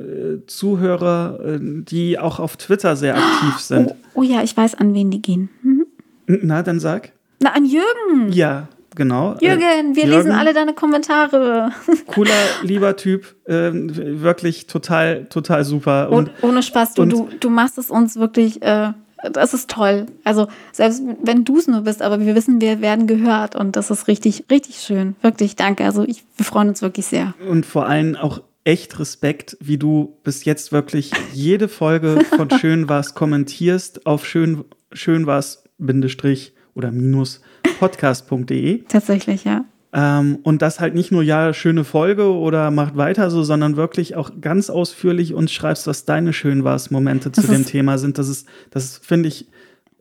äh, 0.43 0.47
Zuhörer, 0.47 1.39
äh, 1.45 1.59
die 1.61 2.19
auch 2.19 2.39
auf 2.39 2.57
Twitter 2.57 2.97
sehr 2.97 3.15
aktiv 3.17 3.59
sind. 3.59 3.91
Oh, 3.91 4.21
oh 4.21 4.23
ja, 4.23 4.43
ich 4.43 4.57
weiß, 4.57 4.75
an 4.77 4.95
wen 4.95 5.11
die 5.11 5.21
gehen. 5.21 5.51
Hm? 5.63 5.85
Na, 6.27 6.63
dann 6.63 6.81
sag. 6.81 7.13
Na, 7.43 7.53
an 7.53 7.67
Jürgen. 7.67 8.33
Ja, 8.33 8.69
genau. 8.95 9.37
Jürgen, 9.41 9.95
wir 9.97 10.05
Äh, 10.05 10.07
lesen 10.07 10.33
alle 10.33 10.53
deine 10.55 10.75
Kommentare. 10.75 11.71
Cooler, 12.07 12.31
lieber 12.63 12.97
Typ. 12.97 13.35
ähm, 13.47 13.91
wirklich 14.23 14.67
total, 14.67 15.27
total 15.27 15.65
super. 15.65 16.11
Und 16.11 16.31
ohne 16.43 16.63
Spaß, 16.63 16.95
du, 16.95 17.03
und- 17.03 17.13
du, 17.13 17.29
du 17.41 17.51
machst 17.51 17.79
es 17.79 17.91
uns 17.91 18.17
wirklich, 18.17 18.63
äh, 18.63 18.93
das 19.33 19.53
ist 19.55 19.69
toll. 19.71 20.07
Also 20.25 20.47
selbst 20.73 21.03
wenn 21.23 21.45
du 21.45 21.59
es 21.59 21.67
nur 21.67 21.83
bist, 21.83 22.01
aber 22.03 22.21
wir 22.21 22.35
wissen, 22.35 22.61
wir 22.61 22.81
werden 22.81 23.07
gehört 23.07 23.55
und 23.57 23.77
das 23.77 23.91
ist 23.91 24.09
richtig, 24.09 24.45
richtig 24.51 24.77
schön. 24.77 25.15
Wirklich, 25.23 25.57
danke. 25.57 25.85
Also 25.85 26.05
ich, 26.05 26.25
wir 26.37 26.45
freuen 26.47 26.69
uns 26.71 26.81
wirklich 26.83 27.07
sehr. 27.07 27.35
Und 27.49 27.67
vor 27.67 27.87
allem 27.87 28.17
auch 28.17 28.41
echt 28.65 28.99
Respekt, 28.99 29.57
wie 29.61 29.79
du 29.79 30.17
bis 30.23 30.45
jetzt 30.45 30.71
wirklich 30.73 31.11
jede 31.33 31.69
Folge 31.69 32.25
von 32.37 32.49
Schön 32.61 32.89
war's 32.89 33.15
kommentierst 33.15 34.07
auf 34.07 34.27
schön, 34.27 34.65
schön 34.93 35.27
war's 35.27 35.65
Bindestrich 35.79 36.53
oder 36.75 36.91
minus 36.91 37.41
podcast.de. 37.79 38.83
Tatsächlich, 38.89 39.45
ja. 39.45 39.65
Ähm, 39.93 40.39
und 40.45 40.63
das 40.63 40.79
halt 40.79 40.95
nicht 40.95 41.11
nur, 41.11 41.23
ja, 41.23 41.53
schöne 41.53 41.83
Folge 41.85 42.33
oder 42.33 42.71
macht 42.71 42.97
weiter 42.97 43.29
so, 43.31 43.43
sondern 43.43 43.77
wirklich 43.77 44.15
auch 44.15 44.31
ganz 44.41 44.71
ausführlich 44.71 45.35
uns 45.35 45.51
schreibst, 45.53 45.87
was 45.89 46.05
deine 46.05 46.33
schön 46.33 46.63
war's 46.63 46.91
Momente 46.93 47.33
zu 47.33 47.41
Das 47.41 47.51
dem 47.51 47.63
ist- 47.63 47.71
Thema 47.71 47.99
sind. 47.99 48.17
Das 48.19 48.29
ist, 48.29 48.47
das 48.71 48.99
finde 48.99 49.29
ich, 49.29 49.47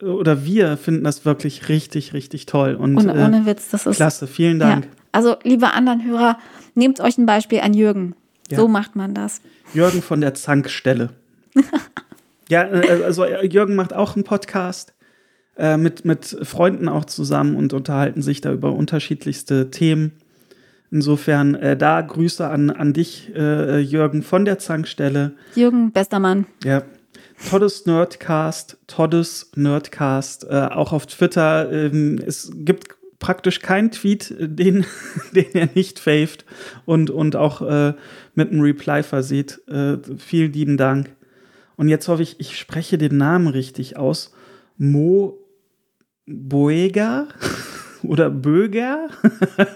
oder 0.01 0.45
wir 0.45 0.77
finden 0.77 1.03
das 1.03 1.25
wirklich 1.25 1.69
richtig, 1.69 2.13
richtig 2.13 2.45
toll. 2.45 2.75
Und 2.75 2.97
Ohne, 2.97 3.41
äh, 3.41 3.45
Witz, 3.47 3.69
das 3.69 3.85
ist. 3.87 3.95
klasse, 3.95 4.27
vielen 4.27 4.59
Ja. 4.59 4.69
Dank. 4.69 4.87
Also, 5.11 5.37
liebe 5.43 5.73
anderen 5.73 6.05
Hörer, 6.05 6.37
nehmt 6.75 6.99
euch 7.01 7.17
ein 7.17 7.25
Beispiel 7.25 7.61
an 7.61 7.73
Jürgen. 7.73 8.13
Ja. 8.51 8.57
So 8.59 8.67
macht 8.67 8.95
man 8.95 9.15
das. 9.15 9.41
Jürgen 9.73 10.03
von 10.03 10.21
der 10.21 10.35
Zankstelle. 10.35 11.09
ja, 12.49 12.63
äh, 12.63 13.03
also 13.03 13.23
äh, 13.23 13.45
Jürgen 13.47 13.75
macht 13.75 13.93
auch 13.93 14.15
einen 14.15 14.23
Podcast 14.23 14.93
äh, 15.59 15.75
mit, 15.75 16.05
mit 16.05 16.25
Freunden 16.43 16.87
auch 16.87 17.03
zusammen 17.03 17.57
und 17.57 17.73
unterhalten 17.73 18.21
sich 18.21 18.39
da 18.39 18.53
über 18.53 18.71
unterschiedlichste 18.71 19.69
Themen. 19.69 20.13
Insofern 20.89 21.53
äh, 21.55 21.75
da 21.75 22.01
Grüße 22.01 22.47
an, 22.47 22.69
an 22.69 22.93
dich, 22.93 23.31
äh, 23.35 23.79
Jürgen, 23.79 24.23
von 24.23 24.45
der 24.45 24.57
Zankstelle. 24.57 25.33
Jürgen, 25.55 25.91
bester 25.91 26.19
Mann. 26.19 26.45
Ja. 26.63 26.83
Toddes 27.49 27.85
Nerdcast, 27.85 28.77
Toddes 28.87 29.51
Nerdcast, 29.55 30.47
äh, 30.49 30.67
auch 30.71 30.93
auf 30.93 31.05
Twitter. 31.05 31.71
Ähm, 31.71 32.19
es 32.25 32.51
gibt 32.55 32.95
praktisch 33.19 33.59
keinen 33.59 33.91
Tweet, 33.91 34.31
äh, 34.31 34.47
den, 34.47 34.85
den 35.35 35.53
er 35.53 35.69
nicht 35.75 35.99
faved 35.99 36.45
und, 36.85 37.09
und 37.09 37.35
auch 37.35 37.61
äh, 37.61 37.93
mit 38.33 38.51
einem 38.51 38.61
Reply 38.61 39.03
versieht. 39.03 39.61
Äh, 39.67 39.97
vielen 40.17 40.53
lieben 40.53 40.77
Dank. 40.77 41.11
Und 41.75 41.89
jetzt 41.89 42.07
hoffe 42.07 42.23
ich, 42.23 42.39
ich 42.39 42.57
spreche 42.57 42.97
den 42.97 43.17
Namen 43.17 43.47
richtig 43.47 43.97
aus. 43.97 44.33
Mo 44.77 45.37
Boega 46.29 47.27
oder 48.03 48.29
Böger? 48.29 49.09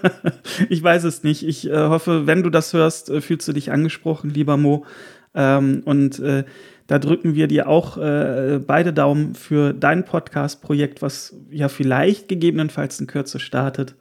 ich 0.68 0.82
weiß 0.82 1.04
es 1.04 1.22
nicht. 1.24 1.46
Ich 1.46 1.68
äh, 1.68 1.88
hoffe, 1.88 2.26
wenn 2.26 2.42
du 2.42 2.50
das 2.50 2.72
hörst, 2.72 3.10
äh, 3.10 3.20
fühlst 3.20 3.46
du 3.48 3.52
dich 3.52 3.72
angesprochen, 3.72 4.30
lieber 4.30 4.56
Mo. 4.56 4.86
Ähm, 5.34 5.82
und 5.84 6.20
äh, 6.20 6.44
da 6.86 6.98
drücken 6.98 7.34
wir 7.34 7.48
dir 7.48 7.68
auch 7.68 7.96
äh, 7.96 8.60
beide 8.64 8.92
Daumen 8.92 9.34
für 9.34 9.72
dein 9.72 10.04
Podcast-Projekt, 10.04 11.02
was 11.02 11.34
ja 11.50 11.68
vielleicht 11.68 12.28
gegebenenfalls 12.28 13.00
in 13.00 13.06
Kürze 13.06 13.40
startet. 13.40 13.94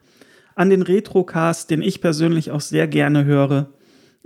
An 0.56 0.70
den 0.70 0.82
Retrocast, 0.82 1.72
den 1.72 1.82
ich 1.82 2.02
persönlich 2.02 2.52
auch 2.52 2.62
sehr 2.62 2.88
gerne 2.88 3.26
höre, 3.26 3.70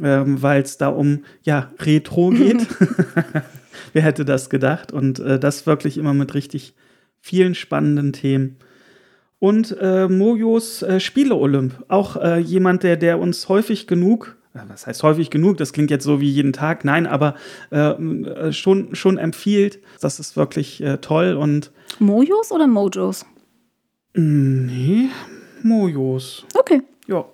ähm, 0.02 0.42
weil 0.42 0.64
es 0.64 0.78
da 0.78 0.90
um 0.90 1.24
ja, 1.44 1.72
Retro 1.80 2.32
geht. 2.32 2.68
Wer 3.94 4.02
hätte 4.02 4.26
das 4.26 4.50
gedacht? 4.50 4.92
Und 4.92 5.20
äh, 5.20 5.40
das 5.40 5.66
wirklich 5.66 5.98
immer 5.98 6.14
mit 6.14 6.34
richtig 6.34 6.74
vielen 7.28 7.56
spannenden 7.56 8.14
Themen. 8.14 8.58
Und 9.40 9.76
äh, 9.80 10.08
Mojos 10.08 10.82
äh, 10.82 11.00
Spiele-Olymp, 11.00 11.84
auch 11.90 12.16
äh, 12.16 12.40
jemand, 12.40 12.84
der, 12.84 12.96
der 12.96 13.20
uns 13.20 13.50
häufig 13.50 13.86
genug, 13.86 14.38
äh, 14.56 14.60
was 14.70 14.88
heißt 14.88 15.04
häufig 15.04 15.30
genug, 15.30 15.58
das 15.58 15.74
klingt 15.74 15.92
jetzt 15.92 16.06
so 16.06 16.22
wie 16.22 16.30
jeden 16.30 16.54
Tag, 16.54 16.86
nein, 16.86 17.06
aber 17.06 17.36
äh, 17.70 17.90
äh, 17.90 18.54
schon, 18.54 18.96
schon 18.96 19.18
empfiehlt. 19.18 19.80
Das 20.00 20.20
ist 20.20 20.38
wirklich 20.38 20.84
toll 21.02 21.34
und. 21.34 21.72
Mojos 22.00 22.52
oder 22.52 22.66
Mojos? 22.66 23.26
Nee, 24.14 25.10
Mojos. 25.62 26.46
Okay. 26.56 26.82
Ja. 27.08 27.26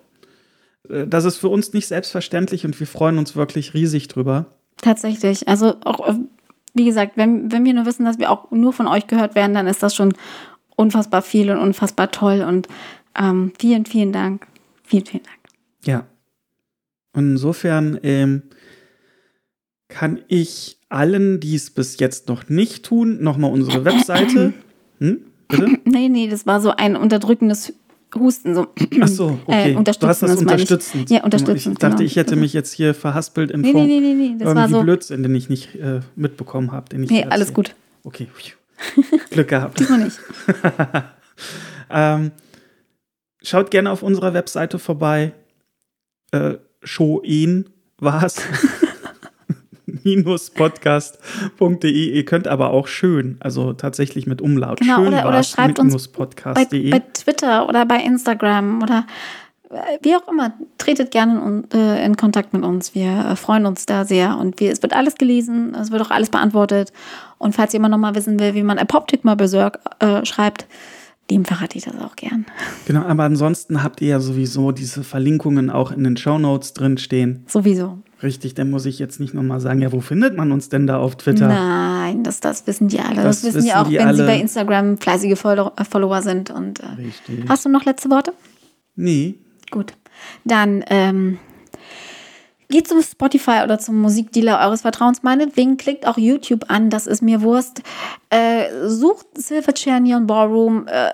Das 1.06 1.24
ist 1.24 1.38
für 1.38 1.48
uns 1.48 1.72
nicht 1.72 1.86
selbstverständlich 1.86 2.66
und 2.66 2.78
wir 2.78 2.86
freuen 2.86 3.16
uns 3.16 3.36
wirklich 3.36 3.72
riesig 3.72 4.08
drüber. 4.08 4.46
Tatsächlich. 4.76 5.48
Also 5.48 5.76
auch, 5.84 6.14
wie 6.74 6.84
gesagt, 6.84 7.16
wenn, 7.16 7.50
wenn 7.50 7.64
wir 7.64 7.72
nur 7.72 7.86
wissen, 7.86 8.04
dass 8.04 8.18
wir 8.18 8.30
auch 8.30 8.50
nur 8.50 8.72
von 8.72 8.86
euch 8.86 9.06
gehört 9.06 9.34
werden, 9.34 9.54
dann 9.54 9.66
ist 9.66 9.82
das 9.82 9.94
schon 9.94 10.12
unfassbar 10.76 11.22
viel 11.22 11.50
und 11.50 11.58
unfassbar 11.58 12.10
toll. 12.10 12.44
Und 12.46 12.68
ähm, 13.16 13.52
vielen, 13.58 13.86
vielen 13.86 14.12
Dank. 14.12 14.46
Vielen, 14.82 15.06
vielen 15.06 15.22
Dank. 15.22 15.38
Ja. 15.84 16.06
Und 17.12 17.30
insofern 17.30 17.98
ähm, 18.02 18.42
kann 19.88 20.20
ich 20.26 20.78
allen, 20.88 21.38
die 21.38 21.54
es 21.54 21.70
bis 21.70 21.98
jetzt 22.00 22.28
noch 22.28 22.48
nicht 22.48 22.84
tun, 22.84 23.22
nochmal 23.22 23.52
unsere 23.52 23.84
Webseite. 23.84 24.52
Hm? 25.00 25.24
Bitte? 25.48 25.80
Nee, 25.84 26.08
nee, 26.08 26.28
das 26.28 26.46
war 26.46 26.60
so 26.60 26.70
ein 26.70 26.94
unterdrückendes 26.94 27.74
Husten. 28.14 28.54
So. 28.54 28.66
Ach 29.00 29.08
so, 29.08 29.38
okay. 29.46 29.72
Äh, 29.72 29.82
du 29.82 30.06
hast 30.06 30.22
das 30.22 30.36
unterstützend. 30.36 31.10
Ja, 31.10 31.24
unterstützend. 31.24 31.74
Ich 31.74 31.78
dachte, 31.78 31.96
genau. 31.96 32.06
ich 32.06 32.16
hätte 32.16 32.36
mich 32.36 32.52
jetzt 32.52 32.72
hier 32.72 32.94
verhaspelt 32.94 33.50
in 33.50 33.60
nee, 33.60 33.72
Form 33.72 33.86
nee, 33.86 34.00
nee, 34.00 34.14
nee, 34.14 34.34
das 34.38 34.48
irgendwie 34.48 34.54
war 34.54 34.68
so. 34.68 34.82
Blödsinn, 34.82 35.22
den 35.22 35.34
ich 35.34 35.48
nicht 35.48 35.74
äh, 35.76 36.00
mitbekommen 36.16 36.72
habe. 36.72 36.96
Nee, 36.96 37.24
alles 37.24 37.52
gut. 37.52 37.74
Okay. 38.04 38.28
Glück 39.30 39.48
gehabt. 39.48 39.80
Diesmal 39.80 40.04
nicht. 40.04 40.18
ähm, 41.90 42.32
schaut 43.42 43.70
gerne 43.70 43.90
auf 43.90 44.02
unserer 44.02 44.34
Webseite 44.34 44.78
vorbei. 44.78 45.32
Äh, 46.32 46.54
Showen 46.82 47.70
war's. 47.98 48.42
minuspodcast.de. 50.02 51.90
Ihr 51.90 52.24
könnt 52.24 52.48
aber 52.48 52.70
auch 52.70 52.86
schön, 52.86 53.36
also 53.40 53.72
tatsächlich 53.72 54.26
mit 54.26 54.42
Umlaut. 54.42 54.80
Genau, 54.80 54.96
schön 54.96 55.08
oder, 55.08 55.28
oder 55.28 55.42
schreibt 55.42 55.78
uns 55.78 56.08
bei, 56.08 56.26
bei 56.54 57.02
Twitter 57.12 57.68
oder 57.68 57.86
bei 57.86 57.96
Instagram 57.98 58.82
oder 58.82 59.06
wie 60.02 60.14
auch 60.14 60.28
immer, 60.28 60.52
tretet 60.78 61.10
gerne 61.10 61.64
in, 61.72 61.78
äh, 61.78 62.04
in 62.04 62.16
Kontakt 62.16 62.52
mit 62.52 62.62
uns. 62.62 62.94
Wir 62.94 63.10
äh, 63.10 63.36
freuen 63.36 63.66
uns 63.66 63.86
da 63.86 64.04
sehr 64.04 64.38
und 64.38 64.60
wir, 64.60 64.72
es 64.72 64.82
wird 64.82 64.94
alles 64.94 65.16
gelesen, 65.16 65.74
es 65.74 65.90
wird 65.90 66.02
auch 66.02 66.10
alles 66.10 66.30
beantwortet. 66.30 66.92
Und 67.38 67.54
falls 67.54 67.72
jemand 67.72 67.92
nochmal 67.92 68.14
wissen 68.14 68.38
will, 68.38 68.54
wie 68.54 68.62
man 68.62 68.78
Apoptic 68.78 69.24
mal 69.24 69.34
Berserk 69.34 69.80
äh, 69.98 70.24
schreibt, 70.24 70.66
dem 71.30 71.44
verrate 71.44 71.78
ich 71.78 71.84
das 71.84 71.98
auch 71.98 72.16
gern. 72.16 72.44
Genau, 72.86 73.02
aber 73.02 73.24
ansonsten 73.24 73.82
habt 73.82 74.00
ihr 74.02 74.08
ja 74.08 74.20
sowieso 74.20 74.72
diese 74.72 75.02
Verlinkungen 75.02 75.70
auch 75.70 75.90
in 75.90 76.04
den 76.04 76.16
Show 76.16 76.38
Notes 76.38 76.74
drin 76.74 76.98
stehen. 76.98 77.44
Sowieso. 77.48 77.98
Richtig, 78.24 78.54
dann 78.54 78.70
muss 78.70 78.86
ich 78.86 78.98
jetzt 78.98 79.20
nicht 79.20 79.34
nochmal 79.34 79.60
sagen, 79.60 79.80
ja, 79.80 79.92
wo 79.92 80.00
findet 80.00 80.36
man 80.36 80.50
uns 80.50 80.68
denn 80.68 80.86
da 80.86 80.98
auf 80.98 81.16
Twitter? 81.16 81.46
Nein, 81.46 82.24
das, 82.24 82.40
das 82.40 82.66
wissen 82.66 82.88
die 82.88 82.98
alle. 82.98 83.22
Das, 83.22 83.42
das 83.42 83.44
wissen, 83.44 83.56
wissen 83.58 83.66
die 83.66 83.74
auch, 83.74 83.86
die 83.86 83.98
wenn 83.98 84.08
alle. 84.08 84.16
sie 84.16 84.24
bei 84.24 84.40
Instagram 84.40 84.98
fleißige 84.98 85.38
Follower 85.38 86.22
sind. 86.22 86.50
Und, 86.50 86.80
äh, 86.80 86.86
Richtig. 86.98 87.44
Hast 87.48 87.64
du 87.64 87.68
noch 87.68 87.84
letzte 87.84 88.10
Worte? 88.10 88.32
Nee, 88.96 89.36
Gut. 89.74 89.94
Dann 90.44 90.84
ähm, 90.88 91.38
geht 92.74 92.88
zum 92.88 93.00
Spotify 93.02 93.60
oder 93.62 93.78
zum 93.78 94.00
Musikdealer 94.00 94.58
eures 94.66 94.80
Vertrauens. 94.80 95.22
Meinetwegen 95.22 95.76
klickt 95.76 96.08
auch 96.08 96.18
YouTube 96.18 96.64
an, 96.66 96.90
das 96.90 97.06
ist 97.06 97.22
mir 97.22 97.40
Wurst. 97.40 97.82
Äh, 98.30 98.88
sucht 98.88 99.26
Silverchair 99.34 100.00
Neon 100.00 100.26
Ballroom, 100.26 100.88
äh, 100.88 101.08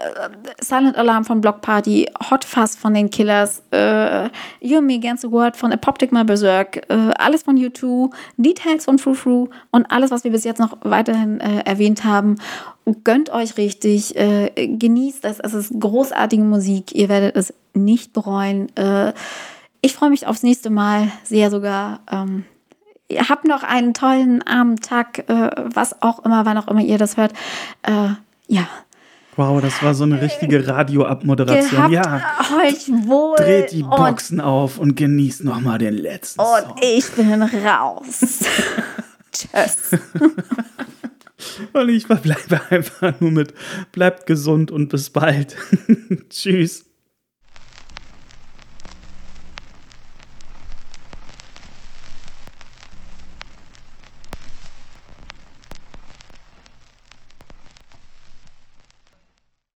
Silent 0.62 0.96
Alarm 0.96 1.26
von 1.26 1.42
Block 1.42 1.60
Party, 1.60 2.10
Hot 2.30 2.46
Fuzz 2.46 2.76
von 2.76 2.94
den 2.94 3.10
Killers, 3.10 3.62
äh, 3.72 4.30
You 4.62 4.78
and 4.78 4.86
Me 4.86 4.94
Against 4.94 5.20
the 5.20 5.30
World 5.30 5.54
von 5.54 5.70
Apoptic 5.70 6.12
My 6.12 6.24
Berserk, 6.24 6.78
äh, 6.88 7.10
alles 7.18 7.42
von 7.42 7.58
U2, 7.58 8.10
Details 8.38 8.86
von 8.86 8.98
Fru 8.98 9.12
Fru 9.12 9.48
und 9.70 9.84
alles, 9.92 10.10
was 10.10 10.24
wir 10.24 10.30
bis 10.30 10.44
jetzt 10.44 10.60
noch 10.60 10.78
weiterhin 10.80 11.40
äh, 11.40 11.60
erwähnt 11.66 12.04
haben. 12.04 12.36
Gönnt 13.04 13.28
euch 13.28 13.58
richtig, 13.58 14.16
äh, 14.16 14.50
genießt 14.66 15.22
das. 15.24 15.40
Es 15.40 15.52
ist 15.52 15.78
großartige 15.78 16.42
Musik. 16.42 16.94
Ihr 16.94 17.10
werdet 17.10 17.36
es 17.36 17.52
nicht 17.74 18.14
bereuen. 18.14 18.68
Ich 19.80 19.94
freue 19.94 20.10
mich 20.10 20.26
aufs 20.26 20.42
nächste 20.42 20.70
Mal 20.70 21.10
sehr 21.24 21.50
sogar. 21.50 22.00
Ähm, 22.10 22.44
ihr 23.08 23.28
habt 23.28 23.46
noch 23.46 23.62
einen 23.62 23.94
tollen 23.94 24.42
Abend, 24.42 24.84
Tag, 24.84 25.28
äh, 25.28 25.50
was 25.74 26.02
auch 26.02 26.24
immer, 26.24 26.44
wann 26.44 26.58
auch 26.58 26.68
immer 26.68 26.80
ihr 26.80 26.98
das 26.98 27.16
hört. 27.16 27.32
Äh, 27.82 28.10
ja. 28.46 28.68
Wow, 29.36 29.62
das 29.62 29.82
war 29.82 29.94
so 29.94 30.04
eine 30.04 30.20
richtige 30.20 30.66
Radioabmoderation. 30.66 31.90
Ja. 31.90 32.20
Euch 32.62 32.88
wohl. 32.88 33.36
Dreht 33.36 33.72
die 33.72 33.82
Boxen 33.82 34.40
auf 34.40 34.78
und 34.78 34.96
genießt 34.96 35.44
noch 35.44 35.60
mal 35.60 35.78
den 35.78 35.94
letzten 35.94 36.40
Und 36.40 36.46
Song. 36.46 36.76
ich 36.82 37.10
bin 37.12 37.42
raus. 37.42 38.20
Tschüss. 39.32 39.98
und 41.72 41.88
ich 41.88 42.06
verbleibe 42.06 42.60
einfach 42.70 43.18
nur 43.20 43.30
mit 43.30 43.54
bleibt 43.92 44.26
gesund 44.26 44.70
und 44.70 44.88
bis 44.88 45.10
bald. 45.10 45.56
Tschüss. 46.30 46.89